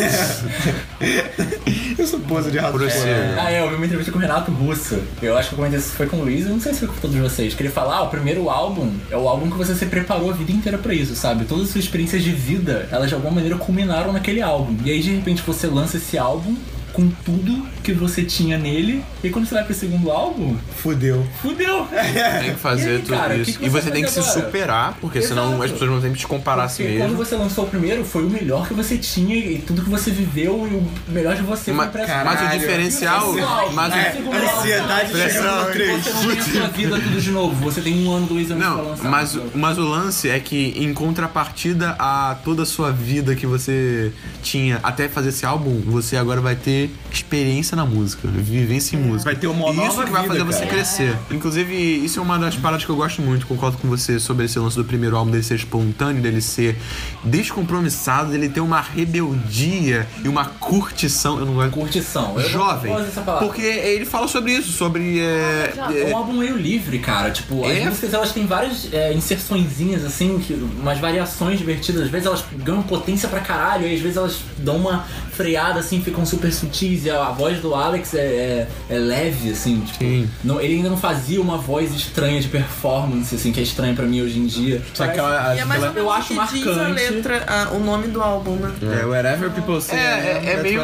eu 2.00 2.08
sou 2.08 2.20
pose 2.20 2.52
de 2.52 2.58
rato. 2.58 2.78
Prossiga. 2.78 3.36
Ah, 3.38 3.52
é, 3.52 3.62
eu 3.62 3.70
vi 3.70 3.76
uma 3.76 3.86
entrevista 3.86 4.12
com 4.12 4.18
o 4.18 4.22
Renato 4.22 4.52
Russo. 4.52 5.02
Eu 5.22 5.38
acho 5.38 5.50
que 5.50 5.56
eu 5.56 5.58
comentei 5.58 5.80
isso 5.80 5.92
foi 5.92 6.08
com 6.08 6.18
o 6.18 6.24
Luiz, 6.24 6.46
eu 6.46 6.52
não 6.52 6.60
sei 6.60 6.74
se 6.74 6.80
foi 6.80 6.88
com 6.90 6.96
todos 6.96 7.18
vocês. 7.18 7.54
Que 7.54 7.64
ele 7.64 7.70
fala, 7.70 7.98
ah, 7.98 8.02
o 8.04 8.10
primeiro 8.10 8.50
álbum 8.50 8.92
é 9.10 9.18
o 9.18 9.28
álbum 9.28 9.50
que 9.50 9.58
você 9.58 9.76
se 9.76 9.86
preparou 9.86 10.30
a 10.30 10.34
vida 10.34 10.52
inteira 10.52 10.78
pra 10.78 10.94
isso, 10.94 11.16
sabe? 11.16 11.46
Todas 11.46 11.66
as 11.66 11.70
suas 11.72 11.86
experiências 11.86 12.24
de 12.24 12.32
vida, 12.32 12.88
elas 12.92 13.10
de 13.10 13.16
alguma 13.16 13.36
maneira 13.36 13.58
culminaram 13.58 14.12
naquele 14.12 14.42
álbum. 14.42 14.76
E 14.84 14.92
aí, 14.92 15.02
de 15.02 15.16
repente, 15.16 15.42
você 15.42 15.68
lança 15.68 15.98
esse 15.98 16.18
álbum 16.18 16.56
com 16.94 17.10
tudo 17.10 17.66
que 17.84 17.92
você 17.94 18.24
tinha 18.24 18.58
nele. 18.58 19.04
E 19.24 19.30
quando 19.30 19.46
você 19.48 19.56
vai 19.56 19.64
pro 19.64 19.74
segundo 19.74 20.12
álbum, 20.12 20.56
Fudeu. 20.78 21.26
fudeu! 21.42 21.88
Tem 22.42 22.54
que 22.54 22.60
fazer 22.60 22.90
aí, 22.90 23.00
tudo 23.00 23.10
cara, 23.18 23.36
isso. 23.36 23.52
que 23.54 23.58
que 23.60 23.66
e 23.66 23.70
você 23.70 23.82
você 23.82 23.92
tem 23.92 24.04
que 24.04 24.12
faz 24.12 24.26
se 24.26 24.32
agora? 24.32 24.46
superar, 24.46 24.98
porque 25.02 25.22
senão 25.22 25.48
Exato. 25.50 25.64
as 25.64 25.72
pessoas 25.72 25.90
vão 25.90 26.02
sempre 26.02 26.20
te 26.20 26.28
comparar 26.28 26.64
a 26.66 26.70
si 26.70 26.84
Porque 26.84 26.98
quando 26.98 27.10
mesmo. 27.12 27.26
você 27.26 27.36
lançou 27.36 27.64
o 27.66 27.68
primeiro, 27.68 28.04
foi 28.06 28.24
o 28.26 28.30
melhor 28.30 28.68
que 28.68 28.74
você 28.74 28.98
tinha 28.98 29.36
e 29.36 29.58
tudo 29.60 29.82
que 29.84 29.90
você 29.90 30.12
viveu 30.12 30.68
e 30.72 30.76
o 30.76 30.88
melhor 31.12 31.36
de 31.36 31.42
você 31.42 31.72
Mas, 31.72 31.92
foi 31.92 32.02
pra 32.06 32.24
mas 32.26 32.42
o 32.42 32.58
diferencial. 32.60 33.34
Mas 33.74 33.94
É, 33.94 34.18
o, 34.24 34.60
ansiedade 34.60 35.12
Pressão, 35.12 35.42
Você 35.66 35.86
não 35.86 36.00
tem 36.02 36.40
a 36.40 36.44
sua 36.44 36.68
vida 36.68 37.00
tudo 37.00 37.22
de 37.22 37.32
novo. 37.32 37.56
Você 37.64 37.82
tem 37.82 38.06
um 38.06 38.12
ano, 38.12 38.28
dois 38.28 38.52
anos 38.52 38.64
pra 38.66 38.76
Não, 38.76 38.90
lançar. 38.90 39.10
mas, 39.10 39.38
mas 39.56 39.78
o 39.78 39.84
lance 39.84 40.30
é 40.30 40.40
que 40.40 40.74
em 40.78 40.94
contrapartida 40.94 41.96
a 42.00 42.36
toda 42.44 42.64
a 42.64 42.66
sua 42.66 42.92
vida 42.92 43.36
que 43.36 43.46
você 43.46 44.12
tinha 44.44 44.80
até 44.84 45.08
fazer 45.08 45.30
esse 45.30 45.46
álbum, 45.46 45.80
você 45.86 46.18
agora 46.18 46.42
vai 46.42 46.56
ter 46.56 46.81
experiência 47.12 47.76
na 47.76 47.86
música, 47.86 48.28
vivência 48.28 48.96
em 48.96 49.00
música. 49.00 49.26
Vai 49.32 49.36
ter 49.36 49.48
uma 49.48 49.68
E 49.68 49.72
isso 49.72 49.82
nova 49.82 50.04
que 50.06 50.12
vai 50.12 50.22
vida, 50.24 50.34
fazer 50.34 50.44
você 50.46 50.60
cara. 50.60 50.72
crescer. 50.72 51.18
Inclusive, 51.32 51.76
isso 52.06 52.20
é 52.20 52.22
uma 52.24 52.38
das 52.40 52.56
paradas 52.56 52.86
que 52.86 52.92
eu 52.92 52.96
gosto 52.96 53.22
muito, 53.22 53.46
concordo 53.48 53.78
com 53.78 53.88
você 53.88 54.20
sobre 54.20 54.46
esse 54.46 54.58
lance 54.60 54.76
do 54.76 54.86
primeiro 54.86 55.16
álbum, 55.18 55.32
dele 55.32 55.44
ser 55.44 55.56
espontâneo, 55.56 56.22
dele 56.22 56.42
ser 56.42 56.78
descompromissado, 57.24 58.32
dele 58.32 58.50
ter 58.50 58.62
uma 58.62 58.80
rebeldia 58.82 60.08
e 60.24 60.28
uma 60.28 60.46
curtição. 60.46 61.40
Eu 61.40 61.46
não 61.46 61.54
gosto. 61.56 61.72
Curtição. 61.72 62.40
Eu 62.40 62.50
Jovem. 62.50 62.94
Porque 63.40 63.62
ele 63.62 64.06
fala 64.06 64.28
sobre 64.28 64.54
isso, 64.54 64.72
sobre. 64.72 65.20
É, 65.20 65.74
É 65.92 66.10
é, 66.10 66.14
um 66.14 66.18
álbum 66.18 66.34
meio 66.34 66.58
livre, 66.58 67.00
cara. 67.00 67.32
Tipo, 67.32 67.66
as 67.66 67.78
É. 67.78 67.86
músicas 67.86 68.14
elas 68.14 68.32
têm 68.32 68.46
várias 68.46 68.88
é, 68.94 69.14
inserçõezinhas, 69.14 70.04
assim, 70.06 70.40
que, 70.40 70.54
umas 70.54 71.00
variações 71.00 71.58
divertidas. 71.58 72.04
Às 72.04 72.10
vezes 72.10 72.28
elas 72.28 72.44
ganham 72.64 72.82
potência 72.84 73.28
pra 73.30 73.40
caralho, 73.40 73.88
e 73.88 73.94
às 73.96 74.02
vezes 74.02 74.18
elas 74.18 74.40
dão 74.58 74.78
uma 74.78 75.06
freada, 75.32 75.80
assim, 75.80 76.02
ficam 76.02 76.26
super 76.26 76.52
sutis. 76.72 77.06
E 77.06 77.10
a, 77.10 77.26
voz 77.32 77.60
do 77.60 77.76
Alex 77.76 78.14
é, 78.14 78.20
é- 78.20 78.68
é 78.90 78.98
leve, 78.98 79.52
assim. 79.52 79.82
Tipo, 79.82 80.04
não- 80.44 80.60
ele 80.62 80.76
ainda 80.76 80.90
não 80.90 80.98
fazia 80.98 81.42
uma 81.42 81.58
voz 81.58 81.94
estranha 81.94 82.40
de 82.40 82.48
performance, 82.48 83.34
assim, 83.36 83.52
que 83.52 83.60
é 83.60 83.64
estranha 83.64 83.94
pra 83.94 84.06
mim 84.06 84.22
hoje 84.22 84.40
em 84.40 84.46
dia. 84.46 84.82
Só 84.94 85.06
que 85.06 85.12
aquela, 85.12 85.56
E 85.56 85.60
é 85.60 85.66
mais 85.66 85.84
ou 85.84 85.92
Eu 85.92 86.12
acho 86.12 86.34
o 86.34 86.48
que 86.48 86.54
diz 86.54 86.68
a 86.68 86.76
marcante. 86.76 87.14
letra, 87.14 87.44
a- 87.48 87.70
o 87.74 87.80
nome 87.80 88.08
do 88.08 88.22
álbum, 88.22 88.56
né? 88.56 88.72
É, 88.82 89.06
wherever 89.06 89.50
people 89.52 89.82
say. 89.82 89.98
é, 89.98 90.42
é, 90.46 90.52
é 90.54 90.62
meio. 90.64 90.82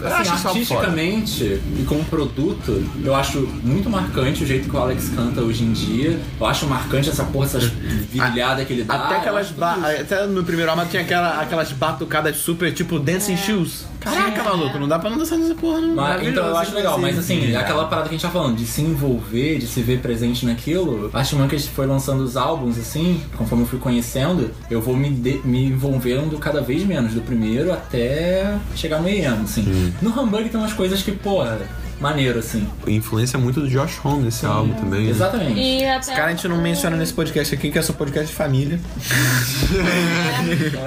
Assim, 0.00 0.30
artisticamente 0.48 1.44
e 1.44 1.84
como 1.88 2.04
produto, 2.04 2.84
eu 3.04 3.14
acho 3.14 3.40
muito 3.62 3.88
marcante 3.88 4.42
o 4.44 4.46
jeito 4.46 4.68
que 4.68 4.76
o 4.76 4.78
Alex 4.78 5.08
canta 5.14 5.40
hoje 5.40 5.64
em 5.64 5.72
dia. 5.72 6.18
Eu 6.38 6.46
acho 6.46 6.66
marcante 6.66 7.08
essa 7.08 7.24
porra, 7.24 7.46
essas 7.46 7.64
virilhadas 7.64 8.66
que 8.66 8.72
ele 8.72 8.84
dá. 8.84 8.94
Até 8.94 9.16
aquelas. 9.16 9.54
Até 10.00 10.26
no 10.26 10.42
primeiro 10.44 10.70
álbum 10.70 10.84
tinha 10.86 11.02
aquela, 11.02 11.40
aquelas 11.40 11.72
batucadas 11.72 12.36
super, 12.36 12.72
tipo, 12.72 12.98
dancing 12.98 13.36
shoes. 13.36 13.84
Caraca, 14.00 14.40
maluco, 14.44 14.78
não 14.78 14.86
dá 14.86 15.00
pra 15.00 15.10
não 15.10 15.18
dançar 15.18 15.36
nessa 15.36 15.54
porra, 15.56 15.80
não. 15.80 15.96
Mas, 15.96 16.22
então 16.28 16.46
eu 16.46 16.56
acho 16.56 16.72
legal, 16.74 16.96
mas 16.96 17.18
assim, 17.18 17.34
inclusive. 17.34 17.56
aquela 17.56 17.86
parada 17.86 18.08
que 18.08 18.14
a 18.14 18.18
gente 18.18 18.22
tá 18.22 18.30
falando, 18.30 18.54
de 18.56 18.64
se 18.64 18.80
envolver, 18.80 19.58
de 19.58 19.66
se 19.66 19.82
ver 19.82 19.98
presente 19.98 20.46
naquilo, 20.46 21.10
acho 21.12 21.34
que 21.48 21.56
a 21.56 21.58
gente 21.58 21.70
foi 21.70 21.86
lançando 21.86 22.20
os 22.22 22.36
álbuns, 22.36 22.78
assim, 22.78 23.20
conforme 23.36 23.64
eu 23.64 23.68
fui 23.68 23.80
conhecendo, 23.80 24.52
eu 24.70 24.80
vou 24.80 24.96
me, 24.96 25.10
de- 25.10 25.40
me 25.44 25.64
envolvendo 25.66 26.38
cada 26.38 26.60
vez 26.60 26.84
menos, 26.84 27.14
do 27.14 27.20
primeiro 27.20 27.72
até 27.72 28.56
chegar 28.76 29.00
no 29.00 29.08
EM, 29.08 29.42
assim. 29.42 29.85
No 30.02 30.18
Hamburg 30.18 30.48
tem 30.48 30.60
umas 30.60 30.72
coisas 30.72 31.02
que, 31.02 31.12
porra, 31.12 31.58
maneiro, 32.00 32.38
assim. 32.38 32.68
Influência 32.86 33.38
muito 33.38 33.60
do 33.60 33.68
Josh 33.68 33.98
Homme 34.04 34.24
nesse 34.24 34.44
álbum 34.44 34.74
também. 34.74 35.04
né? 35.04 35.10
Exatamente. 35.10 35.58
E 35.58 35.84
até 35.84 36.14
Cara, 36.14 36.26
a 36.26 36.30
gente 36.30 36.48
não 36.48 36.58
menciona 36.58 36.96
nesse 36.96 37.12
podcast 37.12 37.54
aqui 37.54 37.70
que 37.70 37.78
é 37.78 37.82
só 37.82 37.92
podcast 37.92 38.28
de 38.28 38.34
família. 38.34 38.80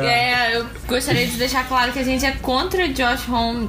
É, 0.02 0.56
eu 0.56 0.66
gostaria 0.88 1.26
de 1.28 1.38
deixar 1.38 1.68
claro 1.68 1.92
que 1.92 2.00
a 2.00 2.04
gente 2.04 2.26
é 2.26 2.32
contra 2.32 2.88
Josh 2.88 3.28
Home 3.30 3.68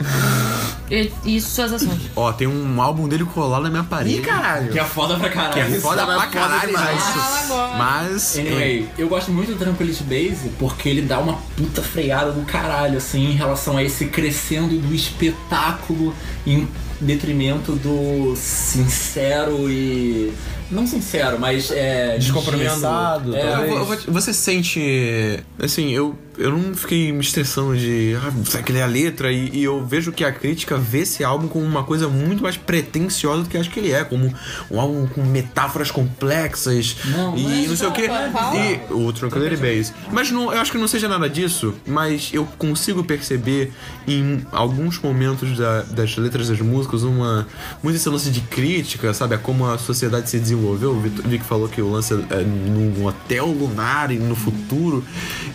e, 0.90 1.10
e 1.24 1.40
suas 1.40 1.72
ações. 1.72 2.00
Ó, 2.14 2.32
tem 2.32 2.46
um 2.46 2.80
álbum 2.80 3.08
dele 3.08 3.24
colado 3.24 3.62
na 3.64 3.70
minha 3.70 3.84
parede. 3.84 4.18
Ih, 4.18 4.22
caralho. 4.22 4.72
Que 4.72 4.78
é 4.78 4.84
foda 4.84 5.16
pra 5.16 5.28
caralho. 5.28 5.54
Que 5.54 5.60
é 5.60 5.80
foda 5.80 6.02
Isso 6.02 6.10
é 6.10 6.14
pra 6.14 6.14
foda 6.14 6.26
caralho, 6.28 6.68
demais. 6.68 6.94
mas. 6.94 7.14
Fala 7.14 7.40
agora. 7.40 7.78
Mas. 7.78 8.38
Anyway, 8.38 8.88
eu 8.98 9.08
gosto 9.08 9.30
muito 9.30 9.52
do 9.52 9.58
Tranquility 9.58 10.02
Base 10.04 10.50
porque 10.58 10.88
ele 10.88 11.02
dá 11.02 11.18
uma 11.18 11.34
puta 11.56 11.82
freada 11.82 12.32
do 12.32 12.42
caralho, 12.42 12.98
assim, 12.98 13.30
em 13.30 13.34
relação 13.34 13.76
a 13.76 13.82
esse 13.82 14.06
crescendo 14.06 14.78
do 14.78 14.94
espetáculo 14.94 16.14
em 16.46 16.68
detrimento 17.00 17.72
do 17.72 18.34
sincero 18.36 19.70
e. 19.70 20.32
Não 20.70 20.86
sincero, 20.86 21.38
mas 21.38 21.70
é. 21.70 22.16
Descompromissado. 22.18 23.34
É. 23.36 23.54
Eu 23.70 23.76
eu 24.06 24.12
você 24.12 24.32
sente. 24.32 25.40
Assim, 25.60 25.90
eu, 25.90 26.16
eu 26.38 26.50
não 26.56 26.74
fiquei 26.74 27.12
me 27.12 27.20
estressando 27.20 27.76
de. 27.76 28.16
Ah, 28.22 28.32
será 28.44 28.62
que 28.62 28.72
ler 28.72 28.82
a 28.82 28.86
letra? 28.86 29.32
E, 29.32 29.50
e 29.52 29.64
eu 29.64 29.84
vejo 29.84 30.12
que 30.12 30.24
a 30.24 30.32
crítica 30.32 30.76
vê 30.76 31.00
esse 31.00 31.24
álbum 31.24 31.48
como 31.48 31.64
uma 31.64 31.82
coisa 31.84 32.08
muito 32.08 32.42
mais 32.42 32.56
pretenciosa 32.56 33.42
do 33.42 33.48
que 33.48 33.56
eu 33.56 33.60
acho 33.60 33.70
que 33.70 33.80
ele 33.80 33.92
é. 33.92 34.04
Como 34.04 34.32
um 34.70 34.80
álbum 34.80 35.06
com 35.06 35.22
metáforas 35.24 35.90
complexas. 35.90 36.96
Não, 37.06 37.36
e 37.36 37.66
não 37.66 37.76
sei 37.76 37.86
o 37.88 37.92
quê. 37.92 38.08
E 38.08 38.92
o 38.92 39.12
Tranquility 39.12 39.56
Base. 39.56 39.92
Mas 40.12 40.30
não, 40.30 40.52
eu 40.52 40.60
acho 40.60 40.70
que 40.72 40.78
não 40.78 40.88
seja 40.88 41.08
nada 41.08 41.28
disso. 41.28 41.74
Mas 41.86 42.30
eu 42.32 42.46
consigo 42.58 43.02
perceber 43.04 43.72
em 44.06 44.44
alguns 44.52 44.98
momentos 44.98 45.56
da- 45.58 45.82
das 45.82 46.16
letras 46.16 46.48
das 46.48 46.60
músicas 46.60 47.02
uma. 47.02 47.46
Muito 47.82 47.96
esse 47.96 48.08
lance 48.08 48.30
de 48.30 48.40
crítica, 48.42 49.12
sabe? 49.14 49.34
A 49.34 49.38
como 49.38 49.66
a 49.66 49.78
sociedade 49.78 50.28
se 50.30 50.38
desenvolveu. 50.60 50.90
O 50.92 51.00
Vic 51.00 51.44
falou 51.44 51.68
que 51.68 51.80
o 51.80 51.90
lance 51.90 52.12
é 52.14 52.42
num 52.42 53.06
hotel 53.06 53.46
lunar 53.46 54.10
e 54.10 54.18
no 54.18 54.34
futuro. 54.36 55.04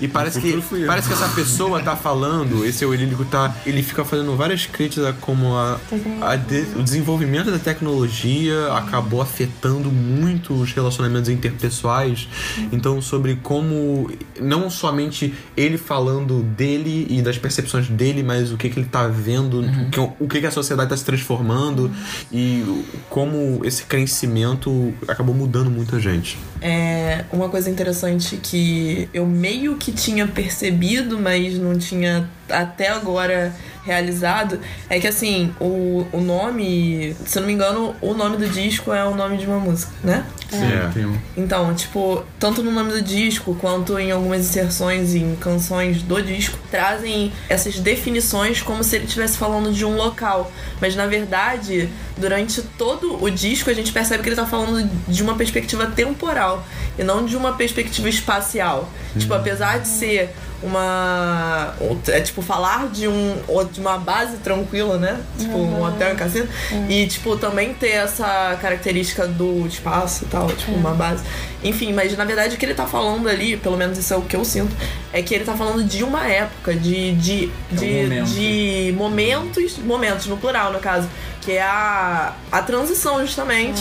E 0.01 0.07
parece 0.07 0.39
que, 0.41 0.51
parece 0.87 1.07
que 1.07 1.13
essa 1.13 1.27
pessoa 1.29 1.81
tá 1.81 1.95
falando, 1.95 2.65
esse 2.65 2.83
eurílico 2.83 3.23
tá. 3.25 3.55
Ele 3.65 3.81
fica 3.83 4.03
fazendo 4.03 4.35
várias 4.35 4.65
críticas 4.65 5.05
a 5.05 5.13
como 5.13 5.55
a, 5.55 5.79
a 6.21 6.35
de- 6.35 6.65
o 6.75 6.83
desenvolvimento 6.83 7.51
da 7.51 7.59
tecnologia 7.59 8.73
acabou 8.73 9.21
afetando 9.21 9.89
muito 9.91 10.53
os 10.53 10.71
relacionamentos 10.73 11.29
interpessoais. 11.29 12.27
Então, 12.71 13.01
sobre 13.01 13.35
como 13.41 14.09
não 14.39 14.69
somente 14.69 15.33
ele 15.55 15.77
falando 15.77 16.41
dele 16.43 17.07
e 17.09 17.21
das 17.21 17.37
percepções 17.37 17.87
dele, 17.87 18.23
mas 18.23 18.51
o 18.51 18.57
que, 18.57 18.69
que 18.69 18.79
ele 18.79 18.87
tá 18.87 19.07
vendo, 19.07 19.61
o, 19.61 19.89
que, 19.89 19.99
o 19.99 20.27
que, 20.27 20.39
que 20.41 20.47
a 20.47 20.51
sociedade 20.51 20.89
tá 20.89 20.97
se 20.97 21.05
transformando 21.05 21.91
e 22.31 22.63
como 23.09 23.61
esse 23.63 23.83
crescimento 23.83 24.93
acabou 25.07 25.33
mudando 25.33 25.69
muita 25.69 25.99
gente. 25.99 26.37
É 26.61 27.25
uma 27.31 27.49
coisa 27.49 27.69
interessante 27.69 28.37
que 28.37 29.09
eu 29.13 29.25
meio 29.25 29.75
que 29.75 29.91
tinha 29.91 30.27
percebido, 30.27 31.19
mas 31.19 31.57
não 31.57 31.77
tinha 31.77 32.29
até 32.49 32.89
agora 32.89 33.53
realizado, 33.85 34.59
é 34.89 34.99
que 34.99 35.07
assim, 35.07 35.53
o, 35.59 36.07
o 36.11 36.19
nome, 36.19 37.15
se 37.25 37.39
não 37.39 37.45
me 37.45 37.53
engano, 37.53 37.95
o 38.01 38.13
nome 38.15 38.37
do 38.37 38.49
disco 38.49 38.91
é 38.91 39.05
o 39.05 39.15
nome 39.15 39.37
de 39.37 39.45
uma 39.45 39.59
música, 39.59 39.91
né? 40.03 40.25
É. 40.63 40.91
Então, 41.37 41.73
tipo, 41.73 42.23
tanto 42.39 42.63
no 42.63 42.71
nome 42.71 42.91
do 42.91 43.01
disco 43.01 43.55
quanto 43.55 43.97
em 43.99 44.11
algumas 44.11 44.41
inserções 44.41 45.15
em 45.15 45.35
canções 45.35 46.01
do 46.01 46.21
disco, 46.21 46.57
trazem 46.71 47.31
essas 47.49 47.79
definições 47.79 48.61
como 48.61 48.83
se 48.83 48.95
ele 48.95 49.05
estivesse 49.05 49.37
falando 49.37 49.73
de 49.73 49.85
um 49.85 49.95
local. 49.95 50.51
Mas 50.79 50.95
na 50.95 51.05
verdade, 51.05 51.89
durante 52.17 52.61
todo 52.61 53.23
o 53.23 53.29
disco, 53.29 53.69
a 53.69 53.73
gente 53.73 53.91
percebe 53.91 54.23
que 54.23 54.29
ele 54.29 54.35
tá 54.35 54.45
falando 54.45 54.89
de 55.07 55.23
uma 55.23 55.35
perspectiva 55.35 55.87
temporal 55.87 56.65
e 56.97 57.03
não 57.03 57.25
de 57.25 57.35
uma 57.35 57.53
perspectiva 57.53 58.09
espacial. 58.09 58.89
Tipo, 59.17 59.33
apesar 59.33 59.79
de 59.79 59.87
ser 59.87 60.35
uma. 60.65 61.73
É 62.07 62.19
tipo 62.21 62.41
falar 62.41 62.89
de 62.89 63.07
um 63.07 63.35
de 63.71 63.79
uma 63.79 63.97
base 63.97 64.37
tranquila, 64.37 64.97
né? 64.97 65.21
Tipo, 65.37 65.57
um 65.57 65.83
hotel 65.83 66.13
e 66.13 66.15
cassino. 66.15 66.47
E, 66.89 67.07
tipo, 67.07 67.37
também 67.37 67.73
ter 67.73 67.91
essa 67.91 68.57
característica 68.61 69.27
do 69.27 69.65
espaço 69.67 70.25
e 70.25 70.27
tal, 70.27 70.47
tipo, 70.47 70.71
uma 70.71 70.91
base. 70.91 71.23
Enfim, 71.63 71.93
mas 71.93 72.15
na 72.15 72.25
verdade 72.25 72.55
o 72.55 72.57
que 72.57 72.65
ele 72.65 72.73
tá 72.73 72.85
falando 72.85 73.27
ali, 73.27 73.57
pelo 73.57 73.77
menos 73.77 73.97
isso 73.97 74.13
é 74.13 74.17
o 74.17 74.21
que 74.21 74.35
eu 74.35 74.45
sinto, 74.45 74.75
é 75.11 75.21
que 75.21 75.33
ele 75.33 75.43
tá 75.43 75.55
falando 75.55 75.83
de 75.83 76.03
uma 76.03 76.27
época, 76.27 76.73
de. 76.75 77.13
de, 77.13 77.51
de, 77.71 77.85
momento. 77.85 78.29
de 78.29 78.93
momentos, 78.97 79.77
momentos, 79.77 80.25
no 80.27 80.37
plural, 80.37 80.73
no 80.73 80.79
caso. 80.79 81.07
Que 81.41 81.53
é 81.53 81.61
a, 81.61 82.33
a 82.51 82.61
transição, 82.63 83.21
justamente, 83.21 83.79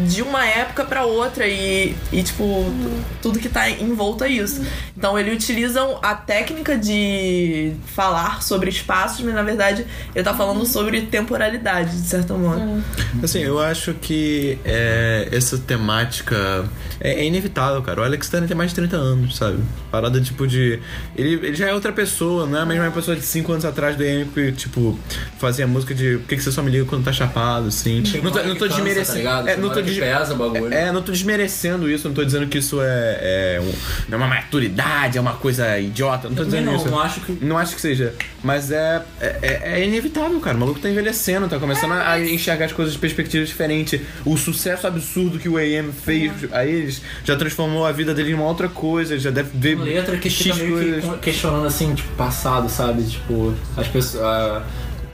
de 0.00 0.22
uma 0.22 0.46
época 0.46 0.84
pra 0.84 1.04
outra 1.04 1.46
e, 1.46 1.94
e 2.12 2.22
tipo, 2.22 2.44
tu- 2.82 3.04
tudo 3.22 3.38
que 3.38 3.48
tá 3.48 3.70
em 3.70 3.94
volta 3.94 4.26
a 4.26 4.28
isso. 4.28 4.62
Então, 4.96 5.18
eles 5.18 5.34
utilizam 5.34 5.98
a 6.02 6.14
técnica 6.14 6.76
de 6.76 7.72
falar 7.94 8.42
sobre 8.42 8.68
espaços, 8.70 9.24
mas 9.24 9.34
na 9.34 9.42
verdade 9.42 9.86
ele 10.14 10.24
tá 10.24 10.34
falando 10.34 10.64
sobre 10.66 11.02
temporalidade, 11.02 11.90
de 12.00 12.06
certo 12.08 12.34
modo. 12.34 12.82
Assim, 13.22 13.40
eu 13.40 13.58
acho 13.58 13.94
que 13.94 14.58
é, 14.64 15.28
essa 15.32 15.58
temática 15.58 16.64
é, 17.00 17.20
é 17.20 17.24
inevitável, 17.24 17.82
cara. 17.82 18.00
O 18.00 18.04
Alex 18.04 18.28
Turner 18.28 18.48
tem 18.48 18.56
mais 18.56 18.70
de 18.70 18.76
30 18.76 18.96
anos, 18.96 19.36
sabe? 19.36 19.58
Parada 19.90 20.20
tipo 20.20 20.46
de. 20.46 20.78
Ele, 21.16 21.34
ele 21.46 21.54
já 21.54 21.68
é 21.68 21.74
outra 21.74 21.92
pessoa, 21.92 22.46
não 22.46 22.58
é 22.58 22.62
a 22.62 22.66
mesma 22.66 22.90
pessoa 22.90 23.16
de 23.16 23.22
5 23.22 23.52
anos 23.52 23.64
atrás 23.64 23.96
do 23.96 24.04
EM 24.04 24.26
que, 24.28 24.52
tipo, 24.52 24.98
fazia 25.38 25.66
música 25.66 25.94
de 25.94 26.18
por 26.18 26.28
que, 26.28 26.36
que 26.36 26.42
você 26.42 26.52
só 26.52 26.62
me 26.62 26.70
liga 26.70 26.84
quando 26.84 27.04
tá 27.04 27.12
chapado, 27.12 27.68
assim. 27.68 28.02
Não 28.22 28.30
tô, 28.30 28.42
não 28.42 28.56
tô 28.56 28.66
desmerecendo. 28.68 29.24
tá 29.24 29.44
é, 29.46 29.56
não 29.56 29.70
tô 29.70 29.80
des- 29.86 29.98
pesa 29.98 30.34
o 30.34 30.36
bagulho. 30.36 30.72
É, 30.72 30.90
não 30.92 31.02
tô 31.02 31.12
desmerecendo 31.12 31.90
isso, 31.90 32.08
não 32.08 32.14
tô 32.14 32.24
dizendo 32.24 32.46
que 32.46 32.58
isso 32.58 32.80
é, 32.82 33.56
é, 33.56 33.60
um- 33.60 34.12
é 34.12 34.16
uma 34.16 34.26
maturidade, 34.26 35.18
é 35.18 35.20
uma 35.20 35.34
coisa 35.34 35.78
idiota. 35.78 36.28
Não 36.28 36.36
tô 36.36 36.44
dizendo 36.44 36.66
não, 36.66 36.76
isso. 36.76 36.88
não 36.88 37.00
acho 37.00 37.20
que- 37.20 37.38
Não 37.44 37.58
acho 37.58 37.74
que 37.74 37.80
seja. 37.80 38.14
Mas 38.42 38.70
é, 38.70 39.02
é, 39.20 39.60
é 39.80 39.84
inevitável, 39.84 40.38
cara. 40.40 40.56
O 40.56 40.60
maluco 40.60 40.78
tá 40.80 40.88
envelhecendo, 40.88 41.48
tá 41.48 41.58
começando 41.58 41.92
a- 41.92 42.12
a 42.12 42.20
enxergar 42.20 42.66
as 42.66 42.72
coisas 42.72 42.94
de 42.94 42.98
perspectiva 43.00 43.44
diferente. 43.44 44.00
O 44.24 44.36
sucesso 44.36 44.86
absurdo 44.86 45.38
que 45.38 45.48
o 45.48 45.56
AM 45.58 45.92
fez 45.92 46.32
a 46.52 46.64
eles 46.64 47.02
já 47.24 47.36
transformou 47.36 47.84
a 47.86 47.92
vida 47.92 48.14
dele 48.14 48.30
em 48.30 48.34
uma 48.34 48.44
outra 48.44 48.68
coisa. 48.68 49.18
Já 49.18 49.30
deve 49.30 49.50
ver 49.54 49.74
Uma 49.76 49.84
letra 49.84 50.16
que 50.16 50.30
fica 50.30 50.54
meio 50.54 51.00
que 51.00 51.18
questionando 51.18 51.66
assim, 51.66 51.94
tipo, 51.94 52.08
passado, 52.16 52.68
sabe? 52.68 53.02
Tipo, 53.04 53.54
as 53.76 53.88
pessoas. 53.88 54.22
ah, 54.24 54.62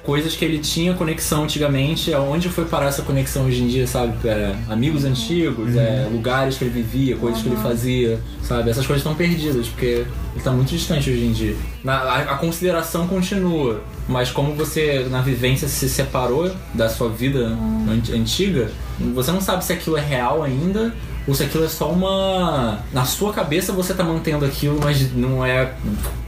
coisas 0.05 0.35
que 0.35 0.45
ele 0.45 0.59
tinha 0.59 0.95
conexão 0.95 1.45
antigamente, 1.45 2.13
aonde 2.13 2.49
foi 2.49 2.65
parar 2.65 2.87
essa 2.87 3.03
conexão 3.03 3.47
hoje 3.47 3.63
em 3.63 3.69
dia, 3.69 3.87
sabe? 3.87 4.13
É, 4.29 4.55
amigos 4.69 5.05
antigos, 5.05 5.77
é, 5.77 6.09
lugares 6.11 6.59
que 6.59 6.65
ele 6.65 6.73
vivia, 6.73 7.17
coisas 7.17 7.41
que 7.41 7.49
ele 7.49 7.57
fazia, 7.57 8.19
sabe? 8.43 8.69
Essas 8.71 8.85
coisas 8.87 9.01
estão 9.01 9.15
perdidas, 9.15 9.69
porque 9.69 10.05
ele 10.35 10.43
tá 10.43 10.51
muito 10.51 10.71
distante 10.71 11.09
hoje 11.09 11.25
em 11.25 11.33
dia. 11.33 11.55
Na- 11.85 12.01
a, 12.01 12.19
a 12.35 12.39
consideração 12.39 13.07
continua, 13.07 13.81
mas 14.09 14.31
como 14.31 14.55
você, 14.55 15.07
na 15.09 15.21
vivência, 15.21 15.69
se 15.69 15.89
separou 15.89 16.51
da 16.75 16.89
sua 16.89 17.09
vida 17.09 17.39
an- 17.47 18.03
antiga, 18.15 18.71
você 19.15 19.31
não 19.31 19.41
sabe 19.41 19.65
se 19.65 19.73
aquilo 19.73 19.97
é 19.97 20.01
real 20.01 20.43
ainda 20.43 20.93
ou 21.27 21.35
se 21.35 21.45
aquilo 21.45 21.65
é 21.65 21.69
só 21.69 21.91
uma. 21.91 22.81
Na 22.93 23.05
sua 23.05 23.33
cabeça 23.33 23.73
você 23.73 23.95
tá 23.95 24.03
mantendo 24.03 24.45
aquilo, 24.45 24.79
mas 24.83 25.13
não 25.15 25.45
é 25.45 25.73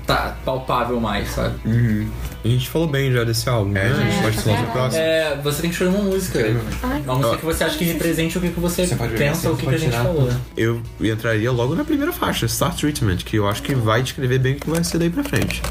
tá 0.07 0.37
palpável 0.45 1.01
mais, 1.01 1.31
sabe? 1.31 1.55
A 2.45 2.49
gente 2.49 2.69
falou 2.69 2.87
bem 2.87 3.11
já 3.11 3.25
desse 3.25 3.49
álbum, 3.49 3.71
né? 3.71 3.91
A 3.91 4.11
gente 4.11 4.23
pode 4.23 4.37
falar 4.39 4.63
pro 4.63 4.73
próximo. 4.73 5.03
É, 5.03 5.41
você 5.43 5.63
tem 5.63 5.71
que 5.71 5.75
escolher 5.77 5.97
uma 5.97 6.05
música. 6.05 6.39
Uma 7.05 7.15
música 7.15 7.37
que 7.39 7.45
você 7.45 7.65
acha 7.65 7.79
que 7.79 7.85
represente 7.85 8.37
o 8.37 8.41
que, 8.41 8.51
que 8.51 8.61
você, 8.61 8.87
Você 8.87 8.95
pensa, 8.95 9.51
o 9.51 9.57
que, 9.57 9.67
que 9.67 9.75
a 9.75 9.79
gente 9.79 9.91
tirar. 9.91 10.05
falou. 10.05 10.31
Eu 10.57 10.83
entraria 11.01 11.51
logo 11.51 11.75
na 11.75 11.85
primeira 11.85 12.13
faixa, 12.13 12.47
Star 12.47 12.75
Treatment, 12.77 13.19
que 13.19 13.37
eu 13.37 13.49
acho 13.49 13.63
que 13.63 13.75
vai 13.75 14.03
descrever 14.03 14.39
bem 14.39 14.55
o 14.55 14.57
que 14.57 14.69
vai 14.69 14.85
ser 14.85 14.99
daí 14.99 15.09
pra 15.09 15.25
frente. 15.25 15.63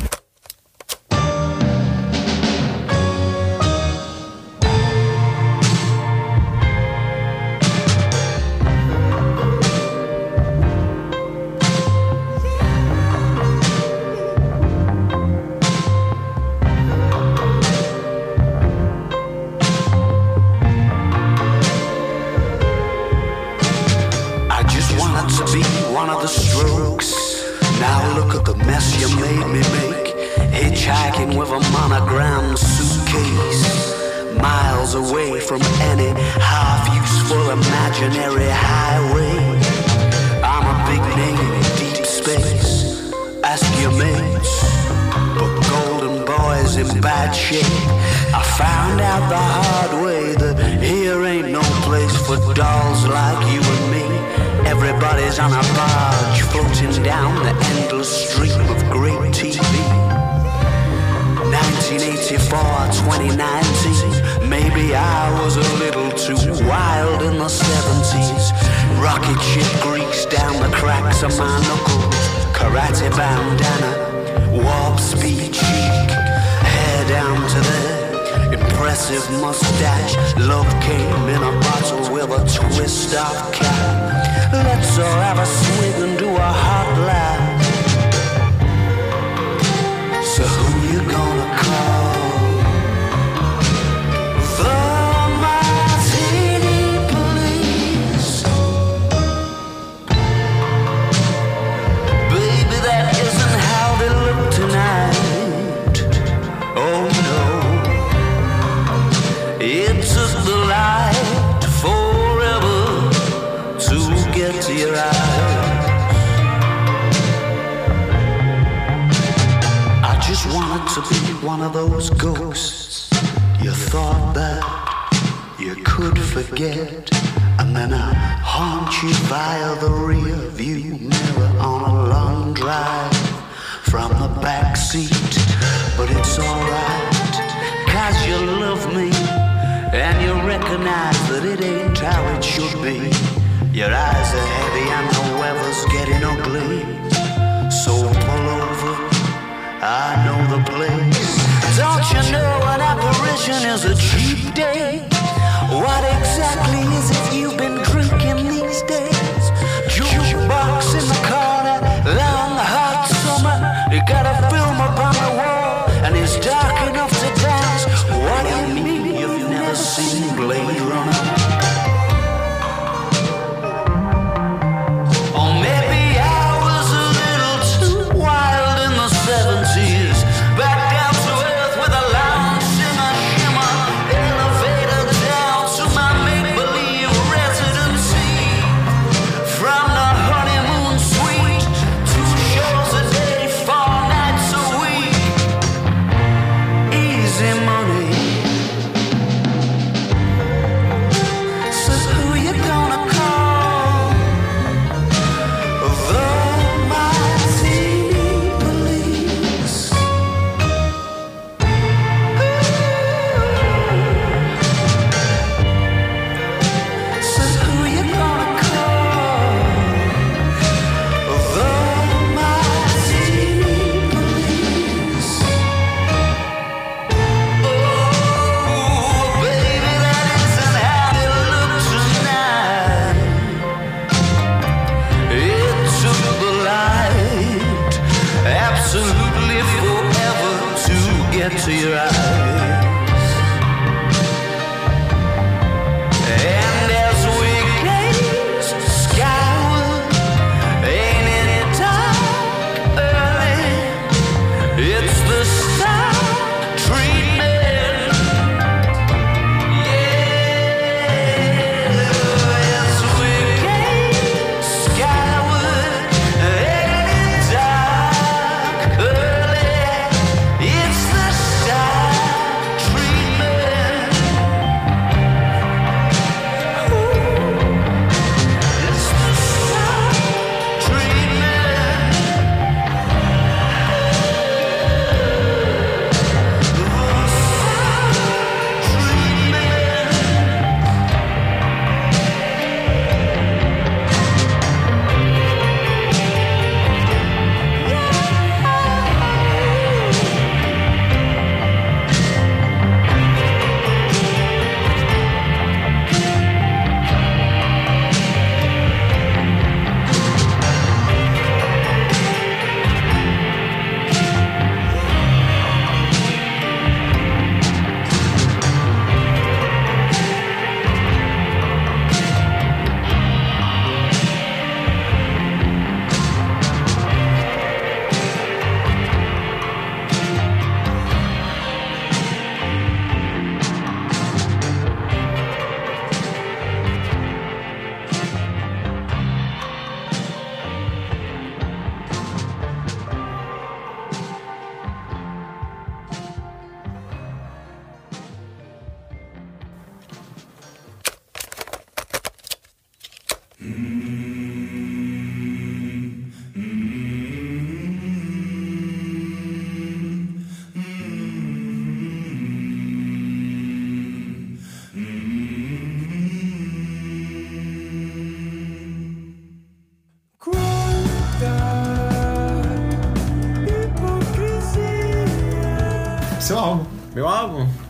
As 153.74 153.86
a 153.86 154.03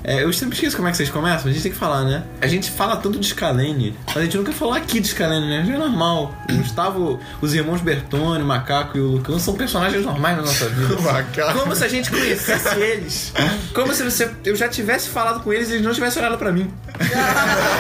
É, 0.04 0.24
eu 0.24 0.34
sempre 0.34 0.56
esqueço 0.56 0.76
como 0.76 0.88
é 0.88 0.92
que 0.92 0.98
vocês 0.98 1.10
começam, 1.10 1.50
a 1.50 1.54
gente 1.54 1.64
tem 1.64 1.72
que 1.72 1.78
falar, 1.78 2.04
né? 2.04 2.24
A 2.42 2.48
gente 2.48 2.70
fala 2.70 2.98
tanto 2.98 3.20
de 3.20 3.28
Scalene, 3.28 3.96
mas 4.08 4.18
a 4.18 4.22
gente 4.22 4.38
nunca 4.38 4.52
falou 4.52 4.74
aqui 4.74 5.00
de 5.00 5.08
Scalene, 5.08 5.48
né? 5.48 5.66
É 5.68 5.78
normal. 5.78 6.36
O 6.50 6.58
Gustavo, 6.58 7.20
os 7.42 7.54
irmãos 7.54 7.82
Bertone, 7.82 8.44
o 8.44 8.46
Macaco 8.46 8.98
e 8.98 9.02
o 9.02 9.08
Lucão 9.14 9.40
são 9.40 9.54
personagens 9.56 10.04
normais 10.04 10.38
na 10.38 10.44
nossa 10.44 10.68
vida. 10.70 10.96
Macaco. 11.02 11.60
Como 11.60 11.76
se 11.76 11.86
a 11.86 11.88
gente 11.88 12.10
conhecesse 12.10 12.80
eles. 12.80 13.34
Como 13.74 13.94
se 13.94 14.04
você, 14.04 14.30
eu 14.44 14.56
já 14.56 14.68
tivesse 14.68 15.10
falado 15.10 15.42
com 15.42 15.54
eles 15.54 15.70
e 15.70 15.74
eles 15.74 15.86
não 15.86 15.94
tivessem 15.94 16.22
olhado 16.22 16.38
pra 16.38 16.52
mim. 16.52 16.72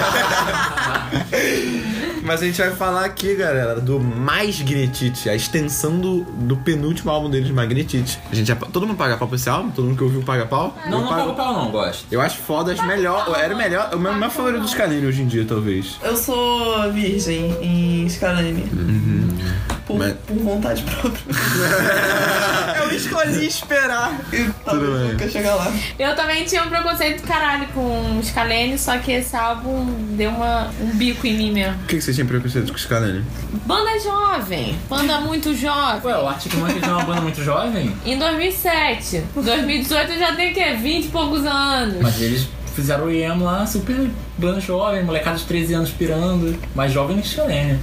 Mas 2.25 2.41
a 2.41 2.45
gente 2.45 2.57
vai 2.59 2.71
falar 2.71 3.05
aqui, 3.05 3.35
galera, 3.35 3.79
do 3.79 3.99
Mais 3.99 4.61
Gnetite, 4.61 5.29
a 5.29 5.35
extensão 5.35 5.99
do, 5.99 6.21
do 6.23 6.55
penúltimo 6.57 7.11
álbum 7.11 7.29
deles, 7.29 7.49
Magnetite. 7.51 8.19
A 8.31 8.35
gente 8.35 8.47
já, 8.47 8.55
todo 8.55 8.87
mundo 8.87 8.97
paga 8.97 9.17
pau 9.17 9.27
pra 9.27 9.35
esse 9.35 9.49
álbum? 9.49 9.69
Todo 9.71 9.85
mundo 9.85 9.97
que 9.97 10.03
ouviu 10.03 10.21
paga 10.23 10.45
pau? 10.45 10.75
Não, 10.85 10.99
Eu 10.99 11.01
não 11.01 11.07
pago- 11.09 11.33
pau 11.33 11.53
não, 11.53 11.71
gosto. 11.71 12.05
Eu 12.11 12.21
acho 12.21 12.37
foda, 12.37 12.71
acho 12.71 12.85
melhor. 12.85 13.33
Era 13.37 13.53
o 13.53 13.57
melhor, 13.57 13.89
o 13.93 13.99
meu, 13.99 14.13
meu 14.13 14.29
favorito 14.29 14.61
do 14.61 14.67
Scalene 14.67 15.05
hoje 15.05 15.21
em 15.21 15.27
dia, 15.27 15.45
talvez. 15.45 15.97
Eu 16.01 16.15
sou 16.15 16.91
virgem 16.91 17.51
em 17.61 18.07
Scalene. 18.09 18.63
Por, 19.85 19.97
Mas- 19.99 20.13
por 20.25 20.37
vontade 20.37 20.81
própria. 20.83 21.21
eu 22.81 22.95
escolhi 22.95 23.45
esperar 23.45 24.17
e 24.31 24.49
talvez 24.63 24.89
bem. 24.93 25.11
nunca 25.11 25.29
chegar 25.29 25.55
lá. 25.55 25.71
Eu 25.99 26.15
também 26.15 26.45
tinha 26.45 26.63
um 26.63 26.69
preconceito 26.69 27.21
do 27.21 27.27
caralho 27.27 27.67
com 27.73 28.21
Scalene, 28.23 28.77
só 28.77 28.97
que 28.97 29.11
esse 29.11 29.35
álbum 29.35 29.85
deu 30.15 30.29
uma, 30.31 30.69
um 30.79 30.91
bico 30.95 31.27
em 31.27 31.33
mim 31.37 31.51
mesmo. 31.51 31.75
O 31.83 31.87
que, 31.87 31.95
que 31.97 32.01
você 32.01 32.13
tinha 32.13 32.25
preconceito 32.25 32.69
com 32.71 32.75
o 32.77 32.79
Scalene? 32.79 33.23
Banda 33.65 33.99
jovem, 33.99 34.77
banda 34.89 35.19
muito 35.21 35.53
jovem. 35.55 36.01
Ué, 36.05 36.17
o 36.17 36.27
Arctic 36.27 36.53
Monkeys 36.55 36.83
é 36.83 36.87
uma 36.87 37.03
banda 37.03 37.21
muito 37.21 37.43
jovem, 37.43 37.93
Em 38.05 38.17
2007. 38.17 39.23
Em 39.35 39.41
2018 39.41 40.11
eu 40.13 40.19
já 40.19 40.33
tenho 40.35 40.53
que 40.53 40.73
20 40.75 41.05
e 41.05 41.07
poucos 41.09 41.45
anos. 41.45 42.01
mas 42.01 42.21
eles 42.21 42.47
fizeram 42.75 43.05
o 43.05 43.11
IEM 43.11 43.39
lá, 43.39 43.65
super 43.67 44.09
banda 44.37 44.59
jovem, 44.59 45.03
molecada 45.03 45.37
de 45.37 45.43
13 45.45 45.73
anos 45.75 45.89
pirando, 45.91 46.57
mais 46.73 46.91
jovem 46.91 47.19
que 47.21 47.27
Scalene. 47.27 47.79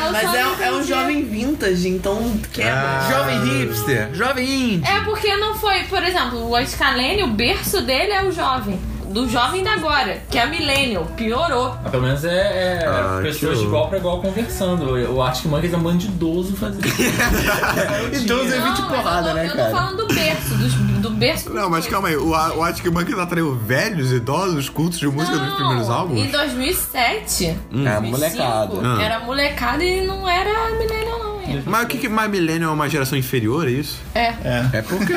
Eu 0.00 0.12
Mas 0.12 0.34
é, 0.34 0.66
é 0.66 0.72
um 0.72 0.84
jovem 0.84 1.24
vintage, 1.24 1.88
então 1.88 2.38
quebra. 2.52 3.08
Jovem 3.10 3.44
hipster, 3.44 4.14
jovem 4.14 4.74
indie. 4.74 4.88
É 4.88 5.00
porque 5.00 5.34
não 5.36 5.56
foi, 5.56 5.82
por 5.84 6.02
exemplo, 6.02 6.48
o 6.48 6.66
Scalene, 6.66 7.24
o 7.24 7.28
berço 7.28 7.80
dele 7.82 8.12
é 8.12 8.24
o 8.24 8.30
jovem. 8.30 8.78
Do 9.12 9.28
jovem 9.28 9.62
da 9.62 9.72
agora, 9.74 10.22
que 10.30 10.38
é 10.38 10.42
a 10.42 10.46
Millennial. 10.46 11.04
Piorou. 11.16 11.76
Mas 11.82 11.90
pelo 11.90 12.02
menos 12.02 12.24
é, 12.24 12.80
é 12.82 12.86
Ah, 12.86 13.20
pessoas 13.22 13.52
que 13.54 13.58
de 13.60 13.64
igual 13.68 13.88
pra 13.88 13.98
igual 13.98 14.20
conversando. 14.20 14.84
O 15.14 15.22
Arctic 15.22 15.46
Monkeys 15.46 15.72
é 15.72 15.76
um 15.76 15.80
bando 15.82 15.98
de 15.98 16.06
idoso 16.06 16.56
fazendo. 16.56 16.82
Idoso 18.12 18.52
é 18.54 18.60
20 18.60 18.78
Não, 18.80 18.88
porrada, 18.88 19.28
eu 19.28 19.32
tô, 19.32 19.34
né, 19.34 19.46
eu 19.46 19.50
tô 19.50 19.56
cara? 19.56 19.70
falando 19.70 19.96
do 19.98 20.14
berço, 20.14 20.54
dos- 20.54 20.74
do 20.74 21.10
berço. 21.10 21.50
Não, 21.52 21.68
mas 21.68 21.86
calma 21.86 22.08
aí, 22.08 22.16
o, 22.16 22.28
o 22.30 22.62
Arctic 22.62 22.86
Monkeys 22.92 23.18
atraiu 23.18 23.54
velhos, 23.54 24.12
idosos, 24.12 24.68
cultos 24.68 24.98
de 24.98 25.06
música 25.08 25.36
dos 25.36 25.54
primeiros 25.54 25.88
Não, 25.88 25.94
álbuns? 25.94 26.18
Em 26.20 26.30
2007. 26.30 27.44
Era 27.84 28.00
2005, 28.00 28.10
molecada. 28.10 28.72
Ah. 28.84 29.02
Era 29.02 29.20
molecada 29.20 29.84
e 29.84 30.06
não 30.06 30.28
era 30.28 30.70
Millennial, 30.78 31.18
não. 31.18 31.31
Mas 31.66 31.84
o 31.84 31.86
que 31.86 31.98
que 31.98 32.08
My 32.08 32.28
Millennium 32.28 32.70
é 32.70 32.72
uma 32.72 32.88
geração 32.88 33.16
inferior, 33.18 33.66
é 33.66 33.70
isso? 33.70 33.98
É. 34.14 34.32
É 34.72 34.82
por 34.82 34.98
quê? 35.06 35.14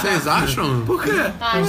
Vocês 0.00 0.26
acham? 0.26 0.82
Por 0.86 1.02
quê? 1.02 1.10
Ai, 1.40 1.62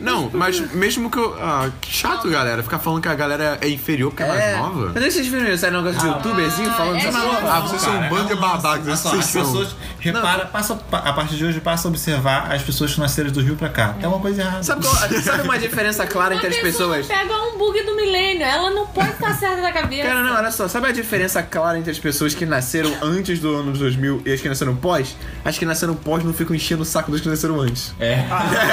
Não, 0.00 0.30
mas 0.32 0.60
mesmo 0.72 1.10
que 1.10 1.18
eu. 1.18 1.36
Ah, 1.40 1.68
que 1.80 1.92
chato, 1.92 2.28
galera. 2.30 2.62
Ficar 2.62 2.78
falando 2.78 3.02
que 3.02 3.08
a 3.08 3.14
galera 3.14 3.58
é 3.60 3.68
inferior 3.68 4.10
porque 4.10 4.22
é, 4.22 4.26
mais 4.28 4.58
nova. 4.58 4.92
Mas 4.94 5.02
aí 5.04 5.10
vocês 5.10 5.26
viram 5.26 5.46
isso? 5.52 5.66
Era 5.66 5.78
um 5.78 5.82
negócio 5.82 6.00
de 6.08 6.14
youtuberzinho 6.14 6.70
falando 6.72 6.96
é 6.96 7.00
de. 7.00 7.06
Ah, 7.08 7.60
vocês 7.60 7.82
são 7.82 7.96
um 8.00 8.08
bando 8.08 8.28
de 8.28 8.34
babacas. 8.34 8.88
As 8.88 8.98
são. 9.00 9.16
pessoas. 9.16 9.76
Repara, 9.98 10.46
passa, 10.46 10.78
a 10.92 11.12
partir 11.12 11.36
de 11.36 11.44
hoje, 11.44 11.60
passa 11.60 11.88
a 11.88 11.90
observar 11.90 12.52
as 12.52 12.62
pessoas 12.62 12.92
que 12.94 13.00
nasceram 13.00 13.30
do 13.30 13.40
Rio 13.40 13.56
pra 13.56 13.68
cá. 13.68 13.94
Tem 13.98 14.08
uma 14.08 14.20
coisa 14.20 14.42
errada. 14.42 14.62
Sabe, 14.62 14.84
qual- 14.86 14.94
sabe 15.22 15.42
uma 15.42 15.58
diferença 15.58 16.06
clara 16.06 16.34
entre 16.34 16.48
as 16.48 16.56
pessoa 16.56 16.96
pessoas? 16.96 17.06
pega 17.06 17.34
um 17.42 17.58
bug 17.58 17.82
do 17.84 17.96
milênio, 17.96 18.42
ela 18.42 18.70
não 18.70 18.86
pode 18.86 19.10
estar 19.10 19.34
certa 19.34 19.62
da 19.62 19.72
cabeça. 19.72 20.08
Cara, 20.08 20.22
não, 20.22 20.34
olha 20.36 20.50
só, 20.50 20.68
sabe 20.68 20.88
a 20.88 20.92
diferença 20.92 21.42
clara 21.42 21.78
entre 21.78 21.90
as 21.90 21.98
pessoas 21.98 22.34
que 22.34 22.44
nasceram 22.44 22.92
antes 23.02 23.38
do 23.38 23.54
ano 23.70 23.78
2000 23.78 24.22
e 24.24 24.32
as 24.32 24.40
que 24.40 24.48
nasceram 24.48 24.76
pós? 24.76 25.16
As 25.44 25.58
que 25.58 25.64
nasceram 25.64 25.94
pós 25.94 26.24
não 26.24 26.32
ficam 26.32 26.54
enchendo 26.54 26.82
o 26.82 26.84
saco 26.84 27.10
das 27.10 27.20
que 27.20 27.28
nasceram 27.28 27.60
antes. 27.60 27.94
É. 27.98 28.24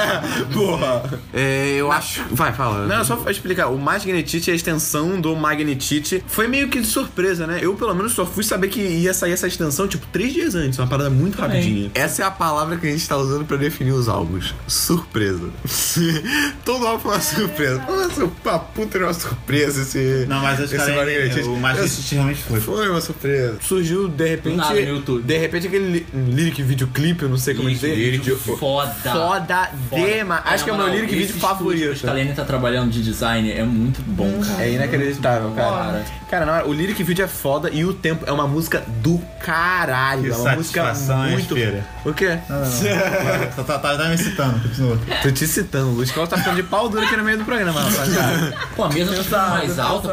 Porra! 0.54 1.20
É, 1.34 1.76
eu 1.78 1.92
acho. 1.92 2.24
Vai, 2.32 2.54
fala. 2.54 2.88
Não, 2.88 3.04
só 3.04 3.16
pra 3.16 3.32
explicar, 3.32 3.68
o 3.68 3.78
Magnetite 3.78 4.50
é 4.50 4.54
a 4.54 4.56
extensão 4.56 5.20
do 5.20 5.36
Magnetite. 5.36 6.24
Foi 6.28 6.48
meio 6.48 6.70
que 6.70 6.80
de 6.80 6.88
surpresa, 6.88 7.46
né? 7.48 7.60
Eu, 7.62 7.76
pelo 7.76 7.94
menos, 7.94 8.14
só 8.14 8.26
fui 8.26 8.44
saber 8.44 8.68
que 8.70 8.80
ia 8.80 9.14
sair 9.14 9.32
essa 9.34 9.48
extensão, 9.48 9.88
tipo, 9.88 10.06
três 10.08 10.34
dias 10.34 10.56
antes. 10.56 10.78
Uma 10.80 10.88
parada 10.88 11.10
muito 11.10 11.38
Também. 11.38 11.58
rapidinha. 11.58 11.92
Essa 11.94 12.24
é 12.24 12.26
a 12.26 12.32
palavra 12.32 12.78
que 12.78 12.88
a 12.88 12.92
gente 12.92 13.08
tá 13.08 13.18
usando 13.18 13.46
pra 13.46 13.58
definir 13.58 13.92
os 13.92 14.08
álbuns. 14.08 14.54
Surpresa. 14.68 15.50
Todo 16.66 16.86
álbum 16.88 17.00
foi 17.00 17.12
uma 17.12 17.22
surpresa. 17.22 17.86
Nossa, 17.88 18.26
uma 18.26 18.60
puta 18.60 18.98
de 18.98 19.04
uma 19.06 19.14
surpresa 19.14 19.82
esse. 19.82 20.26
Não, 20.28 20.42
mas 20.42 20.60
eu 20.60 20.66
esse 20.66 20.78
falei, 20.78 20.96
Magnetite. 20.96 21.48
o 21.48 21.56
recente 21.56 22.16
realmente 22.16 22.44
foi. 22.44 22.60
Foi 22.60 22.90
uma 22.90 23.02
surpresa. 23.02 23.58
Surgiu, 23.62 24.08
de 24.08 24.28
repente, 24.28 24.58
Parada 24.74 24.92
no 24.92 24.98
YouTube. 24.98 25.24
de 25.24 25.38
repente 25.38 25.68
aquele 25.68 26.06
lyric 26.14 26.62
videoclipe, 26.64 27.24
eu 27.24 27.30
não 27.30 27.38
sei 27.38 27.54
como 27.54 27.70
dizer. 27.70 27.96
Vídeo 27.96 28.38
foda. 28.38 28.92
Foda 28.92 29.70
demais. 29.92 30.42
Acho 30.46 30.64
que 30.64 30.70
é 30.70 30.74
o 30.74 30.78
meu 30.78 30.88
lyric 30.88 31.16
vídeo 31.16 31.36
favorito. 31.36 31.90
O 31.90 31.94
Stalene 31.94 32.34
tá 32.34 32.44
trabalhando 32.44 32.92
de 32.92 33.04
design 33.04 33.52
é 33.52 33.64
muito 33.64 34.02
bom, 34.02 34.42
cara. 34.42 34.64
É 34.64 34.72
inacreditável, 34.72 35.52
cara. 35.52 36.04
Cara, 36.32 36.46
na 36.46 36.54
hora, 36.54 36.66
o 36.66 36.72
lyric 36.72 37.04
vídeo 37.04 37.26
é 37.26 37.28
foda 37.28 37.70
e 37.70 37.84
o 37.84 37.94
tempo 37.94 38.24
é 38.26 38.32
uma 38.32 38.48
música 38.48 38.82
do 38.88 39.22
caralho. 39.44 40.24
Que 40.24 40.30
é 40.30 40.36
uma 40.36 40.56
música 40.56 40.94
muito. 41.30 41.58
Espera? 41.58 41.86
O 42.06 42.14
quê? 42.14 42.40
Tá, 43.52 43.64
tá, 43.64 43.80
tá, 43.80 43.98
tá 43.98 44.08
me 44.08 44.18
citando, 44.18 44.60
continua. 44.62 44.98
Tô 45.22 45.30
te 45.30 45.46
citando, 45.46 45.90
o 45.90 45.94
Luiz 45.96 46.10
Carlos 46.10 46.30
tá 46.30 46.38
ficando 46.38 46.56
de 46.56 46.64
pau 46.64 46.88
duro 46.88 47.04
aqui 47.06 47.18
no 47.18 47.24
meio 47.24 47.38
do 47.38 47.44
programa, 47.44 47.82
rapaziada. 47.82 48.54
Pô, 48.76 48.84
a 48.86 48.90
mesa 48.90 49.14
tá 49.14 49.24
ficando 49.24 49.50
mais 49.50 49.80
alta. 49.80 50.12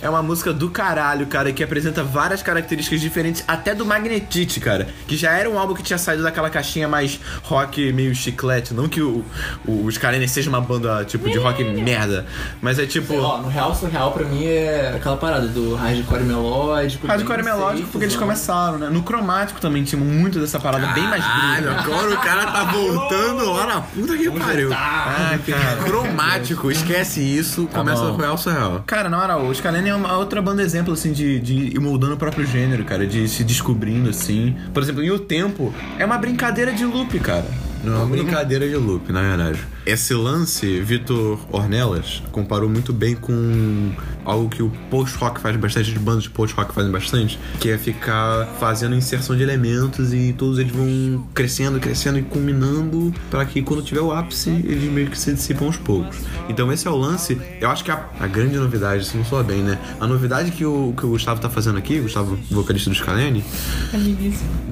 É 0.00 0.08
uma 0.08 0.22
música 0.22 0.52
do 0.52 0.70
caralho, 0.70 1.26
cara, 1.26 1.52
que 1.52 1.62
apresenta 1.62 2.02
várias 2.02 2.42
características 2.42 3.00
diferentes, 3.00 3.44
até 3.46 3.74
do 3.74 3.84
Magnetite, 3.84 4.60
cara. 4.60 4.88
Que 5.06 5.16
já 5.16 5.32
era 5.32 5.48
um 5.50 5.58
álbum 5.58 5.74
que 5.74 5.82
tinha 5.82 5.98
saído 5.98 6.22
daquela 6.22 6.48
caixinha 6.48 6.88
mais 6.88 7.20
rock, 7.42 7.92
meio 7.92 8.14
chiclete. 8.14 8.72
Não 8.72 8.88
que 8.88 9.02
o, 9.02 9.24
o, 9.66 9.84
os 9.84 9.98
Karen 9.98 10.26
seja 10.26 10.48
uma 10.48 10.60
banda 10.60 11.04
tipo 11.04 11.28
de 11.28 11.38
rock 11.38 11.62
merda, 11.64 12.26
mas 12.62 12.78
é 12.78 12.86
tipo. 12.86 13.14
Ó, 13.14 13.38
no 13.38 13.48
real 13.48 13.74
surreal 13.74 14.12
pra 14.12 14.24
mim 14.24 14.46
é 14.46 14.98
aquela 15.02 15.16
parada 15.16 15.48
do 15.48 15.74
hardcore 15.74 16.22
melódico. 16.22 17.06
Hardcore 17.06 17.42
melódico 17.42 17.88
porque 17.88 18.04
eles 18.04 18.16
começaram, 18.16 18.78
né? 18.78 18.88
No 18.88 19.02
cromático 19.02 19.60
também 19.60 19.82
tinha 19.82 20.00
muito 20.00 20.38
dessa 20.38 20.60
parada 20.60 20.86
bem 20.92 21.02
mais 21.08 21.24
grunge. 21.24 21.68
agora 21.76 22.14
o 22.14 22.18
cara 22.18 22.46
tá 22.46 22.64
voltando 22.64 23.52
lá 23.52 23.66
na 23.66 23.80
puta 23.80 24.16
que 24.16 24.30
pariu. 24.30 24.70
Ah, 24.72 25.36
cara. 25.44 25.82
Cromático, 25.84 26.70
esquece 26.70 27.20
isso, 27.20 27.66
começa 27.66 28.02
bom. 28.02 28.14
com 28.14 28.22
Real 28.22 28.38
Surreal. 28.38 28.84
Cara, 28.86 29.08
na 29.08 29.18
hora, 29.18 29.36
o 29.38 29.52
Scalene 29.52 29.88
é 29.88 29.94
uma 29.94 30.16
outra 30.16 30.40
banda 30.40 30.62
exemplo, 30.62 30.94
assim, 30.94 31.12
de, 31.12 31.40
de 31.40 31.54
ir 31.74 31.80
moldando 31.80 32.14
o 32.14 32.16
próprio 32.16 32.46
gênero, 32.46 32.84
cara, 32.84 33.04
de 33.06 33.28
se 33.28 33.42
descobrindo, 33.42 34.10
assim. 34.10 34.56
Por 34.72 34.82
exemplo, 34.82 35.02
e 35.02 35.10
o 35.10 35.18
tempo 35.18 35.74
é 35.98 36.04
uma 36.04 36.16
brincadeira 36.16 36.72
de 36.72 36.84
loop, 36.84 37.18
cara. 37.18 37.44
Não 37.82 37.94
é 37.94 37.96
uma 37.96 38.06
brincadeira 38.06 38.68
de 38.68 38.76
loop, 38.76 39.12
na 39.12 39.22
verdade. 39.22 39.58
Esse 39.84 40.14
lance, 40.14 40.80
Vitor 40.80 41.40
Ornelas 41.50 42.22
comparou 42.30 42.68
muito 42.68 42.92
bem 42.92 43.16
com 43.16 43.90
algo 44.24 44.48
que 44.48 44.62
o 44.62 44.70
post-rock 44.88 45.40
faz 45.40 45.56
bastante, 45.56 45.90
as 45.90 45.98
bandas 45.98 46.22
de 46.22 46.30
post-rock 46.30 46.72
fazem 46.72 46.92
bastante, 46.92 47.36
que 47.58 47.68
é 47.68 47.76
ficar 47.76 48.46
fazendo 48.60 48.94
inserção 48.94 49.36
de 49.36 49.42
elementos 49.42 50.14
e 50.14 50.32
todos 50.32 50.60
eles 50.60 50.70
vão 50.70 51.26
crescendo, 51.34 51.80
crescendo 51.80 52.20
e 52.20 52.22
culminando 52.22 53.12
para 53.28 53.44
que 53.44 53.60
quando 53.60 53.82
tiver 53.82 54.00
o 54.00 54.12
ápice, 54.12 54.50
eles 54.50 54.84
meio 54.84 55.10
que 55.10 55.18
se 55.18 55.32
dissipam 55.32 55.66
aos 55.66 55.76
poucos. 55.76 56.18
Então 56.48 56.72
esse 56.72 56.86
é 56.86 56.90
o 56.90 56.96
lance, 56.96 57.36
eu 57.60 57.68
acho 57.68 57.82
que 57.82 57.90
a, 57.90 58.08
a 58.20 58.28
grande 58.28 58.56
novidade, 58.56 59.04
se 59.04 59.16
não 59.16 59.24
soa 59.24 59.42
bem, 59.42 59.62
né? 59.62 59.76
A 59.98 60.06
novidade 60.06 60.52
que 60.52 60.64
o, 60.64 60.94
que 60.96 61.04
o 61.04 61.08
Gustavo 61.08 61.40
tá 61.40 61.50
fazendo 61.50 61.78
aqui, 61.78 61.98
o 61.98 62.02
Gustavo, 62.04 62.38
vocalista 62.48 62.88
do 62.88 62.94
Scalene, 62.94 63.42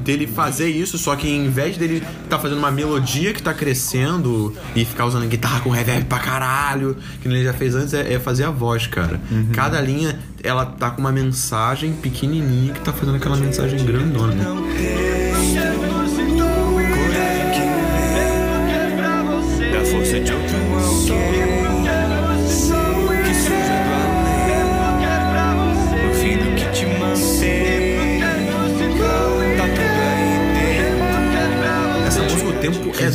dele 0.04 0.28
fazer 0.28 0.68
isso, 0.68 0.96
só 0.96 1.16
que 1.16 1.28
em 1.28 1.50
vez 1.50 1.76
dele 1.76 2.00
tá 2.28 2.38
fazendo 2.38 2.58
uma 2.58 2.70
melodia 2.70 2.99
que 3.34 3.42
tá 3.42 3.52
crescendo 3.54 4.54
e 4.74 4.84
ficar 4.84 5.06
usando 5.06 5.26
guitarra 5.26 5.60
com 5.60 5.70
reverb 5.70 6.04
pra 6.04 6.18
caralho, 6.18 6.96
que 7.20 7.28
ele 7.28 7.44
já 7.44 7.52
fez 7.52 7.74
antes, 7.74 7.94
é, 7.94 8.14
é 8.14 8.18
fazer 8.18 8.44
a 8.44 8.50
voz, 8.50 8.86
cara. 8.86 9.20
Cada 9.52 9.80
linha, 9.80 10.18
ela 10.42 10.66
tá 10.66 10.90
com 10.90 11.00
uma 11.00 11.12
mensagem 11.12 11.92
pequenininha 11.92 12.72
que 12.72 12.80
tá 12.80 12.92
fazendo 12.92 13.16
aquela 13.16 13.36
mensagem 13.36 13.84
grandona. 13.84 14.34
Da 14.34 15.29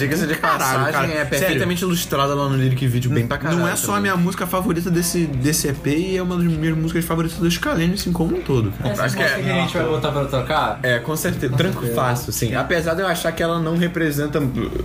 Diga-se 0.08 0.28
de 0.28 0.36
caralho, 0.36 0.60
passagem, 0.86 1.10
cara. 1.12 1.22
é 1.22 1.26
perfeitamente 1.26 1.84
ilustrada 1.84 2.34
lá 2.34 2.48
no 2.50 2.56
lyric 2.56 2.88
vídeo, 2.88 3.10
bem 3.12 3.28
pra 3.28 3.38
caralho. 3.38 3.60
Não 3.60 3.68
é 3.68 3.76
só 3.76 3.92
a 3.94 3.96
também. 3.96 4.12
minha 4.12 4.16
música 4.24 4.46
favorita 4.48 4.90
desse, 4.90 5.26
desse 5.26 5.68
EP 5.68 5.88
e 5.88 6.18
é 6.18 6.22
uma 6.24 6.36
das 6.38 6.46
minhas 6.46 6.78
músicas 6.78 7.04
favoritas 7.06 7.38
do 7.38 7.50
Scalene, 7.50 7.94
assim 7.94 8.12
como 8.12 8.36
um 8.38 8.42
todo. 8.42 8.72
cara. 8.72 8.90
Essa 8.94 9.04
Acho 9.06 9.16
que 9.18 9.24
é- 9.24 9.28
que 9.42 9.50
a 9.50 9.54
gente 9.54 9.74
vai 9.78 9.86
botar 9.86 10.12
pra 10.12 10.26
tocar. 10.26 10.80
É, 10.84 11.00
com 11.00 11.16
certeza. 11.16 11.56
Tranco 11.56 11.86
fácil, 11.88 12.32
sim. 12.32 12.54
Apesar 12.56 12.94
de 12.94 13.02
eu 13.02 13.08
achar 13.08 13.32
que 13.32 13.42
ela 13.44 13.60
não 13.60 13.78
representa, 13.78 14.42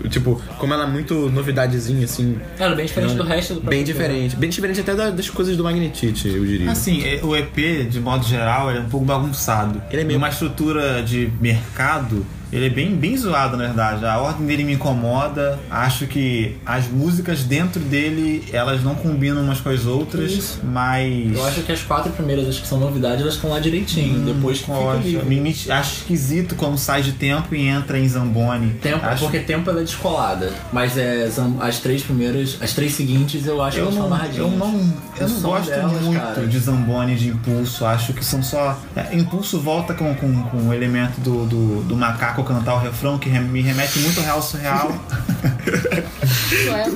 tipo, 0.08 0.40
como 0.58 0.72
ela 0.74 0.84
é 0.84 0.86
muito 0.86 1.14
novidadezinha, 1.30 2.04
assim. 2.04 2.38
Ela 2.58 2.72
é 2.72 2.76
bem 2.76 2.86
diferente 2.86 3.14
do 3.14 3.22
resto 3.24 3.54
do 3.54 3.60
Bem 3.60 3.84
próprio 3.84 3.84
diferente. 3.84 4.36
Bem 4.36 4.50
diferente 4.50 4.80
até 4.80 4.94
da- 4.94 5.10
das 5.10 5.28
coisas 5.30 5.56
do 5.56 5.64
Magnetite, 5.64 6.28
eu 6.28 6.44
diria. 6.44 6.70
Assim, 6.70 7.02
é- 7.04 7.20
o 7.22 7.34
EP, 7.36 7.84
de 7.84 8.00
modo 8.00 8.24
geral, 8.26 8.70
ele 8.70 8.78
é 8.78 8.82
um 8.82 8.88
pouco 8.88 9.04
bagunçado. 9.06 9.80
Ele 9.90 10.02
é 10.02 10.04
meio- 10.04 10.18
Uma 10.18 10.28
estrutura 10.28 11.02
de 11.02 11.32
mercado, 11.40 12.26
ele 12.52 12.66
é 12.66 12.70
bem, 12.70 12.94
bem 12.94 13.16
zoado, 13.16 13.56
na 13.56 13.64
verdade. 13.66 14.04
A 14.04 14.18
ordem 14.18 14.46
dele 14.46 14.64
me 14.64 14.72
incomoda. 14.74 15.58
Acho 15.70 16.06
que 16.06 16.56
as 16.66 16.86
músicas 16.88 17.42
dentro 17.44 17.80
dele, 17.80 18.44
elas 18.52 18.82
não 18.82 18.94
combinam 18.94 19.42
umas 19.42 19.60
com 19.60 19.68
as 19.70 19.86
outras, 19.86 20.32
Isso. 20.32 20.60
mas... 20.64 21.34
Eu 21.36 21.44
acho 21.46 21.62
que 21.62 21.72
as 21.72 21.82
quatro 21.82 22.10
primeiras, 22.12 22.48
as 22.48 22.58
que 22.58 22.66
são 22.66 22.78
novidades, 22.78 23.20
elas 23.20 23.34
estão 23.34 23.50
lá 23.50 23.58
direitinho. 23.60 24.20
Depois 24.24 24.58
que 24.58 24.64
fica 24.66 25.20
Hum, 25.22 25.24
me- 25.26 25.40
me- 25.40 25.50
acho 25.70 25.96
esquisito 25.98 26.54
quando 26.54 26.76
sai 26.78 27.02
de 27.02 27.12
tempo 27.12 27.54
e 27.54 27.66
entra 27.66 27.98
em 27.98 28.08
Zamboni. 28.08 28.74
Tempo, 28.82 29.04
acho, 29.04 29.22
porque 29.24 29.38
tempo 29.40 29.68
ela 29.70 29.80
é 29.80 29.84
descolada. 29.84 30.52
Mas 30.72 30.96
é, 30.96 31.28
as 31.60 31.78
três 31.78 32.02
primeiras, 32.02 32.58
as 32.60 32.72
três 32.72 32.94
seguintes 32.94 33.46
eu 33.46 33.62
acho 33.62 33.76
que 33.76 33.82
Eu 33.82 33.86
elas 33.86 33.94
não, 33.98 34.08
são 34.08 34.26
eu 34.34 34.50
não, 34.50 34.92
eu 35.18 35.28
não 35.28 35.40
gosto 35.40 35.66
delas, 35.70 36.00
muito 36.02 36.20
cara. 36.20 36.46
de 36.46 36.58
Zamboni 36.58 37.14
de 37.16 37.28
Impulso. 37.28 37.84
Acho 37.84 38.12
que 38.12 38.24
são 38.24 38.42
só. 38.42 38.78
é, 38.96 39.16
Impulso 39.16 39.60
volta 39.60 39.94
com, 39.94 40.14
com, 40.14 40.42
com 40.44 40.68
o 40.68 40.74
elemento 40.74 41.20
do, 41.20 41.46
do, 41.46 41.82
do 41.82 41.96
macaco 41.96 42.39
cantar 42.44 42.74
o 42.74 42.78
refrão, 42.78 43.18
que 43.18 43.28
me 43.28 43.62
remete 43.62 43.98
muito 44.00 44.18
ao 44.18 44.24
real 44.24 44.42
surreal. 44.42 44.90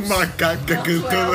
Macaca 0.08 0.76
cantando. 0.76 1.32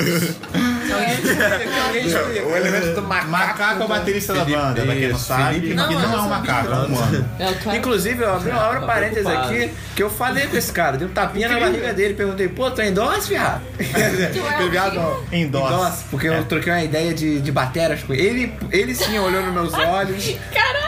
o 2.46 2.56
elemento 2.56 2.96
do 2.96 3.02
macaco 3.02 3.82
é 3.82 3.86
o 3.86 3.88
baterista 3.88 4.34
da 4.34 4.46
banda, 4.46 4.82
pra 4.82 4.96
quem 4.96 5.10
não 5.10 5.18
sabe. 5.18 5.54
Felipe 5.56 5.72
e 5.72 5.76
não, 5.76 5.92
é 5.92 6.22
um 6.22 6.30
macaco, 6.30 6.72
é 6.72 6.76
um 6.76 6.86
humano. 6.86 7.30
É. 7.40 7.78
Inclusive, 7.78 8.24
eu 8.24 8.34
abri 8.34 8.52
uma 8.52 8.66
abro 8.68 8.80
Tá 8.80 8.86
parênteses 8.86 9.24
preocupado. 9.24 9.54
aqui 9.54 9.72
que 9.96 10.04
eu 10.04 10.10
falei 10.10 10.48
com 10.48 10.58
esse 10.58 10.72
cara, 10.72 10.98
dei 10.98 11.08
um 11.08 11.12
tapinha 11.12 11.50
na 11.50 11.60
barriga 11.60 11.94
dele, 11.94 12.14
perguntei, 12.14 12.48
pô, 12.48 12.72
tu 12.72 12.82
é 12.82 12.88
endorse, 12.88 13.30
viado? 13.30 13.62
Viado. 14.70 15.24
Endorse, 15.32 16.04
porque 16.10 16.28
eu 16.28 16.44
troquei 16.46 16.72
uma 16.72 16.84
ideia 16.84 17.14
de, 17.14 17.42
de 17.42 17.52
bateras 17.52 18.04
com 18.04 18.14
ele. 18.14 18.30
ele. 18.30 18.54
Ele 18.72 18.96
sim 18.96 19.18
olhou 19.20 19.42
nos 19.44 19.54
meus 19.54 19.74
olhos, 19.88 20.36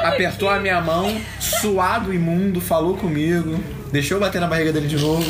apertou 0.03 0.49
a 0.49 0.59
minha 0.59 0.81
mão, 0.81 1.19
suado, 1.39 2.13
imundo, 2.13 2.59
falou 2.59 2.95
comigo, 2.97 3.63
deixou 3.91 4.17
eu 4.17 4.21
bater 4.21 4.39
na 4.41 4.47
barriga 4.47 4.71
dele 4.71 4.87
de 4.87 4.97
novo. 4.97 5.29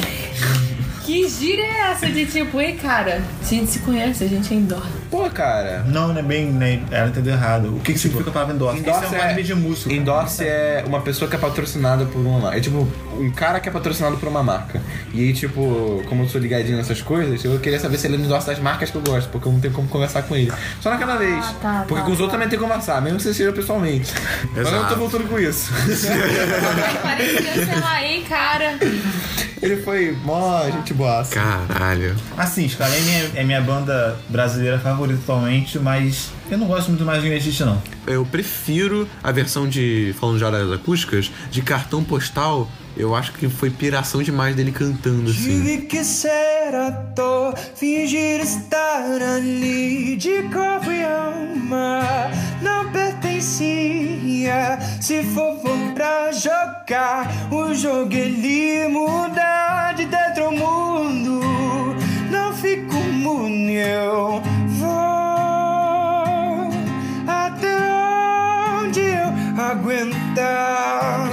Que 1.05 1.27
gira 1.27 1.61
é 1.61 1.91
essa 1.91 2.07
de 2.07 2.25
tipo, 2.25 2.59
ei 2.61 2.73
cara, 2.73 3.21
a 3.41 3.43
gente 3.43 3.71
se 3.71 3.79
conhece, 3.79 4.23
a 4.23 4.27
gente 4.27 4.53
é 4.53 4.57
indoor. 4.57 5.00
Pô, 5.11 5.29
cara. 5.29 5.83
Não, 5.87 6.07
não 6.07 6.19
é 6.19 6.23
bem. 6.23 6.45
Né, 6.45 6.81
ela 6.89 7.09
entendeu 7.09 7.33
errado. 7.33 7.75
O 7.75 7.81
que, 7.81 7.91
que 7.91 7.99
significa 7.99 8.29
a 8.29 8.33
palavra 8.33 8.55
endorse? 8.55 8.79
Endorse 8.79 9.05
Isso 9.05 9.15
é 9.15 9.17
um 9.17 9.21
é- 9.21 9.25
anime 9.25 9.43
de 9.43 9.53
músico. 9.53 9.91
Endorse 9.91 10.43
é 10.45 10.83
uma 10.87 11.01
pessoa 11.01 11.29
que 11.29 11.35
é 11.35 11.39
patrocinada 11.39 12.05
por 12.05 12.19
uma. 12.25 12.55
É 12.55 12.61
tipo, 12.61 12.87
um 13.19 13.29
cara 13.29 13.59
que 13.59 13.67
é 13.67 13.71
patrocinado 13.71 14.15
por 14.15 14.29
uma 14.29 14.41
marca. 14.41 14.81
E 15.13 15.19
aí, 15.19 15.33
tipo, 15.33 16.01
como 16.07 16.23
eu 16.23 16.29
sou 16.29 16.39
ligadinho 16.39 16.77
nessas 16.77 17.01
coisas, 17.01 17.43
eu 17.43 17.59
queria 17.59 17.79
saber 17.79 17.97
se 17.97 18.07
ele 18.07 18.15
endorse 18.15 18.49
as 18.49 18.59
marcas 18.59 18.89
que 18.89 18.95
eu 18.95 19.01
gosto, 19.01 19.29
porque 19.29 19.47
eu 19.47 19.51
não 19.51 19.59
tenho 19.59 19.73
como 19.73 19.89
conversar 19.89 20.23
com 20.23 20.35
ele. 20.35 20.51
Só 20.79 20.89
naquela 20.89 21.17
vez. 21.17 21.45
tá, 21.61 21.83
porque 21.85 22.01
tá, 22.01 22.05
com 22.05 22.11
os 22.11 22.17
tá. 22.17 22.23
outros 22.23 22.31
também 22.31 22.47
tem 22.47 22.57
que 22.57 22.63
conversar, 22.63 23.01
mesmo 23.01 23.17
que 23.17 23.23
você 23.23 23.33
seja 23.33 23.51
pessoalmente. 23.51 24.13
Mas 24.55 24.65
eu 24.65 24.71
não 24.71 24.87
tô 24.87 24.95
voltando 24.95 25.27
com 25.27 25.37
isso. 25.37 25.71
Aí 25.75 26.97
parecia, 27.03 27.65
sei 27.65 27.79
lá, 27.81 28.03
ei 28.03 28.21
cara. 28.21 28.77
ele 29.61 29.77
foi 29.77 30.17
mó 30.23 30.63
gente 30.69 30.93
boa. 30.93 31.25
Caralho. 31.25 32.15
Assim, 32.37 32.67
Scalene 32.69 33.11
é, 33.35 33.41
é 33.41 33.43
minha 33.43 33.61
banda 33.61 34.17
brasileira 34.29 34.79
favorita 34.79 35.00
atualmente, 35.09 35.79
mas 35.79 36.31
eu 36.49 36.57
não 36.57 36.67
gosto 36.67 36.89
muito 36.89 37.05
mais 37.05 37.21
de 37.21 37.27
Inesite, 37.27 37.63
não. 37.63 37.81
Eu 38.05 38.25
prefiro 38.25 39.07
a 39.23 39.31
versão 39.31 39.67
de, 39.67 40.13
falando 40.19 40.37
de 40.37 40.45
áreas 40.45 40.71
acústicas, 40.71 41.31
de 41.49 41.61
cartão 41.61 42.03
postal. 42.03 42.69
Eu 42.97 43.15
acho 43.15 43.31
que 43.33 43.47
foi 43.47 43.69
piração 43.69 44.21
demais 44.21 44.55
dele 44.55 44.71
cantando 44.71 45.31
assim. 45.31 45.61
Tive 45.61 45.77
que 45.83 46.03
ser 46.03 46.75
ator, 46.75 47.57
fingir 47.75 48.41
estar 48.41 49.21
ali 49.21 50.17
de 50.17 50.43
corpo 50.43 50.91
e 50.91 51.03
alma. 51.03 52.01
Não 52.61 52.91
pertencia. 52.91 54.77
Se 54.99 55.23
for 55.23 55.55
bom 55.63 55.93
pra 55.93 56.31
jogar, 56.33 57.31
o 57.49 57.73
jogo 57.73 58.13
ele 58.13 58.87
muda 58.89 59.93
de 59.93 60.05
dentro 60.05 60.45
ao 60.45 60.51
mundo. 60.51 61.41
Não 62.29 62.53
fico 62.53 62.95
mudo, 62.95 63.41
eu 63.71 64.41
down. 70.35 71.30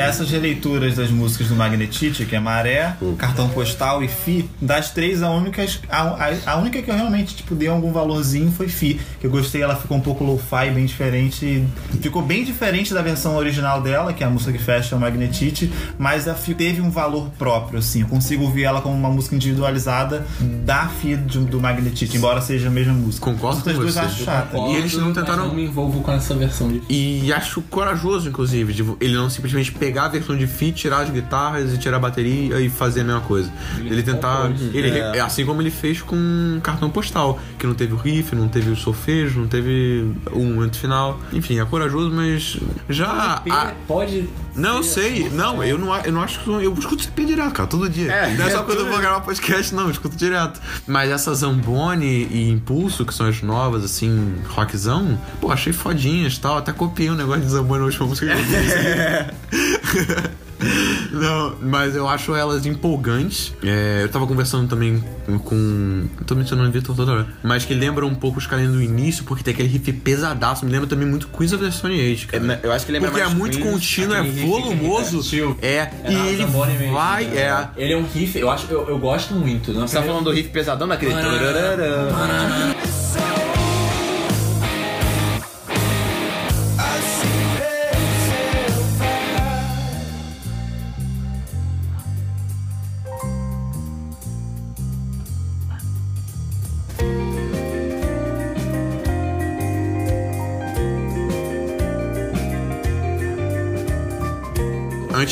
Essas 0.00 0.30
releituras 0.30 0.94
das 0.96 1.10
músicas 1.10 1.48
do 1.48 1.54
Magnetite, 1.54 2.24
que 2.24 2.34
é 2.36 2.40
Maré, 2.40 2.94
Cartão 3.18 3.48
Postal 3.48 4.02
e 4.02 4.08
Fi, 4.08 4.48
das 4.60 4.90
três, 4.90 5.22
a 5.22 5.30
única, 5.30 5.64
a, 5.88 6.00
a- 6.02 6.52
a 6.52 6.56
única 6.56 6.80
que 6.82 6.90
eu 6.90 6.94
realmente 6.94 7.34
tipo, 7.36 7.54
dei 7.54 7.68
algum 7.68 7.92
valorzinho 7.92 8.50
foi 8.52 8.68
Fi. 8.68 9.00
Que 9.20 9.26
eu 9.26 9.30
gostei, 9.30 9.62
ela 9.62 9.76
ficou 9.76 9.96
um 9.96 10.00
pouco 10.00 10.24
lo-fi, 10.24 10.70
bem 10.70 10.86
diferente. 10.86 11.64
Ficou 12.00 12.22
bem 12.22 12.44
diferente 12.44 12.92
da 12.94 13.02
versão 13.02 13.36
original 13.36 13.80
dela, 13.82 14.12
que 14.12 14.22
é 14.22 14.26
a 14.26 14.30
música 14.30 14.52
que 14.52 14.58
fecha 14.58 14.96
o 14.96 15.00
Magnetite, 15.00 15.70
mas 15.98 16.26
a 16.28 16.34
Fi 16.34 16.54
teve 16.54 16.80
um 16.80 16.90
valor 16.90 17.28
próprio, 17.38 17.78
assim. 17.78 18.00
Eu 18.02 18.08
consigo 18.08 18.44
ouvir 18.44 18.64
ela 18.64 18.80
como 18.80 18.94
uma 18.94 19.10
música 19.10 19.34
individualizada 19.34 20.26
da 20.64 20.88
Fi 20.88 21.16
do, 21.16 21.40
do 21.44 21.60
Magnetite, 21.60 22.16
embora 22.16 22.40
seja 22.40 22.68
a 22.68 22.70
mesma 22.70 22.92
música. 22.94 23.24
Concordo 23.30 23.62
com 23.62 23.72
duas 23.72 23.94
você. 23.94 23.98
eu 23.98 24.04
acho 24.04 24.24
chata. 24.24 24.58
E 24.58 24.76
eles 24.76 24.94
não 24.94 25.12
tentaram- 25.12 25.48
não 25.48 25.54
me 25.54 25.64
envolvo 25.64 26.00
com 26.00 26.12
essa 26.12 26.34
versão 26.34 26.68
de. 26.68 26.82
E 26.88 27.32
acho 27.32 27.60
corajoso, 27.62 28.28
inclusive, 28.28 28.72
de 28.72 28.84
ele 29.00 29.14
não 29.14 29.28
simplesmente 29.28 29.72
pegar 29.72 29.89
a 29.98 30.08
versão 30.08 30.36
de 30.36 30.46
Fi, 30.46 30.72
tirar 30.72 31.00
as 31.00 31.10
guitarras 31.10 31.72
e 31.74 31.78
tirar 31.78 31.96
a 31.96 32.00
bateria 32.00 32.60
e 32.60 32.68
fazer 32.68 33.00
a 33.00 33.04
mesma 33.04 33.20
coisa. 33.20 33.50
Ele, 33.78 34.02
tentar. 34.02 34.42
compôs, 34.48 34.74
Ele, 34.74 34.90
é. 34.98 35.16
é 35.16 35.20
Assim 35.20 35.44
como 35.46 35.60
ele 35.62 35.70
fez 35.70 36.00
com 36.02 36.60
cartão 36.62 36.90
postal, 36.90 37.38
que 37.58 37.66
não 37.66 37.74
teve 37.74 37.92
o 37.94 37.96
riff, 37.96 38.34
não 38.34 38.48
teve 38.48 38.70
o 38.70 38.76
solfejo, 38.76 39.40
não 39.40 39.48
teve 39.48 40.10
o 40.32 40.40
momento 40.44 40.76
final. 40.78 41.18
Enfim, 41.32 41.58
é 41.60 41.64
corajoso, 41.64 42.10
mas 42.10 42.58
já. 42.88 43.42
a- 43.50 43.72
Pode. 43.86 44.28
Não, 44.54 44.82
sei. 44.82 45.26
essa 45.26 45.34
Não, 45.36 45.56
música. 45.56 45.68
eu 45.72 45.78
não, 45.78 45.96
eu 45.98 46.12
não 46.12 46.22
acho 46.22 46.40
que. 46.40 46.50
Eu 46.50 46.74
escuto 46.74 47.02
CP 47.04 47.24
direto, 47.24 47.52
cara, 47.52 47.68
todo 47.68 47.88
dia. 47.88 48.10
É, 48.12 48.34
não 48.34 48.46
é 48.46 48.50
só 48.50 48.60
é, 48.60 48.62
quando 48.64 48.78
eu 48.80 48.88
vou 48.88 48.98
gravar 48.98 49.20
podcast, 49.20 49.74
não, 49.74 49.84
eu 49.84 49.90
escuto 49.90 50.16
direto. 50.16 50.60
Mas 50.86 51.10
essa 51.10 51.32
Zamboni 51.34 52.26
e 52.30 52.50
Impulso, 52.50 53.04
que 53.06 53.14
são 53.14 53.26
as 53.26 53.40
novas, 53.42 53.84
assim, 53.84 54.34
rockzão, 54.48 55.18
pô, 55.40 55.50
achei 55.52 55.72
fodinhas 55.72 56.34
e 56.34 56.40
tal. 56.40 56.58
Até 56.58 56.72
copiei 56.72 57.10
um 57.10 57.14
negócio 57.14 57.42
de 57.42 57.48
Zamboni 57.48 57.80
na 57.80 57.86
última 57.86 58.06
música 58.06 58.26
que 58.26 58.32
eu 58.32 58.44
fiz. 58.44 59.79
Não, 61.10 61.56
mas 61.62 61.96
eu 61.96 62.06
acho 62.06 62.34
elas 62.34 62.66
empolgantes. 62.66 63.54
É, 63.64 64.00
eu 64.02 64.08
tava 64.10 64.26
conversando 64.26 64.68
também 64.68 65.02
com. 65.44 66.06
Tô 66.26 66.34
mencionando 66.34 66.68
o 66.68 66.72
Vitor 66.72 66.94
toda 66.94 67.12
hora. 67.12 67.26
Mas 67.42 67.64
que 67.64 67.72
lembra 67.72 68.04
um 68.04 68.14
pouco 68.14 68.38
os 68.38 68.46
carinhos 68.46 68.74
do 68.74 68.82
início, 68.82 69.24
porque 69.24 69.42
tem 69.42 69.54
aquele 69.54 69.68
riff 69.70 69.90
pesadaço. 69.90 70.66
Me 70.66 70.70
lembra 70.70 70.86
também 70.86 71.08
muito 71.08 71.28
Queens 71.28 71.54
of 71.54 71.64
the 71.64 71.70
Stone 71.70 71.98
Age. 71.98 72.26
Cara. 72.26 72.60
É, 72.62 72.66
eu 72.66 72.72
acho 72.72 72.84
que 72.84 72.92
lembra 72.92 73.08
Porque 73.08 73.22
é 73.22 73.24
mais 73.24 73.38
muito 73.38 73.56
Queens, 73.58 73.70
contínuo, 73.72 74.14
é 74.14 74.22
volumoso. 74.22 75.10
repetitivo. 75.16 75.56
É, 75.62 75.76
É 75.76 75.92
e 76.10 76.12
na 76.14 76.26
ele 76.26 76.44
Zamboni 76.44 76.72
mesmo, 76.76 76.92
vai, 76.92 77.24
né? 77.24 77.40
é. 77.40 77.68
Ele 77.78 77.92
é 77.94 77.96
um 77.96 78.04
riff, 78.04 78.38
eu 78.38 78.50
acho, 78.50 78.66
eu, 78.70 78.86
eu 78.86 78.98
gosto 78.98 79.32
muito. 79.34 79.72
Na 79.72 79.86
Você 79.88 79.96
tá 79.96 80.02
falando 80.02 80.24
do 80.24 80.30
riff 80.30 80.50
pesadão 80.50 80.86
daquele. 80.86 81.14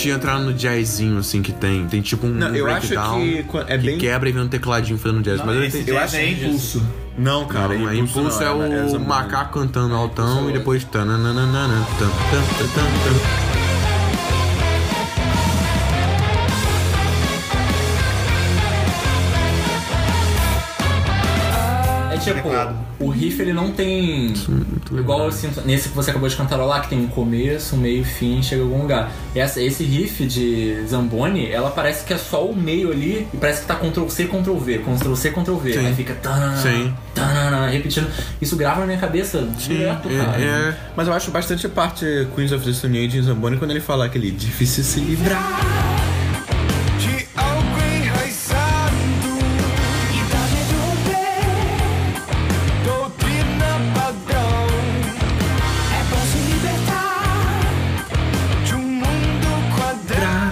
Entrar 0.06 0.38
no 0.38 0.52
jazzinho, 0.54 1.18
assim, 1.18 1.42
que 1.42 1.52
tem, 1.52 1.86
tem 1.86 2.00
tipo 2.00 2.26
um 2.26 2.30
Não, 2.30 2.54
eu 2.54 2.66
acho 2.66 2.86
breakdown 2.88 3.20
que 3.20 3.42
qu- 3.44 3.58
é 3.66 3.76
que 3.78 3.84
bem- 3.86 3.98
quebra 3.98 4.28
e 4.28 4.32
vem 4.32 4.42
um 4.42 4.48
tecladinho 4.48 4.98
fazendo 4.98 5.22
jazz. 5.22 5.40
mas 5.44 5.74
eu 5.74 5.94
eu 5.94 5.98
acho 5.98 6.16
é 6.16 6.24
que- 6.26 6.44
impulso. 6.44 6.82
Não, 7.18 7.46
cara, 7.46 7.74
Não, 7.76 7.88
é 7.90 7.96
Impulso 7.96 8.20
impulso, 8.20 8.40
não, 8.44 8.62
é, 8.64 8.68
é- 8.70 8.78
é 8.80 8.96
o 8.96 9.00
macaco 9.00 9.58
cantando 9.58 9.94
altão 9.94 10.48
e 10.48 10.52
depois. 10.52 10.84
tananana, 10.84 11.84
tan, 11.98 12.06
tan, 12.06 12.40
tan, 12.40 12.66
tan, 12.68 12.84
tan. 12.84 13.47
Tipo, 22.34 22.48
o 23.00 23.08
riff 23.10 23.40
ele 23.40 23.52
não 23.52 23.72
tem. 23.72 24.32
Igual 24.90 25.24
eu 25.24 25.32
sinto 25.32 25.60
nesse 25.64 25.88
que 25.88 25.94
você 25.94 26.10
acabou 26.10 26.28
de 26.28 26.36
cantarolar, 26.36 26.82
que 26.82 26.88
tem 26.88 26.98
um 26.98 27.06
começo, 27.06 27.76
um 27.76 27.78
meio, 27.78 28.04
fim, 28.04 28.42
chega 28.42 28.62
a 28.62 28.64
algum 28.64 28.82
lugar. 28.82 29.10
Essa, 29.34 29.60
esse 29.60 29.84
riff 29.84 30.24
de 30.26 30.84
Zamboni, 30.86 31.50
ela 31.50 31.70
parece 31.70 32.04
que 32.04 32.12
é 32.12 32.18
só 32.18 32.44
o 32.44 32.56
meio 32.56 32.90
ali 32.90 33.28
e 33.32 33.36
parece 33.36 33.62
que 33.62 33.66
tá 33.66 33.76
Ctrl 33.76 34.08
C, 34.08 34.24
Ctrl 34.24 34.56
V, 34.56 34.78
Ctrl 34.78 35.14
C, 35.14 35.30
Ctrl 35.30 35.56
V. 35.56 35.72
Sim. 35.72 35.86
Aí 35.86 35.94
fica. 35.94 36.14
tanana, 36.14 36.56
Sim. 36.56 36.94
tanana, 37.14 37.68
repetindo. 37.68 38.08
Isso 38.40 38.56
grava 38.56 38.80
na 38.80 38.86
minha 38.86 38.98
cabeça 38.98 39.46
direto, 39.58 40.08
cara. 40.08 40.40
É, 40.40 40.44
é, 40.44 40.76
Mas 40.96 41.06
eu 41.06 41.12
acho 41.12 41.30
bastante 41.30 41.68
parte 41.68 42.04
Queens 42.34 42.52
of 42.52 42.64
the 42.64 42.72
Stone 42.72 43.04
Age 43.04 43.18
em 43.18 43.22
Zamboni 43.22 43.56
quando 43.56 43.70
ele 43.70 43.80
fala 43.80 44.06
aquele 44.06 44.30
difícil 44.30 44.82
se 44.82 45.00
livrar. 45.00 45.77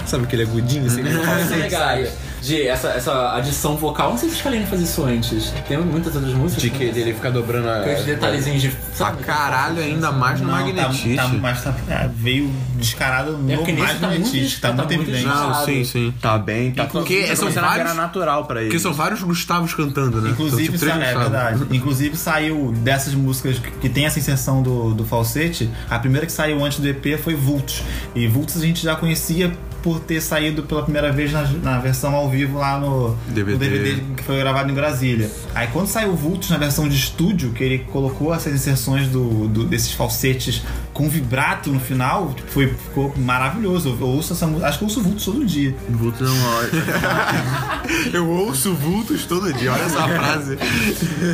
Sabe 0.07 0.23
aquele 0.23 0.43
agudinho 0.43 0.85
assim? 0.85 1.01
Legais. 1.55 2.13
De 2.41 2.67
essa, 2.67 2.89
essa 2.89 3.35
adição 3.35 3.75
vocal, 3.75 4.11
não 4.11 4.17
sei 4.17 4.29
se 4.29 4.35
os 4.35 4.41
caras 4.41 4.69
fazer 4.69 4.83
isso 4.83 5.03
antes. 5.03 5.51
Tem 5.67 5.77
muitas 5.79 6.15
outras 6.15 6.33
músicas. 6.33 6.61
De 6.61 6.69
que 6.69 6.91
dele 6.91 7.13
ficar 7.13 7.31
dobrando 7.31 7.67
a. 7.67 7.79
Aqueles 7.81 8.05
detalhezinhos 8.05 8.61
de. 8.61 8.69
pra 8.95 9.11
caralho, 9.13 9.79
ainda 9.81 10.11
mais 10.11 10.39
no 10.39 10.47
Não, 10.47 10.53
tá, 10.53 10.63
Magnetite. 10.63 11.15
tá, 11.15 11.27
mas 11.29 11.63
tá, 11.63 11.75
é, 11.89 12.07
veio 12.15 12.49
descarado 12.75 13.37
no 13.37 13.51
É 13.51 13.55
mais 13.57 13.67
tá 13.99 14.07
muito 14.07 14.21
magnetite, 14.27 14.61
tá, 14.61 14.67
tá 14.69 14.75
muito 14.75 14.93
evidente. 14.93 15.23
descarado. 15.23 15.49
Não, 15.57 15.65
sim, 15.65 15.83
sim. 15.83 16.13
Tá 16.21 16.37
bem, 16.37 16.71
tá 16.71 16.85
Porque 16.85 17.23
tá 17.23 17.35
são 17.35 17.49
vários- 17.51 17.73
virar 17.75 17.93
natural 17.95 18.45
pra 18.45 18.59
ele. 18.61 18.69
Porque 18.69 18.79
são 18.79 18.93
vários 18.93 19.21
Gustavos 19.23 19.73
cantando, 19.73 20.21
né? 20.21 20.29
Inclusive, 20.29 20.77
São, 20.77 20.87
tipo, 20.89 21.03
é 21.03 21.15
verdade. 21.17 21.65
Inclusive 21.75 22.15
saiu 22.15 22.71
dessas 22.77 23.15
músicas 23.15 23.57
que, 23.57 23.71
que 23.71 23.89
tem 23.89 24.05
essa 24.05 24.19
inserção 24.19 24.61
do, 24.61 24.93
do 24.93 25.03
falsete, 25.03 25.69
a 25.89 25.97
primeira 25.97 26.25
que 26.25 26.31
saiu 26.31 26.63
antes 26.63 26.79
do 26.79 26.87
EP 26.87 27.17
foi 27.21 27.33
Vultus. 27.33 27.81
E 28.15 28.27
Vultus 28.27 28.57
a 28.57 28.65
gente 28.65 28.83
já 28.83 28.95
conhecia 28.95 29.51
por 29.83 29.99
ter 29.99 30.21
saído 30.21 30.63
pela 30.63 30.83
primeira 30.83 31.11
vez 31.11 31.31
na, 31.31 31.43
na 31.43 31.79
versão 31.79 32.15
ao 32.15 32.29
vivo 32.29 32.57
lá 32.57 32.79
no 32.79 33.15
DVD. 33.29 33.51
no 33.53 33.57
DVD 33.59 34.01
que 34.15 34.23
foi 34.23 34.37
gravado 34.39 34.71
em 34.71 34.73
Brasília. 34.75 35.29
Aí 35.55 35.67
quando 35.71 35.87
saiu 35.87 36.15
Vultus 36.15 36.49
na 36.49 36.57
versão 36.57 36.87
de 36.87 36.95
estúdio, 36.95 37.51
que 37.51 37.63
ele 37.63 37.79
colocou 37.91 38.33
essas 38.33 38.53
inserções 38.53 39.07
do, 39.07 39.47
do- 39.47 39.63
desses 39.65 39.91
falsetes 39.93 40.61
com 40.93 41.07
vibrato 41.07 41.71
no 41.71 41.79
final, 41.79 42.33
tipo, 42.33 42.49
foi, 42.51 42.67
ficou 42.67 43.13
maravilhoso. 43.17 43.95
Eu 43.99 44.07
ouço 44.07 44.33
essa 44.33 44.47
música, 44.47 44.67
acho 44.67 44.79
que 44.79 44.83
eu 44.83 44.87
ouço 44.87 45.01
Vultus 45.01 45.25
todo 45.25 45.45
dia. 45.45 45.75
Vultos 45.89 46.27
é 46.27 46.31
uma 46.31 46.57
Eu 48.13 48.27
ouço 48.29 48.73
Vultos 48.73 49.25
todo 49.25 49.51
dia, 49.53 49.71
olha 49.71 49.83
essa 49.83 50.07
frase. 50.07 50.57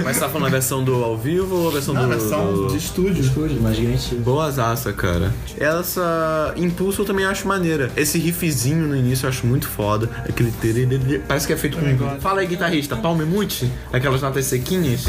Mas 0.03 0.15
você 0.17 0.19
tá 0.21 0.29
falando 0.29 0.47
a 0.47 0.49
versão 0.49 0.83
do 0.83 0.93
ao 1.03 1.17
vivo 1.17 1.55
ou 1.55 1.69
a 1.69 1.71
versão 1.71 1.93
Não, 1.93 2.07
do. 2.07 2.13
a 2.13 2.17
versão 2.17 2.53
do- 2.53 2.67
de 2.67 2.77
estúdio. 2.77 3.23
Estúdio, 3.23 3.61
mais 3.61 3.77
grande. 3.79 4.15
Boazaça, 4.15 4.91
cara. 4.93 5.33
Essa 5.57 6.53
Impulso 6.57 7.01
eu 7.01 7.05
também 7.05 7.25
acho 7.25 7.47
maneira. 7.47 7.91
Esse 7.95 8.19
riffzinho 8.33 8.87
no 8.87 8.95
início 8.95 9.25
eu 9.25 9.29
acho 9.29 9.45
muito 9.45 9.67
foda. 9.67 10.09
Aquele. 10.27 10.51
tererê, 10.51 11.19
Parece 11.27 11.47
que 11.47 11.53
é 11.53 11.57
feito 11.57 11.77
com. 11.77 12.19
Fala 12.19 12.41
aí, 12.41 12.47
guitarrista. 12.47 12.95
Palme 12.95 13.25
mute? 13.25 13.71
Aquelas 13.91 14.21
notas 14.21 14.45
sequinhas. 14.45 15.05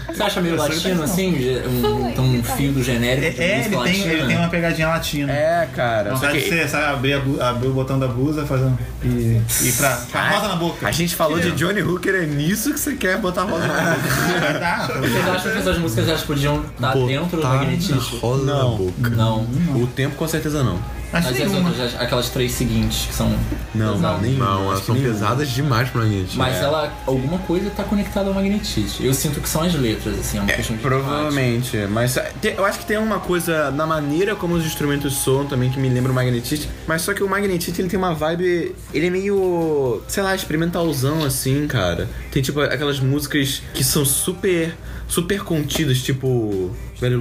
Você 0.14 0.22
acha 0.22 0.40
meio 0.40 0.56
latino 0.56 1.02
assim? 1.02 1.34
Um, 1.66 2.08
então 2.08 2.24
um 2.24 2.42
fio 2.42 2.72
do 2.72 2.82
genérico 2.82 3.36
de 3.36 3.42
É, 3.42 3.56
música 3.58 3.66
ele 3.66 3.68
tem, 3.68 3.78
latina? 3.78 4.12
ele 4.12 4.26
tem 4.26 4.36
uma 4.36 4.48
pegadinha 4.48 4.88
latina. 4.88 5.32
É, 5.32 5.68
cara. 5.74 6.10
Não 6.12 6.18
que 6.20 6.40
você, 6.40 6.68
sabe, 6.68 7.12
abrir, 7.12 7.40
a 7.40 7.50
abrir 7.50 7.68
o 7.68 7.72
botão 7.72 7.98
da 7.98 8.06
blusa 8.08 8.44
fazendo. 8.46 8.78
E, 9.02 9.40
e 9.62 9.72
pra. 9.72 9.96
Com 10.10 10.18
a 10.18 10.28
rosa 10.30 10.48
na 10.48 10.56
boca. 10.56 10.86
a 10.86 10.90
gente 10.92 11.14
falou 11.14 11.38
de 11.38 11.50
Johnny 11.52 11.82
Hooker, 11.82 12.14
é 12.14 12.26
nisso 12.26 12.72
que 12.72 12.80
você 12.80 12.94
quer 12.94 13.18
botar 13.18 13.42
roda 13.44 13.66
na 13.66 13.74
boca. 13.94 14.58
Dar. 14.58 14.86
Vocês 14.88 15.28
acham 15.28 15.52
que 15.52 15.58
essas 15.58 15.78
músicas 15.78 16.08
elas 16.08 16.22
podiam 16.22 16.64
estar 16.74 16.94
dentro 16.94 17.40
do 17.40 17.46
magnetismo? 17.46 17.96
na 18.14 18.20
roda 18.20 18.44
na 18.44 18.54
Não. 18.54 18.76
boca. 18.76 19.10
Não. 19.10 19.40
O 19.82 19.86
tempo 19.94 20.16
com 20.16 20.26
certeza 20.28 20.62
não. 20.62 20.78
Acho 21.10 21.30
Mas 21.32 21.54
outras, 21.54 21.80
as- 21.94 22.00
aquelas 22.02 22.28
três 22.28 22.52
seguintes 22.52 23.06
que 23.06 23.14
são. 23.14 23.34
Não, 23.74 23.96
Não. 23.98 24.20
nem 24.20 24.34
Não, 24.34 24.64
elas 24.70 24.84
são 24.84 24.94
nenhuma. 24.94 25.14
pesadas 25.14 25.48
demais 25.48 25.88
pra 25.88 26.02
Magnetite. 26.02 26.36
Mas 26.36 26.56
ela, 26.56 26.92
alguma 27.06 27.38
coisa 27.38 27.70
tá 27.70 27.82
conectada 27.82 28.28
ao 28.28 28.34
magnetite. 28.34 29.02
Eu 29.02 29.14
sinto 29.14 29.40
que 29.40 29.48
são 29.48 29.62
as 29.62 29.72
letras, 29.72 29.87
assim, 29.96 30.38
é 30.38 30.40
uma 30.42 30.52
questão 30.52 30.76
de 30.76 30.82
Provavelmente, 30.82 31.76
mas 31.90 32.14
te- 32.40 32.54
eu 32.56 32.64
acho 32.64 32.78
que 32.80 32.86
tem 32.86 32.98
uma 32.98 33.20
coisa 33.20 33.70
na 33.70 33.86
maneira 33.86 34.34
como 34.36 34.54
os 34.54 34.64
instrumentos 34.64 35.14
soam 35.14 35.46
também 35.46 35.70
que 35.70 35.78
me 35.78 35.88
lembra 35.88 36.10
o 36.12 36.14
Magnetite, 36.14 36.68
mas 36.86 37.02
só 37.02 37.14
que 37.14 37.22
o 37.22 37.28
Magnetite 37.28 37.80
ele 37.80 37.88
tem 37.88 37.98
uma 37.98 38.14
vibe, 38.14 38.74
ele 38.92 39.06
é 39.06 39.10
meio, 39.10 40.02
sei 40.08 40.22
lá, 40.22 40.34
experimentalzão 40.34 41.24
assim, 41.24 41.66
cara. 41.66 42.08
Tem 42.30 42.42
tipo 42.42 42.60
aquelas 42.60 43.00
músicas 43.00 43.62
que 43.74 43.82
são 43.84 44.04
super 44.04 44.74
super 45.08 45.42
contidas, 45.42 46.02
tipo 46.02 46.70
Very 47.00 47.16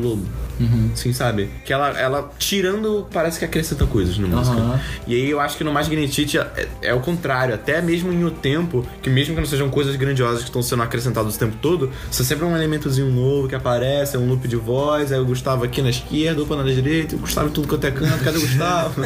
Assim, 0.93 1.13
sabe? 1.13 1.49
Que 1.63 1.71
ela, 1.71 1.89
ela 1.99 2.31
tirando, 2.37 3.07
parece 3.11 3.39
que 3.39 3.45
acrescenta 3.45 3.85
coisas 3.85 4.17
na 4.17 4.27
música. 4.27 4.57
Aham. 4.57 4.79
E 5.05 5.15
aí 5.15 5.29
eu 5.29 5.39
acho 5.39 5.57
que 5.57 5.63
no 5.63 5.71
Magnetite 5.71 6.37
é, 6.37 6.67
é 6.81 6.93
o 6.93 6.99
contrário. 6.99 7.53
Até 7.53 7.81
mesmo 7.81 8.11
em 8.11 8.23
O 8.23 8.31
Tempo, 8.31 8.85
que 9.01 9.09
mesmo 9.09 9.33
que 9.33 9.39
não 9.39 9.47
sejam 9.47 9.69
coisas 9.69 9.95
grandiosas 9.95 10.39
que 10.39 10.49
estão 10.49 10.61
sendo 10.61 10.83
acrescentadas 10.83 11.35
o 11.35 11.39
tempo 11.39 11.57
todo, 11.61 11.91
sempre 12.11 12.45
é 12.45 12.47
um 12.47 12.55
elementozinho 12.55 13.09
novo 13.09 13.47
que 13.47 13.55
aparece, 13.55 14.15
é 14.15 14.19
um 14.19 14.27
loop 14.27 14.47
de 14.47 14.55
voz, 14.55 15.11
aí 15.11 15.19
o 15.19 15.25
Gustavo 15.25 15.63
aqui 15.63 15.81
na 15.81 15.89
esquerda, 15.89 16.41
opa 16.41 16.55
na 16.55 16.63
direita, 16.63 17.15
o 17.15 17.19
Gustavo 17.19 17.49
em 17.49 17.51
tudo 17.51 17.67
quanto 17.67 17.85
é 17.85 17.91
canto, 17.91 18.23
cadê 18.23 18.37
o 18.37 18.41
Gustavo? 18.41 19.01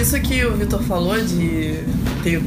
Isso 0.00 0.20
que 0.20 0.44
o 0.44 0.56
Vitor 0.56 0.82
falou 0.82 1.20
de 1.20 1.80
ter 2.22 2.40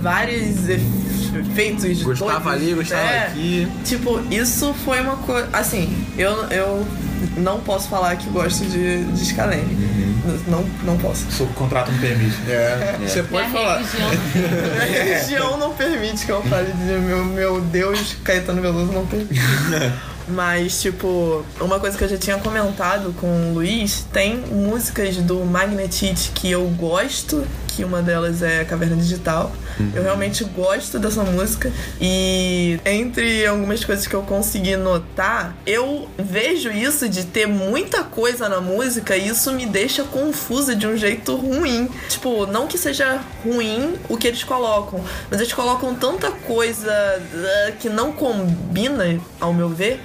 vários 0.00 0.68
efeitos 0.68 2.02
Gustavo 2.02 2.30
doidos, 2.30 2.62
ali, 2.62 2.74
Gustavo 2.74 3.02
é, 3.02 3.26
aqui. 3.26 3.68
Tipo, 3.84 4.20
isso 4.30 4.74
foi 4.84 5.00
uma 5.00 5.16
coisa. 5.16 5.48
Assim, 5.52 6.03
eu, 6.16 6.30
eu 6.50 6.86
não 7.36 7.60
posso 7.60 7.88
falar 7.88 8.16
que 8.16 8.28
gosto 8.30 8.64
de, 8.64 9.04
de 9.04 9.24
Scalene. 9.24 9.62
Uhum. 9.62 10.40
Não, 10.46 10.64
não 10.84 10.98
posso. 10.98 11.24
O 11.42 11.46
contrato 11.48 11.92
não 11.92 11.98
permite. 11.98 12.36
É, 12.48 12.96
você 13.00 13.22
pode 13.22 13.48
Minha 13.48 13.62
falar. 13.62 13.76
religião. 13.78 14.10
Minha 14.88 15.04
religião 15.04 15.56
não 15.58 15.74
permite 15.74 16.24
que 16.24 16.32
eu 16.32 16.42
fale 16.42 16.72
de 16.72 16.84
meu, 16.84 17.24
meu 17.24 17.60
Deus, 17.60 18.16
Caetano 18.24 18.62
Veloso 18.62 18.92
não 18.92 19.06
permite. 19.06 19.40
Mas, 20.26 20.80
tipo, 20.80 21.44
uma 21.60 21.78
coisa 21.78 21.98
que 21.98 22.04
eu 22.04 22.08
já 22.08 22.16
tinha 22.16 22.38
comentado 22.38 23.14
com 23.20 23.50
o 23.50 23.54
Luiz, 23.54 24.06
tem 24.10 24.38
músicas 24.38 25.16
do 25.18 25.44
Magnetite 25.44 26.30
que 26.34 26.50
eu 26.50 26.64
gosto, 26.78 27.46
que 27.74 27.84
uma 27.84 28.02
delas 28.02 28.42
é 28.42 28.64
Caverna 28.64 28.96
Digital. 28.96 29.52
Eu 29.92 30.02
realmente 30.02 30.44
gosto 30.44 30.98
dessa 30.98 31.22
música. 31.24 31.72
E 32.00 32.78
entre 32.84 33.44
algumas 33.46 33.84
coisas 33.84 34.06
que 34.06 34.14
eu 34.14 34.22
consegui 34.22 34.76
notar, 34.76 35.56
eu 35.66 36.08
vejo 36.16 36.70
isso 36.70 37.08
de 37.08 37.24
ter 37.24 37.46
muita 37.46 38.04
coisa 38.04 38.48
na 38.48 38.60
música 38.60 39.16
e 39.16 39.28
isso 39.28 39.52
me 39.52 39.66
deixa 39.66 40.04
confusa 40.04 40.74
de 40.76 40.86
um 40.86 40.96
jeito 40.96 41.34
ruim. 41.34 41.88
Tipo, 42.08 42.46
não 42.46 42.66
que 42.66 42.78
seja 42.78 43.20
ruim 43.42 43.94
o 44.08 44.16
que 44.16 44.28
eles 44.28 44.44
colocam, 44.44 45.02
mas 45.30 45.40
eles 45.40 45.52
colocam 45.52 45.94
tanta 45.94 46.30
coisa 46.30 46.92
uh, 46.92 47.72
que 47.78 47.88
não 47.88 48.12
combina, 48.12 49.18
ao 49.40 49.52
meu 49.52 49.68
ver, 49.68 50.00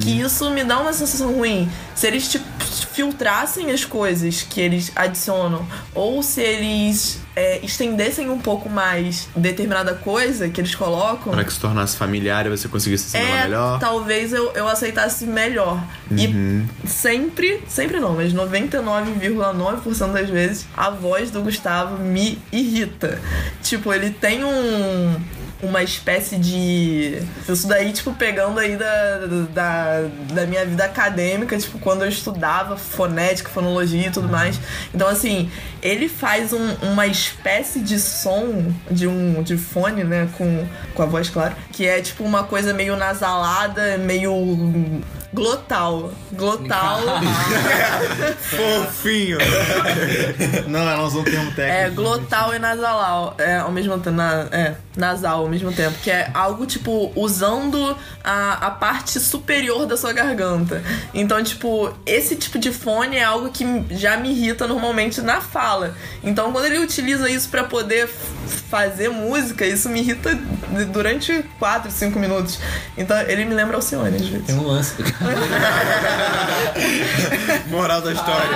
que 0.00 0.20
isso 0.20 0.50
me 0.50 0.64
dá 0.64 0.80
uma 0.80 0.92
sensação 0.92 1.32
ruim. 1.32 1.70
Se 1.94 2.06
eles 2.06 2.28
tipo, 2.28 2.44
filtrassem 2.92 3.70
as 3.70 3.84
coisas 3.84 4.42
que 4.42 4.60
eles 4.60 4.90
adicionam, 4.94 5.66
ou 5.94 6.22
se 6.22 6.40
eles 6.40 7.11
é, 7.34 7.60
estendessem 7.64 8.28
um 8.30 8.38
pouco 8.38 8.68
mais 8.68 9.28
determinada 9.34 9.94
coisa 9.94 10.48
que 10.48 10.60
eles 10.60 10.74
colocam. 10.74 11.32
Para 11.32 11.44
que 11.44 11.52
se 11.52 11.58
tornasse 11.60 11.96
familiar 11.96 12.46
e 12.46 12.50
você 12.50 12.68
conseguisse 12.68 13.10
se 13.10 13.16
É, 13.16 13.44
melhor. 13.44 13.78
talvez 13.78 14.32
eu, 14.32 14.50
eu 14.52 14.68
aceitasse 14.68 15.24
melhor. 15.26 15.82
E 16.10 16.64
sempre, 16.86 17.62
sempre 17.68 17.98
não, 17.98 18.14
mas 18.14 18.32
99,9% 18.34 20.12
das 20.12 20.28
vezes 20.28 20.66
a 20.76 20.90
voz 20.90 21.30
do 21.30 21.40
Gustavo 21.42 21.98
me 22.02 22.38
irrita. 22.52 23.18
Tipo, 23.62 23.92
ele 23.92 24.10
tem 24.10 24.44
um 24.44 25.16
uma 25.62 25.82
espécie 25.82 26.36
de. 26.36 27.22
Isso 27.48 27.68
daí, 27.68 27.92
tipo, 27.92 28.12
pegando 28.14 28.58
aí 28.58 28.76
da, 28.76 29.18
da, 29.54 30.00
da 30.34 30.46
minha 30.46 30.66
vida 30.66 30.84
acadêmica, 30.84 31.56
tipo, 31.56 31.78
quando 31.78 32.02
eu 32.02 32.08
estudava 32.08 32.76
fonética, 32.76 33.48
fonologia 33.48 34.08
e 34.08 34.10
tudo 34.10 34.28
mais. 34.28 34.58
Então, 34.92 35.06
assim, 35.08 35.50
ele 35.80 36.08
faz 36.08 36.52
um- 36.52 36.74
uma 36.82 37.06
espécie 37.06 37.80
de 37.80 37.98
som 38.00 38.72
de 38.90 39.06
um 39.06 39.42
de 39.42 39.56
fone, 39.56 40.02
né? 40.04 40.28
Com, 40.36 40.66
com 40.94 41.02
a 41.02 41.06
voz, 41.06 41.30
claro, 41.30 41.54
que 41.70 41.86
é 41.86 42.00
tipo 42.02 42.24
uma 42.24 42.42
coisa 42.44 42.74
meio 42.74 42.96
nasalada, 42.96 43.96
meio 43.98 45.00
glotal. 45.32 46.12
Glotal. 46.32 47.00
Fofinho! 48.40 49.38
Não, 50.68 50.80
ela 50.80 51.02
usou 51.04 51.22
um 51.22 51.24
termo 51.24 51.50
técnico. 51.52 51.78
É, 51.78 51.90
glotal 51.90 52.54
e 52.54 52.58
nasalal. 52.58 53.34
É, 53.38 53.58
ao 53.58 53.72
mesmo 53.72 53.98
tempo. 53.98 54.16
Na, 54.16 54.48
é, 54.52 54.74
nasal 54.96 55.40
ao 55.40 55.48
mesmo 55.48 55.72
tempo. 55.72 55.96
Que 56.02 56.10
é 56.10 56.30
algo, 56.34 56.66
tipo, 56.66 57.12
usando 57.16 57.96
a, 58.22 58.66
a 58.66 58.70
parte 58.70 59.18
superior 59.18 59.86
da 59.86 59.96
sua 59.96 60.12
garganta. 60.12 60.82
Então, 61.14 61.42
tipo, 61.42 61.92
esse 62.04 62.36
tipo 62.36 62.58
de 62.58 62.72
fone 62.72 63.16
é 63.16 63.24
algo 63.24 63.50
que 63.50 63.64
já 63.90 64.16
me 64.16 64.30
irrita 64.30 64.66
normalmente 64.66 65.20
na 65.20 65.40
fala. 65.40 65.94
Então, 66.22 66.52
quando 66.52 66.66
ele 66.66 66.78
utiliza 66.78 67.30
isso 67.30 67.48
pra 67.48 67.64
poder 67.64 68.08
fazer 68.68 69.08
música, 69.08 69.66
isso 69.66 69.88
me 69.88 70.00
irrita 70.00 70.38
durante 70.92 71.44
4, 71.58 71.90
5 71.90 72.18
minutos. 72.18 72.58
Então, 72.96 73.18
ele 73.22 73.44
me 73.44 73.54
lembra 73.54 73.76
Alcione, 73.76 74.16
às 74.16 74.26
vezes. 74.26 74.46
Tem 74.46 74.54
um 74.54 74.66
lance. 74.66 74.94
Moral 77.70 78.02
da 78.02 78.12
história. 78.12 78.48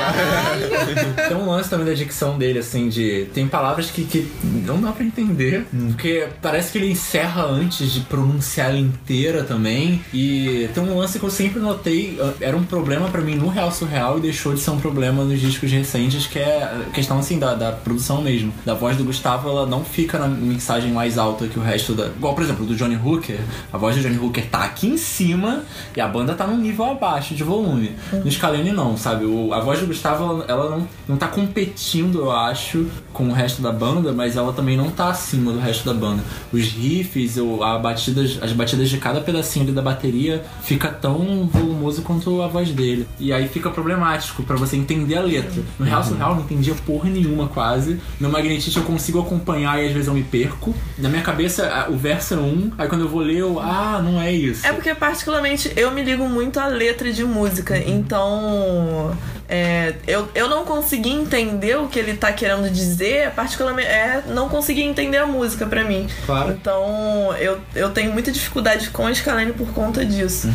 Tem 1.28 1.36
um 1.36 1.50
lance 1.50 1.70
também 1.70 1.86
da 1.86 1.94
dicção 1.94 2.36
dele, 2.36 2.58
assim, 2.58 2.88
de. 2.88 3.28
Tem 3.32 3.46
palavras 3.48 3.90
que, 3.90 4.04
que 4.04 4.28
não 4.42 4.80
dá 4.80 4.90
pra 4.92 5.04
entender. 5.04 5.66
Porque 5.88 6.28
parece 6.42 6.72
que 6.72 6.78
ele 6.78 6.90
encerra 6.90 7.44
antes 7.44 7.92
de 7.92 8.00
pronunciar 8.00 8.70
ela 8.70 8.78
inteira 8.78 9.44
também. 9.44 10.04
E 10.12 10.68
tem 10.74 10.82
um 10.82 10.98
lance 10.98 11.18
que 11.18 11.24
eu 11.24 11.30
sempre 11.30 11.60
notei, 11.60 12.18
uh, 12.20 12.34
era 12.40 12.56
um 12.56 12.64
problema 12.64 13.08
pra 13.08 13.20
mim 13.20 13.36
no 13.36 13.48
Real 13.48 13.70
Surreal 13.72 14.18
e 14.18 14.20
deixou 14.20 14.54
de 14.54 14.60
ser 14.60 14.70
um 14.70 14.78
problema 14.78 15.24
nos 15.24 15.40
discos 15.40 15.70
recentes, 15.70 16.26
que 16.26 16.38
é 16.38 16.62
a 16.62 16.90
questão 16.92 17.18
assim 17.18 17.38
da, 17.38 17.54
da 17.54 17.72
produção 17.72 18.20
mesmo. 18.22 18.52
Da 18.64 18.74
voz 18.74 18.96
do 18.96 19.04
Gustavo, 19.04 19.48
ela 19.48 19.66
não 19.66 19.84
fica 19.84 20.18
na 20.18 20.28
mixagem 20.28 20.92
mais 20.92 21.18
alta 21.18 21.46
que 21.46 21.58
o 21.58 21.62
resto 21.62 21.94
da. 21.94 22.06
Igual, 22.06 22.34
por 22.34 22.42
exemplo, 22.42 22.66
do 22.66 22.74
Johnny 22.74 22.96
Hooker. 22.96 23.38
A 23.72 23.78
voz 23.78 23.96
do 23.96 24.02
Johnny 24.02 24.18
Hooker 24.18 24.46
tá 24.46 24.64
aqui 24.64 24.88
em 24.88 24.96
cima 24.96 25.62
e 25.96 26.00
a 26.00 26.08
banda 26.08 26.34
tá 26.34 26.46
num 26.57 26.62
nível 26.62 26.84
abaixo 26.86 27.34
de 27.34 27.44
volume. 27.44 27.92
No 28.12 28.30
Scalene 28.30 28.72
não, 28.72 28.96
sabe? 28.96 29.24
O- 29.24 29.52
a 29.52 29.61
voz 29.61 29.78
do 29.80 29.86
Gustavo, 29.86 30.44
ela, 30.48 30.70
não, 30.70 30.88
não 31.09 31.16
tá 31.16 31.28
competindo, 31.28 32.20
eu 32.20 32.30
acho, 32.32 32.86
com 33.12 33.28
o 33.28 33.32
resto 33.32 33.61
da 33.62 33.72
banda, 33.72 34.12
mas 34.12 34.36
ela 34.36 34.52
também 34.52 34.76
não 34.76 34.90
tá 34.90 35.09
acima 35.11 35.52
do 35.52 35.59
resto 35.59 35.84
da 35.84 35.94
banda. 35.94 36.22
Os 36.52 36.62
riffs, 36.66 37.36
o, 37.36 37.62
a 37.62 37.78
batidas, 37.78 38.38
as 38.42 38.52
batidas 38.52 38.88
de 38.88 38.98
cada 38.98 39.20
pedacinho 39.20 39.64
ali 39.64 39.72
da 39.74 39.82
bateria 39.82 40.44
fica 40.62 40.88
tão 40.88 41.46
volumoso 41.46 42.02
quanto 42.02 42.42
a 42.42 42.48
voz 42.48 42.70
dele. 42.70 43.07
E 43.18 43.32
aí 43.32 43.48
fica 43.48 43.70
problemático 43.70 44.42
pra 44.42 44.57
você 44.57 44.76
entender 44.76 45.16
a 45.16 45.20
letra. 45.22 45.62
No 45.78 45.84
Real 45.84 46.02
Surreal 46.02 46.30
eu 46.30 46.36
não 46.36 46.42
entendia 46.42 46.74
porra 46.86 47.09
nenhuma 47.09 47.48
quase. 47.48 48.00
No 48.20 48.28
Magnetite 48.28 48.76
eu 48.76 48.82
consigo 48.84 49.20
acompanhar 49.20 49.82
e 49.82 49.86
às 49.86 49.92
vezes 49.92 50.09
eu 50.09 50.14
me 50.14 50.22
perco. 50.22 50.74
Na 50.98 51.09
minha 51.09 51.22
cabeça 51.22 51.86
o 51.90 51.96
verso 51.96 52.34
é 52.34 52.36
um, 52.36 52.70
aí 52.78 52.88
quando 52.88 53.02
eu 53.02 53.09
vou 53.09 53.20
ler 53.20 53.36
eu, 53.38 53.59
ah, 53.61 54.00
não 54.02 54.20
é 54.20 54.32
isso. 54.32 54.66
É 54.66 54.72
porque, 54.72 54.94
particularmente, 54.94 55.72
eu 55.76 55.90
me 55.90 56.02
ligo 56.02 56.28
muito 56.28 56.45
à 56.59 56.66
letra 56.66 57.12
de 57.12 57.24
música, 57.24 57.76
então. 57.76 59.16
é, 59.49 59.94
eu, 60.07 60.28
eu 60.34 60.49
não 60.49 60.64
consegui 60.64 61.11
entender 61.11 61.76
o 61.76 61.88
que 61.88 61.99
ele 61.99 62.16
tá 62.16 62.32
querendo 62.32 62.68
dizer, 62.70 63.30
particularmente. 63.30 63.88
É, 63.88 64.22
não 64.28 64.49
consegui 64.49 64.82
entender 64.82 65.18
a 65.18 65.26
música 65.26 65.66
pra 65.66 65.84
mim. 65.84 66.09
Claro. 66.24 66.51
Então, 66.53 67.34
eu, 67.38 67.61
eu 67.74 67.90
tenho 67.90 68.12
muita 68.12 68.32
dificuldade 68.32 68.90
com 68.90 69.07
a 69.07 69.14
Scalene 69.14 69.53
por 69.53 69.68
conta 69.72 70.05
disso. 70.05 70.49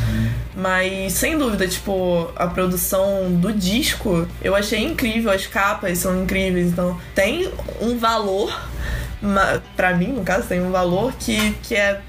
Mas, 0.55 1.13
sem 1.13 1.37
dúvida, 1.37 1.67
tipo, 1.67 2.29
a 2.35 2.47
produção 2.47 3.31
do 3.31 3.53
disco 3.53 4.27
eu 4.41 4.55
achei 4.55 4.83
incrível, 4.83 5.31
as 5.31 5.47
capas 5.47 5.97
são 5.97 6.23
incríveis, 6.23 6.67
então 6.67 6.99
tem 7.15 7.51
um 7.79 7.97
valor, 7.97 8.53
pra 9.75 9.95
mim, 9.95 10.07
no 10.07 10.23
caso, 10.23 10.47
tem 10.47 10.61
um 10.61 10.71
valor 10.71 11.13
que, 11.17 11.51
que 11.63 11.75
é 11.75 12.01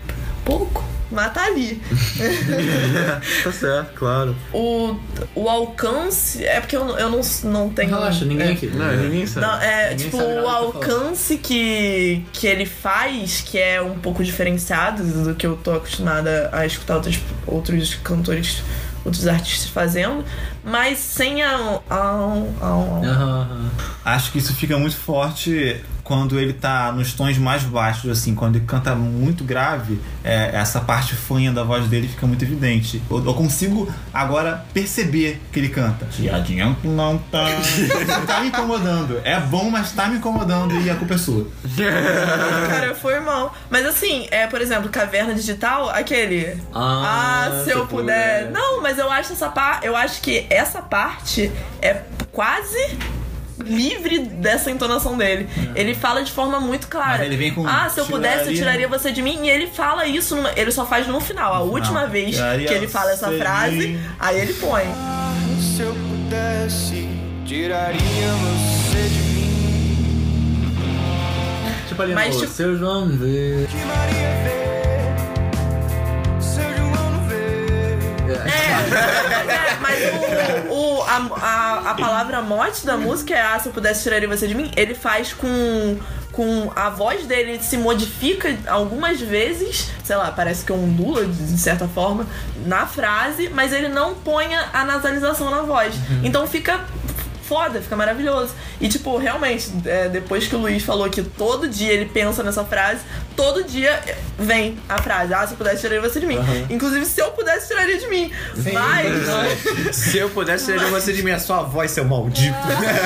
pouco, 0.45 0.85
mas 1.13 1.33
tá 1.33 1.45
ali. 1.47 1.81
tá 3.45 3.53
certo, 3.53 3.93
claro. 3.95 4.35
o, 4.53 4.97
o 5.35 5.49
alcance. 5.49 6.45
É 6.45 6.61
porque 6.61 6.77
eu, 6.77 6.85
não- 6.85 6.99
eu 6.99 7.11
não, 7.11 7.21
não 7.45 7.71
tenho. 7.71 7.91
Relaxa, 7.91 8.25
ninguém 8.25 8.49
é, 8.49 8.53
aqui. 8.53 8.67
Não, 8.67 8.97
ninguém 8.97 9.27
sabe. 9.27 9.47
Não, 9.47 9.61
é, 9.61 9.91
Ninguém 9.91 9.97
tipo, 10.07 10.17
sabe 10.17 10.33
o 10.35 10.49
alcance 10.49 11.39
que, 11.39 12.25
que 12.33 12.47
ele 12.47 12.67
faz, 12.67 13.41
que 13.47 13.59
é 13.59 13.81
um 13.83 13.99
pouco 13.99 14.23
diferenciado 14.25 15.03
do 15.05 15.35
que 15.35 15.47
eu 15.47 15.57
tô 15.57 15.73
acostumada 15.73 16.49
a 16.53 16.65
escutar 16.67 16.97
outros, 16.97 17.19
outros 17.47 17.95
cantores, 17.97 18.63
outros 19.05 19.27
artistas 19.27 19.69
fazendo, 19.71 20.25
mas 20.65 20.99
sem 20.99 21.43
a. 21.43 21.81
a, 21.91 21.97
a- 21.97 22.43
Aham, 22.63 23.03
aham. 23.05 23.71
Acho 24.05 24.33
que 24.33 24.39
isso 24.39 24.55
fica 24.55 24.77
muito 24.79 24.97
forte 24.97 25.81
quando 26.05 26.39
ele 26.39 26.53
tá 26.53 26.93
nos 26.93 27.13
tons 27.13 27.39
mais 27.39 27.63
baixos, 27.63 28.11
assim, 28.11 28.35
quando 28.35 28.57
ele 28.57 28.65
canta 28.67 28.95
muito 28.95 29.45
grave, 29.45 30.01
é, 30.25 30.51
essa 30.55 30.81
parte 30.81 31.15
fanha 31.15 31.53
da 31.53 31.63
voz 31.63 31.87
dele 31.87 32.09
fica 32.09 32.27
muito 32.27 32.45
evidente. 32.45 33.03
Eu, 33.11 33.25
eu 33.25 33.35
consigo 33.35 33.93
agora 34.13 34.65
perceber 34.75 35.41
que 35.53 35.61
ele 35.61 35.69
canta. 35.69 36.07
Te 36.07 36.29
adianto, 36.29 36.87
não 36.87 37.19
tá. 37.19 37.47
tá 38.27 38.41
me 38.41 38.49
incomodando. 38.49 39.21
É 39.25 39.39
bom, 39.41 39.71
mas 39.71 39.93
tá 39.93 40.09
me 40.09 40.17
incomodando 40.17 40.75
e 40.81 40.91
a 40.91 40.95
culpa 40.97 41.15
é 41.15 41.19
sua. 41.19 41.47
Cara, 42.69 42.95
foi 42.95 43.21
mal. 43.21 43.55
Mas 43.71 43.87
assim, 43.87 44.27
é, 44.31 44.47
por 44.47 44.61
exemplo, 44.61 44.89
Caverna 44.91 45.35
Digital, 45.35 45.89
aquele. 45.91 46.61
Ah, 46.75 47.49
Ah, 47.53 47.65
se 47.65 47.71
eu 47.71 47.87
puder. 47.87 48.51
Não, 48.51 48.83
mas 48.83 48.99
eu 48.99 49.11
acho 49.11 49.33
essa 49.33 49.49
parte. 49.49 49.87
Eu 49.87 49.97
acho 49.97 50.21
que 50.21 50.47
essa 50.51 50.83
parte 50.83 51.51
é 51.81 52.03
quase 52.31 52.99
livre 53.63 54.19
dessa 54.21 54.71
entonação 54.71 55.17
dele. 55.17 55.49
Ele 55.75 55.95
fala 55.95 56.23
de 56.23 56.31
forma 56.33 56.61
muito 56.61 56.89
clara. 56.89 57.19
Mas 57.19 57.27
ele 57.27 57.37
vem 57.37 57.53
com 57.55 57.67
ah, 57.67 57.89
se 57.89 58.01
eu 58.01 58.07
pudesse, 58.07 58.39
eu 58.51 58.55
tiraria- 58.55 58.57
tiraria 58.57 58.89
você 58.89 59.11
de 59.13 59.23
mim. 59.23 59.41
E 59.45 59.51
ele 59.51 59.67
fala 59.69 60.07
isso, 60.07 60.37
numa- 60.37 60.53
ele 60.57 60.71
só 60.71 60.85
faz 60.87 61.07
no 61.07 61.21
final. 61.21 61.53
A 61.55 61.61
última 61.61 62.07
vez 62.07 62.35
tiraria 62.37 62.67
que 62.69 62.75
ele 62.75 62.89
fala 62.89 63.13
essa 63.13 63.31
frase, 63.33 63.77
mim. 63.89 64.01
aí 64.19 64.39
ele 64.41 64.55
põe. 64.55 64.85
Se 65.61 65.83
eu 65.83 65.95
pudesse, 65.95 67.09
tiraria 67.47 67.99
você 68.01 69.09
de 69.09 69.21
mim. 69.21 69.33
Tipo 71.89 72.03
ali 72.03 72.15
Mas, 72.15 72.35
no 72.35 72.41
tipo- 72.41 72.53
Seu 72.53 72.77
João 72.77 73.09
vê. 73.09 73.67
Que 73.71 73.77
Maria 73.85 74.29
vê, 74.45 74.52
É, 78.53 79.77
mas 79.81 79.99
o, 80.69 80.73
o- 80.73 81.03
a, 81.03 81.17
a, 81.41 81.91
a 81.91 81.95
palavra 81.95 82.41
mote 82.43 82.85
da 82.87 82.97
música 82.97 83.35
é 83.35 83.41
Ah, 83.41 83.59
se 83.59 83.69
eu 83.69 83.73
pudesse 83.73 84.03
tiraria 84.03 84.29
você 84.29 84.47
de 84.47 84.55
mim. 84.55 84.71
Ele 84.77 84.95
faz 84.95 85.33
com. 85.33 85.99
Com 86.33 86.73
a 86.75 86.89
voz 86.89 87.27
dele 87.27 87.63
se 87.63 87.77
modifica 87.77 88.57
algumas 88.67 89.21
vezes, 89.21 89.91
sei 90.03 90.17
lá, 90.17 90.31
parece 90.33 90.65
que 90.65 90.73
ondula 90.73 91.27
de 91.27 91.47
de 91.53 91.59
certa 91.61 91.87
forma 91.87 92.25
na 92.65 92.87
frase, 92.87 93.51
mas 93.51 93.71
ele 93.71 93.89
não 93.89 94.15
põe 94.15 94.55
a 94.55 94.71
a 94.73 94.83
nasalização 94.83 95.51
na 95.51 95.61
voz. 95.61 95.95
Então 96.25 96.47
fica 96.47 96.81
foda, 97.53 97.83
fica 97.83 97.95
maravilhoso. 97.95 98.55
E, 98.81 98.89
tipo, 98.89 99.19
realmente, 99.19 99.71
é, 99.85 100.09
depois 100.09 100.47
que 100.47 100.57
o 100.57 100.59
Luiz 100.59 100.83
falou 100.83 101.11
que 101.11 101.23
todo 101.23 101.69
dia 101.69 101.93
ele 101.93 102.07
pensa 102.07 102.43
nessa 102.43 102.65
frase, 102.65 103.03
todo 103.37 103.63
dia 103.63 104.03
vem 104.39 104.79
a 104.89 104.97
frase: 105.03 105.35
Ah, 105.35 105.47
se 105.47 105.53
eu 105.53 105.59
pudesse 105.59 105.83
tiraria 105.83 106.01
você 106.01 106.19
de 106.19 106.27
mim. 106.27 106.39
Inclusive, 106.71 107.05
se 107.05 107.21
eu 107.21 107.31
pudesse, 107.33 107.69
tiraria 107.69 107.99
de 107.99 108.09
mim. 108.09 108.33
Mas. 108.73 109.93
Se 109.93 110.19
eu 110.19 110.31
pudesse 110.31 110.67
tirar 110.67 110.89
você 110.89 111.13
de 111.13 111.23
minha 111.23 111.39
sua 111.39 111.63
voz, 111.63 111.91
seu 111.91 112.05
maldito. 112.05 112.57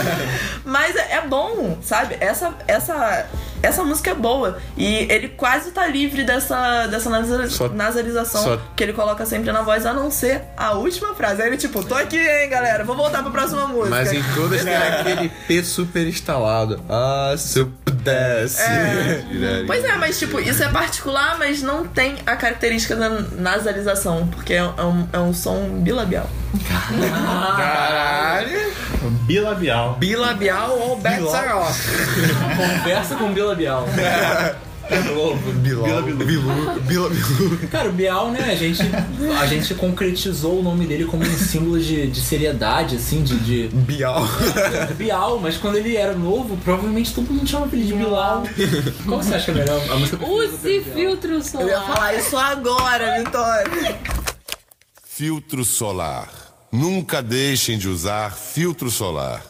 Mas 0.65 0.95
é, 0.95 1.15
é 1.15 1.21
bom, 1.23 1.79
sabe? 1.83 2.17
Essa, 2.21 2.55
essa, 2.67 3.27
essa 3.67 3.85
música 3.85 4.11
é 4.11 4.15
boa. 4.15 4.59
E 4.77 5.07
ele 5.11 5.29
quase 5.29 5.71
tá 5.71 5.87
livre 5.87 6.25
dessa, 6.25 6.87
dessa 6.87 7.11
nasal- 7.11 7.49
Só- 7.49 7.69
nasalização 7.69 8.43
só- 8.43 8.61
que 8.75 8.83
ele 8.83 8.93
coloca 8.93 9.25
sempre 9.27 9.51
na 9.53 9.63
voz, 9.63 9.85
a 9.87 9.93
não 9.93 10.11
ser 10.11 10.43
a 10.57 10.73
última 10.73 11.15
frase. 11.15 11.43
Aí 11.43 11.49
ele, 11.49 11.57
tipo, 11.57 11.83
tô 11.85 11.95
aqui, 11.95 12.19
hein, 12.19 12.49
galera. 12.49 12.85
Vou 12.85 12.97
voltar 12.97 13.23
pra 13.23 13.31
próxima 13.31 13.67
música. 13.67 13.91
Mas 13.91 14.13
em 14.13 14.23
todas 14.35 14.63
tem 14.65 14.75
aquele 14.77 15.29
P 15.29 15.63
super 15.65 16.07
instalado. 16.07 16.81
Ah, 16.89 17.35
se 17.37 17.59
eu 17.61 17.71
pudesse. 17.85 18.63
Tiraria. 18.65 19.65
Pois 19.67 19.85
é, 19.85 19.97
mas 19.97 20.19
tipo, 20.19 20.39
isso 20.41 20.63
é 20.63 20.69
particular, 20.69 21.37
mas 21.39 21.61
não 21.63 21.87
tem 21.87 22.17
a 22.25 22.37
característica 22.37 22.95
da 22.95 23.09
nasalização, 23.09 24.27
porque 24.29 24.55
é 24.55 24.63
um, 24.63 25.09
é 25.13 25.19
um 25.19 25.35
som 25.35 25.81
bilabial. 25.81 26.29
Caralho. 27.57 28.73
Bilabial. 29.27 29.95
Bilabial, 29.99 30.99
are 31.35 31.53
off. 31.55 31.89
Conversa 32.57 33.17
com 33.17 33.33
Bila 33.33 33.55
Bial. 33.57 33.87
Bilal. 34.89 35.35
Bilu. 35.63 35.83
Bila 35.83 36.79
Bilu. 36.81 37.69
Cara, 37.71 37.89
o 37.89 37.93
Bial, 37.93 38.31
né, 38.31 38.53
a 38.53 38.55
gente, 38.55 38.83
a 39.41 39.47
gente 39.47 39.75
concretizou 39.75 40.61
o 40.61 40.63
nome 40.63 40.87
dele 40.87 41.05
como 41.05 41.25
um 41.25 41.39
símbolo 41.39 41.81
de, 41.81 42.07
de 42.07 42.21
seriedade, 42.21 42.95
assim, 42.95 43.23
de, 43.23 43.37
de 43.41 43.69
Bial. 43.75 44.23
Bial, 44.97 45.41
mas 45.41 45.57
quando 45.57 45.77
ele 45.77 45.97
era 45.97 46.15
novo, 46.15 46.57
provavelmente 46.59 47.13
todo 47.13 47.33
mundo 47.33 47.49
chamava 47.49 47.75
ele 47.75 47.85
de 47.85 47.95
Bilal. 47.95 48.45
Qual 49.07 49.21
você 49.23 49.35
acha 49.35 49.47
que 49.47 49.59
é 49.59 49.65
melhor? 49.65 49.91
A 49.91 49.97
música 49.97 50.25
Use 50.25 50.81
filtro 50.83 51.33
Eu 51.33 51.39
ia 51.39 51.43
solar. 51.43 51.87
falar 51.87 52.15
isso 52.15 52.37
agora, 52.37 53.19
Vitória. 53.19 53.99
Filtro 55.05 55.65
solar. 55.65 56.29
Nunca 56.71 57.23
deixem 57.23 57.77
de 57.79 57.89
usar 57.89 58.33
filtro 58.33 58.91
solar. 58.91 59.43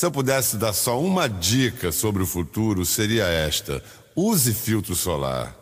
Se 0.00 0.06
eu 0.06 0.10
pudesse 0.10 0.56
dar 0.56 0.72
só 0.72 0.98
uma 0.98 1.28
dica 1.28 1.92
sobre 1.92 2.22
o 2.22 2.26
futuro, 2.26 2.86
seria 2.86 3.24
esta: 3.24 3.84
use 4.16 4.54
filtro 4.54 4.94
solar. 4.94 5.54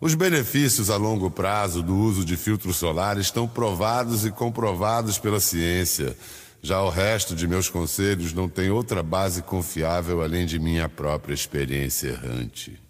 Os 0.00 0.14
benefícios 0.14 0.88
a 0.88 0.96
longo 0.96 1.30
prazo 1.30 1.82
do 1.82 1.94
uso 1.94 2.24
de 2.24 2.38
filtro 2.38 2.72
solar 2.72 3.18
estão 3.18 3.46
provados 3.46 4.24
e 4.24 4.30
comprovados 4.30 5.18
pela 5.18 5.40
ciência. 5.40 6.16
Já 6.62 6.80
o 6.80 6.88
resto 6.88 7.36
de 7.36 7.46
meus 7.46 7.68
conselhos 7.68 8.32
não 8.32 8.48
tem 8.48 8.70
outra 8.70 9.02
base 9.02 9.42
confiável 9.42 10.22
além 10.22 10.46
de 10.46 10.58
minha 10.58 10.88
própria 10.88 11.34
experiência 11.34 12.08
errante. 12.08 12.85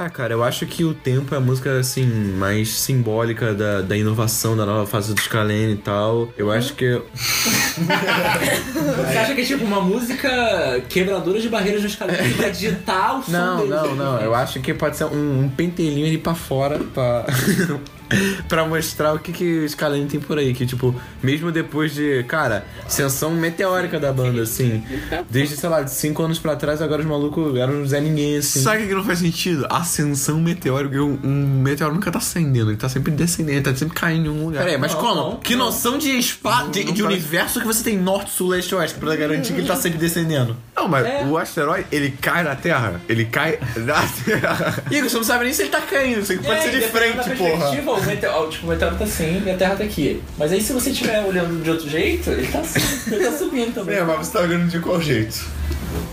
Ah, 0.00 0.08
cara, 0.08 0.32
eu 0.32 0.44
acho 0.44 0.64
que 0.64 0.84
o 0.84 0.94
tempo 0.94 1.34
é 1.34 1.38
a 1.38 1.40
música, 1.40 1.76
assim, 1.80 2.06
mais 2.06 2.68
simbólica 2.72 3.52
da, 3.52 3.80
da 3.80 3.96
inovação, 3.96 4.56
da 4.56 4.64
nova 4.64 4.86
fase 4.86 5.12
do 5.12 5.20
Scalene 5.20 5.72
e 5.72 5.76
tal. 5.76 6.28
Eu 6.38 6.52
acho 6.52 6.74
que. 6.74 7.02
Você 7.16 9.18
acha 9.18 9.34
que 9.34 9.40
é 9.40 9.44
tipo 9.44 9.64
uma 9.64 9.80
música 9.80 10.80
quebradora 10.88 11.40
de 11.40 11.48
barreiras 11.48 11.82
nos 11.82 11.96
caras 11.96 12.16
pra 12.36 12.48
digitar 12.48 13.18
o 13.18 13.24
som 13.24 13.32
Não, 13.32 13.56
deles? 13.56 13.70
não, 13.74 13.94
não. 13.96 14.20
Eu 14.20 14.36
acho 14.36 14.60
que 14.60 14.72
pode 14.72 14.96
ser 14.96 15.06
um, 15.06 15.42
um 15.44 15.48
pentelinho 15.48 16.06
ali 16.06 16.18
pra 16.18 16.32
fora 16.34 16.78
pra. 16.94 17.26
pra 18.48 18.64
mostrar 18.66 19.12
o 19.14 19.18
que, 19.18 19.32
que 19.32 19.64
o 19.64 19.68
Scalene 19.68 20.06
tem 20.06 20.20
por 20.20 20.38
aí. 20.38 20.54
Que, 20.54 20.66
tipo, 20.66 20.94
mesmo 21.22 21.50
depois 21.52 21.94
de. 21.94 22.22
Cara, 22.24 22.64
ascensão 22.86 23.30
meteórica 23.32 23.98
da 24.00 24.12
banda, 24.12 24.42
assim. 24.42 24.82
Desde, 25.30 25.56
sei 25.56 25.68
lá, 25.68 25.82
de 25.82 25.90
5 25.90 26.22
anos 26.22 26.38
pra 26.38 26.56
trás, 26.56 26.80
agora 26.82 27.00
os 27.02 27.06
malucos 27.08 27.56
eram 27.56 27.86
Zé 27.86 28.00
Ninguém, 28.00 28.38
assim. 28.38 28.60
Sabe 28.60 28.84
o 28.84 28.88
que 28.88 28.94
não 28.94 29.04
faz 29.04 29.18
sentido? 29.18 29.66
Ascensão 29.70 30.40
meteórica. 30.40 30.96
Um, 31.02 31.18
um 31.22 31.60
meteoro 31.62 31.94
nunca 31.94 32.10
tá 32.10 32.18
ascendendo, 32.18 32.70
ele 32.70 32.76
tá 32.78 32.88
sempre 32.88 33.10
descendendo, 33.12 33.58
ele 33.58 33.64
tá 33.64 33.74
sempre 33.74 33.94
caindo 33.94 34.26
em 34.26 34.28
um 34.30 34.44
lugar. 34.46 34.62
Peraí, 34.64 34.78
mas 34.78 34.92
Não, 34.94 35.00
como? 35.00 35.14
não, 35.14 35.36
que 35.36 35.54
não. 35.54 35.66
noção 35.66 35.98
de 35.98 36.10
espaço, 36.18 36.70
de, 36.70 36.84
de 36.84 37.02
universo 37.02 37.60
que 37.60 37.66
você 37.66 37.82
tem 37.84 37.96
norte, 37.98 38.30
sul, 38.30 38.48
leste 38.48 38.70
e 38.70 38.74
oeste 38.74 38.98
pra 38.98 39.14
garantir 39.16 39.52
que 39.52 39.60
ele 39.60 39.68
tá 39.68 39.76
sempre 39.76 39.98
descendendo? 39.98 40.56
Não, 40.76 40.88
mas 40.88 41.06
É. 41.06 41.24
o 41.24 41.36
asteroide, 41.36 41.86
ele 41.92 42.10
cai 42.10 42.42
na 42.42 42.54
Terra. 42.56 43.00
Ele 43.08 43.24
cai 43.24 43.58
na 43.76 44.02
Terra. 44.24 44.82
Igor, 44.90 45.08
você 45.10 45.16
não 45.16 45.24
sabe 45.24 45.44
nem 45.44 45.52
se 45.52 45.62
ele 45.62 45.70
tá 45.70 45.80
caindo, 45.80 46.24
você 46.24 46.36
pode 46.36 46.48
É, 46.50 46.62
ser 46.62 46.70
de 46.70 46.80
frente, 46.88 47.30
porra. 47.36 47.70
O 47.98 48.06
meteoro, 48.06 48.50
tipo, 48.50 48.66
o 48.66 48.70
meteoro 48.70 48.96
tá 48.96 49.04
assim 49.04 49.42
e 49.44 49.50
a 49.50 49.56
Terra 49.56 49.76
tá 49.76 49.84
aqui. 49.84 50.22
Mas 50.36 50.52
aí 50.52 50.60
se 50.60 50.72
você 50.72 50.90
estiver 50.90 51.22
olhando 51.24 51.62
de 51.62 51.70
outro 51.70 51.88
jeito, 51.88 52.30
ele 52.30 52.46
tá 52.46 52.60
assim. 52.60 52.80
Ele 53.12 53.24
tá 53.24 53.32
subindo 53.32 53.74
também. 53.74 53.96
É, 53.96 54.04
mas 54.04 54.26
você 54.26 54.38
tá 54.38 54.46
vendo 54.46 54.68
de 54.68 54.78
qual 54.80 55.00
jeito? 55.00 55.44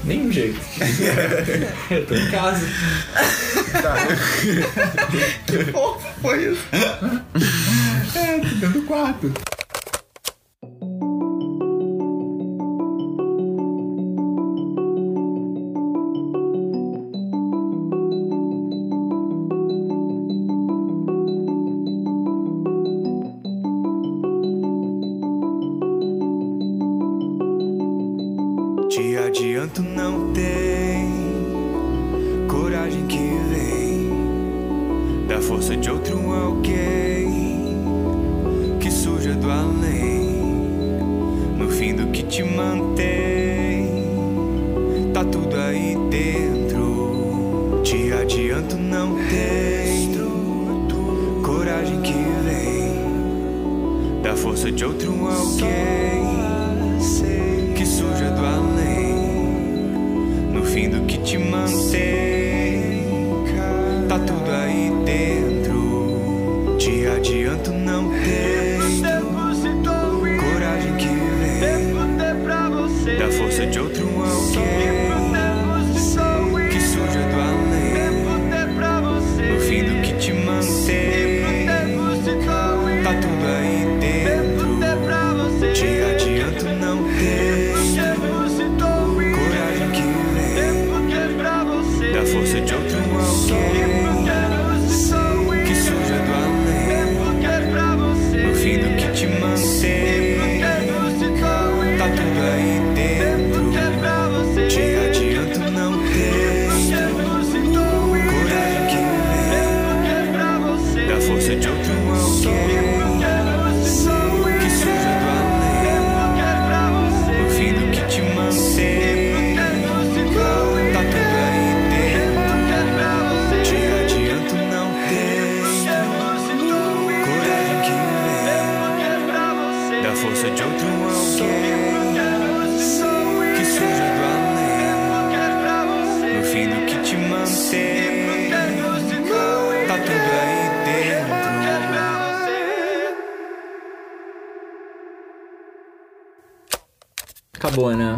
Nenhum 0.04 0.32
jeito. 0.32 0.60
Eu 1.90 2.06
tô 2.06 2.16
em 2.16 2.30
casa. 2.30 2.66
Pô, 5.72 5.98
foi 6.22 6.52
isso. 6.52 6.62
é, 8.16 8.40
tô 8.40 8.48
dentro 8.56 8.82
do 8.82 8.84
quarto. 8.84 9.32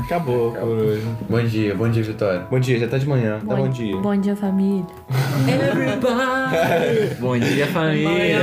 Acabou, 0.07 0.51
né? 0.51 0.57
Acabou 0.57 0.75
por 0.77 0.85
hoje. 0.85 1.03
Bom 1.29 1.43
dia, 1.43 1.75
bom 1.75 1.89
dia, 1.89 2.01
Vitória. 2.01 2.47
Bom 2.49 2.59
dia, 2.61 2.79
já 2.79 2.87
tá 2.87 2.97
de 2.97 3.05
manhã. 3.05 3.39
Dá 3.43 3.55
bom 3.57 3.67
dia. 3.67 3.95
Bom 3.99 4.15
dia, 4.15 4.37
família. 4.37 4.85
Bom 7.19 7.37
dia, 7.37 7.67
família. 7.67 8.39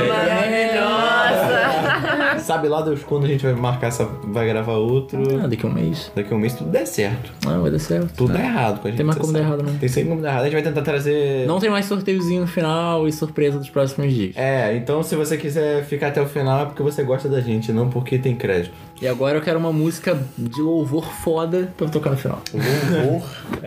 Sabe 2.38 2.68
lá 2.68 2.82
Deus 2.82 3.02
quando 3.02 3.24
a 3.24 3.28
gente 3.28 3.42
vai 3.42 3.54
marcar 3.54 3.86
essa. 3.86 4.04
vai 4.24 4.46
gravar 4.46 4.74
outro. 4.74 5.18
Ah, 5.42 5.46
daqui 5.46 5.64
a 5.64 5.68
um 5.70 5.72
mês. 5.72 6.12
Daqui 6.14 6.34
a 6.34 6.36
um 6.36 6.38
mês 6.38 6.52
tudo 6.52 6.68
der 6.68 6.86
certo. 6.86 7.32
Ah, 7.46 7.58
vai 7.58 7.70
dar 7.70 7.78
certo. 7.78 8.12
Tudo 8.14 8.34
né? 8.34 8.40
dá 8.40 8.44
errado 8.44 8.80
com 8.80 8.88
a 8.88 8.90
gente. 8.90 8.98
Tem 8.98 9.06
mais 9.06 9.18
como 9.18 9.32
dar 9.32 9.38
errado, 9.38 9.62
não. 9.62 9.74
Tem 9.78 9.88
sempre 9.88 10.10
como 10.10 10.20
dar 10.20 10.28
errado. 10.28 10.42
A 10.42 10.44
gente 10.44 10.52
vai 10.52 10.62
tentar 10.62 10.82
trazer. 10.82 11.46
Não 11.46 11.58
tem 11.58 11.70
mais 11.70 11.86
sorteiozinho 11.86 12.42
no 12.42 12.46
final 12.46 13.08
e 13.08 13.12
surpresa 13.12 13.58
dos 13.58 13.70
próximos 13.70 14.12
dias. 14.12 14.36
É, 14.36 14.76
então 14.76 15.02
se 15.02 15.16
você 15.16 15.38
quiser 15.38 15.82
ficar 15.84 16.08
até 16.08 16.20
o 16.20 16.26
final 16.26 16.60
é 16.60 16.66
porque 16.66 16.82
você 16.82 17.02
gosta 17.02 17.26
da 17.26 17.40
gente, 17.40 17.72
não 17.72 17.88
porque 17.88 18.18
tem 18.18 18.36
crédito. 18.36 18.74
E 19.02 19.08
agora 19.08 19.36
eu 19.36 19.42
quero 19.42 19.58
uma 19.58 19.72
música 19.72 20.18
de 20.38 20.60
louvor 20.62 21.04
foda 21.04 21.72
pra 21.76 21.86
eu 21.86 21.90
tocar 21.90 22.10
no 22.10 22.16
final. 22.16 22.40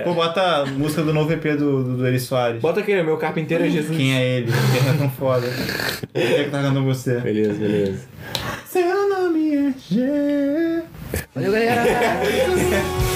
Pô, 0.03 0.13
bota 0.13 0.41
a 0.41 0.65
música 0.65 1.03
do 1.03 1.13
novo 1.13 1.31
EP 1.33 1.43
do, 1.57 1.83
do, 1.83 1.97
do 1.97 2.07
Eri 2.07 2.19
Soares. 2.19 2.61
Bota 2.61 2.79
aquele, 2.79 3.03
meu 3.03 3.17
carpinteiro 3.17 3.65
é 3.65 3.69
Jesus. 3.69 3.95
Quem 3.95 4.15
é 4.15 4.37
ele? 4.37 4.51
Quem 4.51 4.89
é 4.89 4.97
tão 4.97 5.09
foda? 5.09 5.47
Quem 6.13 6.23
é 6.23 6.43
que 6.45 6.49
tá 6.49 6.61
cantando 6.61 6.83
você? 6.85 7.19
Beleza, 7.19 7.53
beleza. 7.59 7.99
Seu 8.65 9.09
nome 9.09 9.55
é 9.55 9.73
G. 9.77 10.83
Valeu, 11.35 11.51
galera! 11.51 11.83